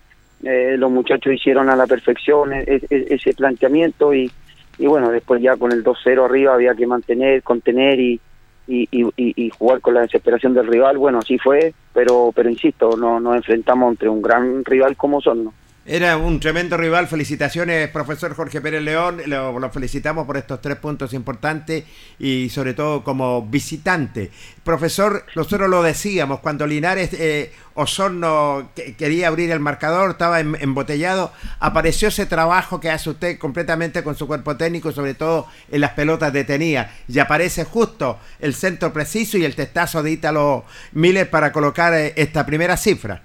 [0.44, 4.32] eh, los muchachos hicieron a la perfección e- e- ese planteamiento y,
[4.78, 8.20] y bueno, después ya con el 2-0 arriba había que mantener, contener y,
[8.68, 8.88] y-
[9.18, 13.36] y jugar con la desesperación del rival, bueno, así fue, pero pero insisto, no nos
[13.36, 15.54] enfrentamos entre un gran rival como son, ¿no?
[15.84, 17.08] Era un tremendo rival.
[17.08, 19.20] Felicitaciones, profesor Jorge Pérez León.
[19.26, 21.86] Lo, felicitamos por estos tres puntos importantes
[22.20, 24.30] y sobre todo como visitante.
[24.64, 30.54] Profesor, nosotros lo decíamos, cuando Linares eh, Osorno que- quería abrir el marcador, estaba em-
[30.60, 35.82] embotellado, apareció ese trabajo que hace usted completamente con su cuerpo técnico, sobre todo en
[35.82, 36.92] las pelotas detenidas.
[37.08, 42.14] Y aparece justo el centro preciso y el testazo de Ítalo Miller para colocar eh,
[42.18, 43.24] esta primera cifra.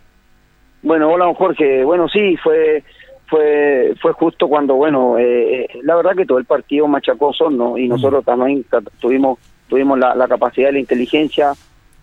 [0.87, 1.83] Bueno, hola don Jorge.
[1.83, 2.85] Bueno, sí, fue
[3.27, 7.77] fue fue justo cuando, bueno, eh, la verdad que todo el partido machacó ¿no?
[7.77, 11.55] Y nosotros también ta- tuvimos tuvimos la, la capacidad y la inteligencia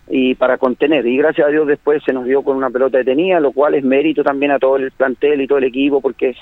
[0.06, 1.06] y para contener.
[1.06, 3.82] Y gracias a Dios después se nos dio con una pelota detenida, lo cual es
[3.84, 6.36] mérito también a todo el plantel y todo el equipo, porque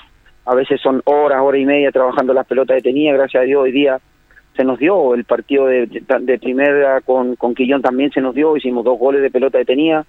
[0.45, 3.15] a veces son horas, hora y media trabajando las pelotas detenidas.
[3.19, 4.01] Gracias a Dios hoy día
[4.57, 8.35] se nos dio el partido de, de, de primera con, con Quillón también se nos
[8.35, 10.05] dio, hicimos dos goles de pelota detenida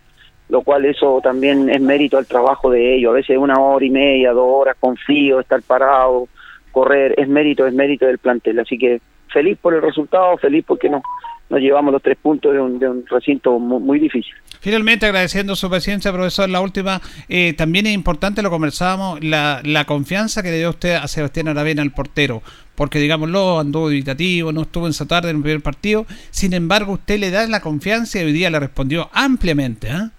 [0.48, 3.10] lo cual eso también es mérito al trabajo de ellos.
[3.10, 6.28] A veces una hora y media, dos horas con frío, estar parado,
[6.70, 8.60] correr, es mérito, es mérito del plantel.
[8.60, 9.00] Así que
[9.32, 11.02] feliz por el resultado, feliz porque nos,
[11.48, 14.34] nos llevamos los tres puntos de un, de un recinto muy, muy difícil.
[14.60, 19.84] Finalmente, agradeciendo su paciencia, profesor, la última, eh, también es importante, lo conversábamos, la, la
[19.84, 22.42] confianza que le dio usted a Sebastián Aravena, el portero,
[22.74, 26.94] porque digámoslo, anduvo dubitativo, no estuvo en esa tarde en el primer partido, sin embargo,
[26.94, 30.12] usted le da la confianza y hoy día le respondió ampliamente, ¿ah?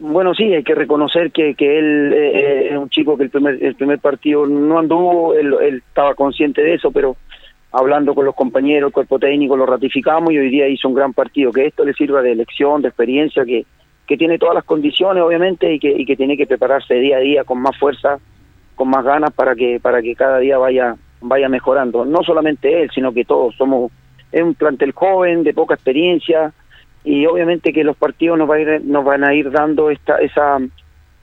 [0.00, 3.30] Bueno, sí, hay que reconocer que, que él eh, eh, es un chico que el
[3.30, 7.18] primer, el primer partido no anduvo, él, él estaba consciente de eso, pero
[7.70, 11.12] hablando con los compañeros, el cuerpo técnico, lo ratificamos y hoy día hizo un gran
[11.12, 13.66] partido, que esto le sirva de lección, de experiencia, que,
[14.06, 17.20] que tiene todas las condiciones, obviamente, y que, y que tiene que prepararse día a
[17.20, 18.18] día con más fuerza,
[18.76, 22.06] con más ganas para que, para que cada día vaya, vaya mejorando.
[22.06, 23.92] No solamente él, sino que todos somos,
[24.32, 26.54] es un plantel joven, de poca experiencia,
[27.04, 30.18] y obviamente que los partidos nos, va a ir, nos van a ir dando esta,
[30.18, 30.58] esa,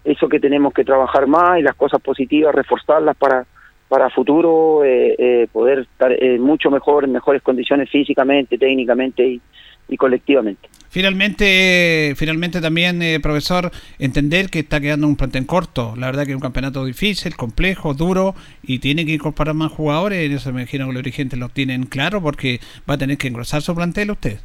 [0.03, 3.45] eso que tenemos que trabajar más y las cosas positivas, reforzarlas para,
[3.87, 9.39] para futuro, eh, eh, poder estar eh, mucho mejor, en mejores condiciones físicamente, técnicamente
[9.87, 10.67] y, colectivamente.
[10.89, 15.93] Finalmente, finalmente también, eh, profesor, entender que está quedando un plantel corto.
[15.95, 20.25] La verdad que es un campeonato difícil, complejo, duro y tiene que incorporar más jugadores.
[20.25, 22.59] En eso me imagino que los dirigentes lo tienen claro porque
[22.89, 24.39] va a tener que engrosar su plantel usted.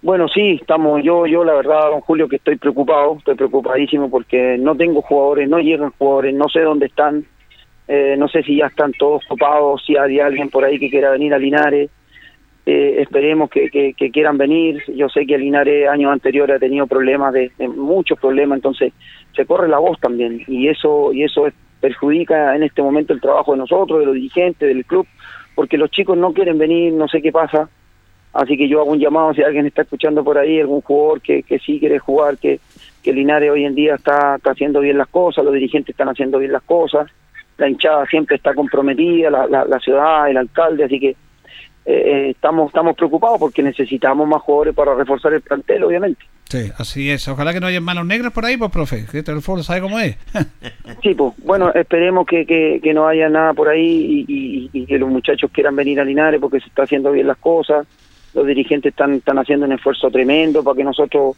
[0.00, 4.56] Bueno, sí, estamos, yo, yo la verdad, don Julio, que estoy preocupado, estoy preocupadísimo porque
[4.58, 7.24] no tengo jugadores, no llegan jugadores, no sé dónde están,
[7.88, 11.10] eh, no sé si ya están todos copados, si hay alguien por ahí que quiera
[11.10, 11.90] venir a Linares,
[12.64, 17.50] eh, esperemos que, quieran venir, yo sé que Linares años anteriores ha tenido problemas, de,
[17.58, 18.92] de muchos problemas, entonces
[19.34, 20.44] se corre la voz también.
[20.46, 24.14] Y eso, y eso es- perjudica en este momento el trabajo de nosotros, de los
[24.14, 25.06] dirigentes, del club,
[25.54, 27.68] porque los chicos no quieren venir, no sé qué pasa,
[28.32, 31.42] Así que yo hago un llamado si alguien está escuchando por ahí, algún jugador que,
[31.42, 32.60] que sí quiere jugar, que,
[33.02, 36.38] que Linares hoy en día está, está haciendo bien las cosas, los dirigentes están haciendo
[36.38, 37.10] bien las cosas,
[37.56, 41.16] la hinchada siempre está comprometida, la, la, la ciudad, el alcalde, así que
[41.86, 46.20] eh, estamos estamos preocupados porque necesitamos más jugadores para reforzar el plantel, obviamente.
[46.44, 47.26] Sí, así es.
[47.28, 49.04] Ojalá que no haya manos negras por ahí, pues, profe.
[49.10, 50.16] Que el fútbol sabe cómo es.
[51.02, 54.86] Sí, pues bueno, esperemos que, que, que no haya nada por ahí y, y- y
[54.86, 57.86] que los muchachos quieran venir a Linares porque se está haciendo bien las cosas.
[58.38, 61.36] Los dirigentes están, están haciendo un esfuerzo tremendo para que nosotros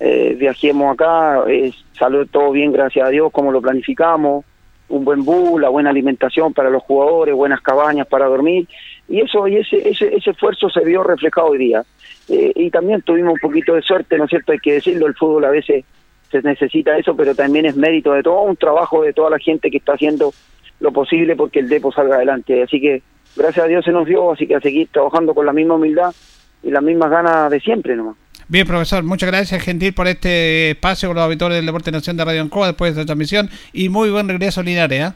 [0.00, 1.44] eh, viajemos acá.
[1.46, 4.44] Eh, salió todo bien, gracias a Dios, como lo planificamos.
[4.88, 8.66] Un buen bus, la buena alimentación para los jugadores, buenas cabañas para dormir.
[9.08, 11.84] Y eso y ese, ese, ese esfuerzo se vio reflejado hoy día.
[12.28, 14.50] Eh, y también tuvimos un poquito de suerte, ¿no es cierto?
[14.50, 15.84] Hay que decirlo, el fútbol a veces
[16.28, 19.70] se necesita eso, pero también es mérito de todo un trabajo de toda la gente
[19.70, 20.32] que está haciendo
[20.80, 22.64] lo posible porque el Depo salga adelante.
[22.64, 23.00] Así que
[23.36, 26.12] gracias a Dios se nos dio, así que a seguir trabajando con la misma humildad
[26.62, 28.16] y las mismas ganas de siempre nomás.
[28.48, 32.24] Bien, profesor, muchas gracias, Gentil, por este espacio con los auditores del Deporte Nación de
[32.24, 33.48] Radio Ancoa después de esta transmisión.
[33.72, 35.14] Y muy buen regreso a Linares, ¿ah?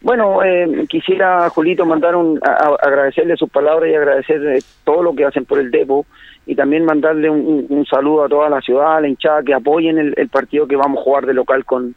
[0.00, 5.02] Bueno, eh, quisiera, Julito, mandar un, a- a- agradecerle sus palabras y agradecer eh, todo
[5.02, 6.06] lo que hacen por el Depo
[6.46, 9.52] y también mandarle un, un- un saludo a toda la ciudad, a la hinchada, que
[9.54, 11.96] apoyen el, el partido que vamos a jugar de local con,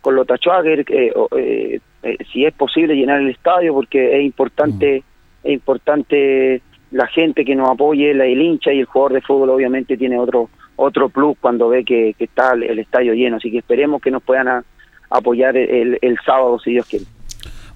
[0.00, 4.24] con los Tachuager, que, o- eh, eh, si es posible llenar el estadio, porque es
[4.24, 5.02] importante,
[5.44, 9.50] es importante la gente que nos apoye, la, el hincha y el jugador de fútbol
[9.50, 13.50] obviamente tiene otro otro plus cuando ve que, que está el, el estadio lleno, así
[13.50, 14.64] que esperemos que nos puedan a-
[15.10, 17.04] apoyar el, el sábado, si Dios quiere.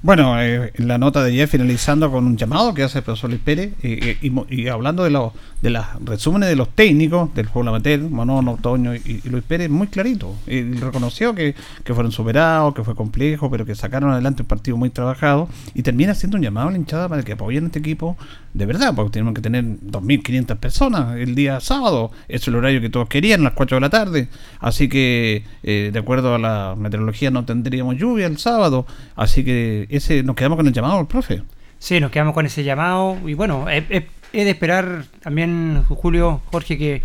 [0.00, 3.42] Bueno, eh, la nota de ayer finalizando con un llamado que hace el profesor Luis
[3.42, 4.16] Pérez eh,
[4.48, 5.32] y, hablando de los
[5.64, 9.86] de los resúmenes de los técnicos del juego amateur, Monono, Toño y, Luis Pérez, muy
[9.86, 10.34] clarito.
[10.46, 14.76] Él reconoció que, que fueron superados, que fue complejo, pero que sacaron adelante un partido
[14.76, 18.18] muy trabajado y termina haciendo un llamado a la hinchada para que apoyen este equipo
[18.52, 22.90] de verdad, porque tenemos que tener 2.500 personas el día sábado, es el horario que
[22.90, 24.28] todos querían, las 4 de la tarde,
[24.60, 28.86] así que eh, de acuerdo a la meteorología no tendríamos lluvia el sábado,
[29.16, 31.42] así que ese nos quedamos con el llamado del profe.
[31.78, 34.04] Sí, nos quedamos con ese llamado y bueno, es-
[34.40, 37.02] es de esperar también, Julio, Jorge, que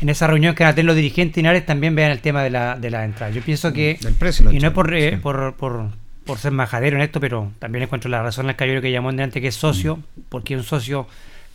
[0.00, 2.50] en esa reunión que van a tener los dirigentes Linares también vean el tema de
[2.50, 3.32] la, de la entrada.
[3.32, 5.16] Yo pienso que, Del precio y no es por, eh, sí.
[5.16, 5.90] por, por,
[6.24, 9.16] por ser majadero en esto, pero también encuentro la razón al caballero que llamó en
[9.16, 9.98] delante que es socio,
[10.28, 11.06] porque un socio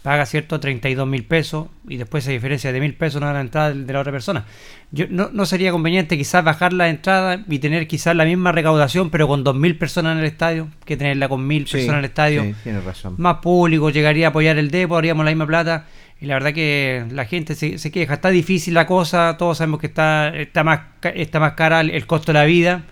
[0.05, 3.41] paga, ¿cierto?, 32 mil pesos y después esa diferencia de mil pesos no da la
[3.41, 4.45] entrada de la otra persona.
[4.91, 9.09] Yo, no, no sería conveniente quizás bajar la entrada y tener quizás la misma recaudación,
[9.09, 11.99] pero con dos mil personas en el estadio, que tenerla con mil Sí, personas en
[11.99, 13.15] el estadio sí, tienes razón.
[13.17, 15.87] más público, llegaría a apoyar el Depo, haríamos la misma plata.
[16.21, 18.13] Y la verdad que la gente se, se queja.
[18.13, 22.05] Está difícil la cosa, todos sabemos que está, está, más, está más cara el, el
[22.05, 22.83] costo de la vida.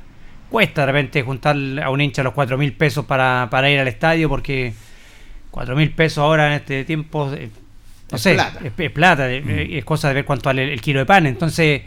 [0.49, 3.87] Cuesta de repente juntar a un hincha los cuatro mil pesos para, para ir al
[3.87, 4.73] estadio porque
[5.53, 7.49] cuatro mil pesos ahora en este tiempo, eh,
[8.11, 8.59] no Es sé, plata.
[8.63, 11.25] es, es plata, eh, es cosa de ver cuánto vale el, el kilo de pan.
[11.27, 11.81] Entonces,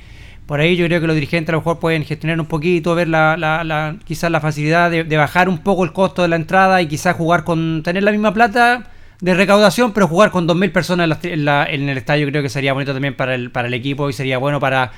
[0.46, 3.08] por ahí yo creo que los dirigentes a lo mejor pueden gestionar un poquito, ver
[3.08, 6.36] la, la, la- quizás la facilidad de, de bajar un poco el costo de la
[6.36, 8.90] entrada y quizás jugar con, tener la misma plata
[9.20, 12.42] de recaudación, pero jugar con 2.000 personas en, la- en la- en el estadio creo
[12.42, 14.92] que sería bonito también para el, para el equipo y sería bueno para,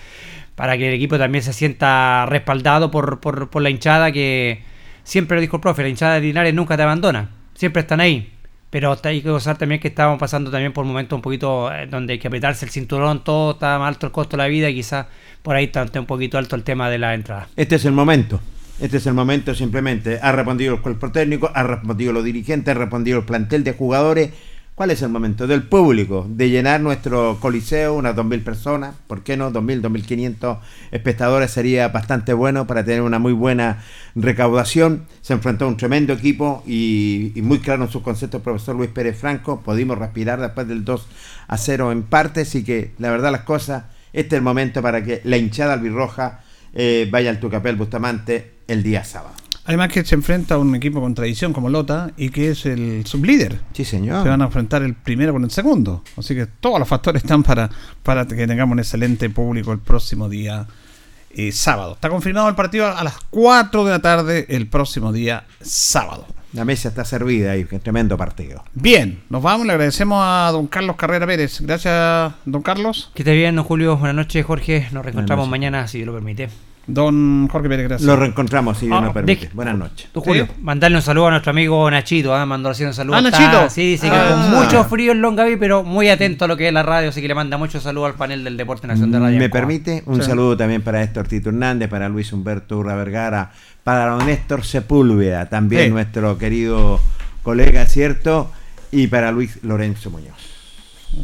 [0.57, 4.63] para que el equipo también se sienta respaldado por, por, por la hinchada que
[5.05, 8.33] siempre lo dijo el profe, la hinchada de Linares nunca te abandona, siempre están ahí.
[8.71, 12.15] Pero hay que gozar también que estábamos pasando también por momentos un poquito eh, donde
[12.15, 15.07] hay que apretarse el cinturón, todo está alto el costo de la vida y quizás
[15.43, 17.49] por ahí está un poquito alto el tema de la entrada.
[17.57, 18.41] Este es el momento.
[18.81, 20.21] Este es el momento simplemente.
[20.23, 24.31] Ha respondido el cuerpo técnico, ha respondido los dirigentes, ha respondido el plantel de jugadores.
[24.79, 25.49] ¿Cuál es el momento?
[25.49, 29.51] Del público, de llenar nuestro coliseo, unas 2.000 personas, ¿por qué no?
[29.51, 30.61] 2.000, 2.500
[30.93, 33.83] espectadores sería bastante bueno para tener una muy buena
[34.15, 35.07] recaudación.
[35.21, 39.19] Se enfrentó a un tremendo equipo y, muy claro en sus conceptos profesor Luis Pérez
[39.19, 39.63] Franco.
[39.63, 41.09] Pudimos respirar después del 2
[41.49, 45.03] a 0 en parte, así que la verdad las cosas, este es el momento para
[45.03, 49.48] que la hinchada albirroja eh, vaya al Tucapel Bustamante el día sábado.
[49.69, 53.05] Además que se enfrenta a un equipo con tradición como Lota y que es el
[53.05, 53.61] sublíder.
[53.75, 54.23] Sí, señor.
[54.23, 56.03] Se van a enfrentar el primero con el segundo.
[56.17, 57.69] Así que todos los factores están para,
[58.03, 60.67] para que tengamos un excelente público el próximo día
[61.33, 61.93] eh, sábado.
[61.93, 66.27] Está confirmado el partido a las 4 de la tarde el próximo día sábado.
[66.55, 68.65] La mesa está servida y qué tremendo partido.
[68.73, 69.67] Bien, nos vamos.
[69.67, 71.61] Le agradecemos a don Carlos Carrera Pérez.
[71.61, 73.11] Gracias, don Carlos.
[73.15, 73.99] Que esté bien, don Julio.
[73.99, 74.89] Buenas noches, Jorge.
[74.93, 76.49] Nos reencontramos mañana, si Dios lo permite.
[76.91, 78.07] Don Jorge Pérez, gracias.
[78.07, 79.51] Lo reencontramos, si Dios Ah, nos permite.
[79.53, 80.09] Buenas noches.
[80.11, 82.47] Tú, Julio, mandarle un saludo a nuestro amigo Nachito, ¿ah?
[82.47, 83.17] mandó haciendo un saludo.
[83.17, 83.71] Ah, Está- Nachito.
[83.71, 84.29] sí, dice que Ah.
[84.51, 87.21] con mucho frío en Longaví, pero muy atento a lo que es la radio, así
[87.21, 89.39] que le manda mucho saludo al panel del Deporte Nación de Radio.
[89.39, 90.03] ¿Me permite?
[90.07, 90.29] Un Sí.
[90.29, 93.51] saludo también para Héctor Tito Hernández, para Luis Humberto Urra Vergara,
[93.85, 95.91] para don Néstor Sepúlveda, también Sí.
[95.91, 97.01] nuestro querido
[97.43, 98.51] colega, ¿cierto?
[98.91, 100.58] Y para Luis Lorenzo Muñoz.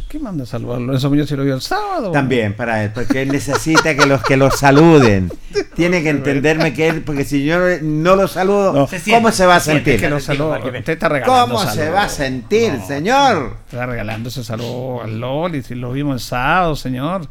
[0.07, 0.95] ¿Qué manda a saludarlo?
[0.95, 2.11] Eso yo se lo vio el sábado.
[2.11, 5.31] También, para él, porque él necesita que los que lo saluden.
[5.75, 8.87] Tiene que entenderme que él, porque si yo no lo saludo, No.
[8.87, 9.99] Se ¿cómo se va a se sentir?
[9.99, 10.57] que lo saludo.
[10.57, 12.87] Usted está regalando ¿Cómo se va a sentir, No.
[12.87, 13.57] señor?
[13.65, 17.27] Está regalando ese saludo al Loli, si lo vimos el sábado, señor.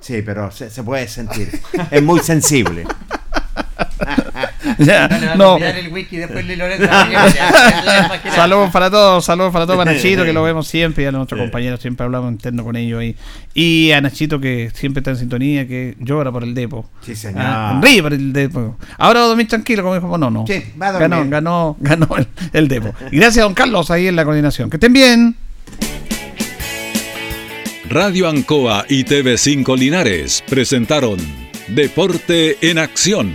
[0.00, 1.50] Sí, pero se, se puede sentir.
[1.90, 2.84] Es muy sensible.
[4.80, 5.58] Ya, No.
[8.34, 11.38] Saludos para todos, saludos para todos, para Nachito, que lo vemos siempre, y a nuestros
[11.38, 13.14] compañeros, siempre hablamos interno con ellos ahí.
[13.52, 16.88] Y a Nachito, que siempre está en sintonía, que llora por el Depo.
[17.02, 17.42] Sí, señor.
[17.44, 18.78] Ah, ríe por el Depo.
[18.96, 20.46] Ahora va a dormir tranquilo, como dijo, no, no.
[20.46, 21.10] Sí, va a dormir.
[21.10, 22.94] Ganó, ganó, ganó el, el Depo.
[23.10, 24.70] Y gracias a don Carlos ahí en la coordinación.
[24.70, 25.36] Que estén bien.
[27.90, 31.18] Radio Ancoa y TV5 Linares presentaron
[31.68, 33.34] Deporte en Acción.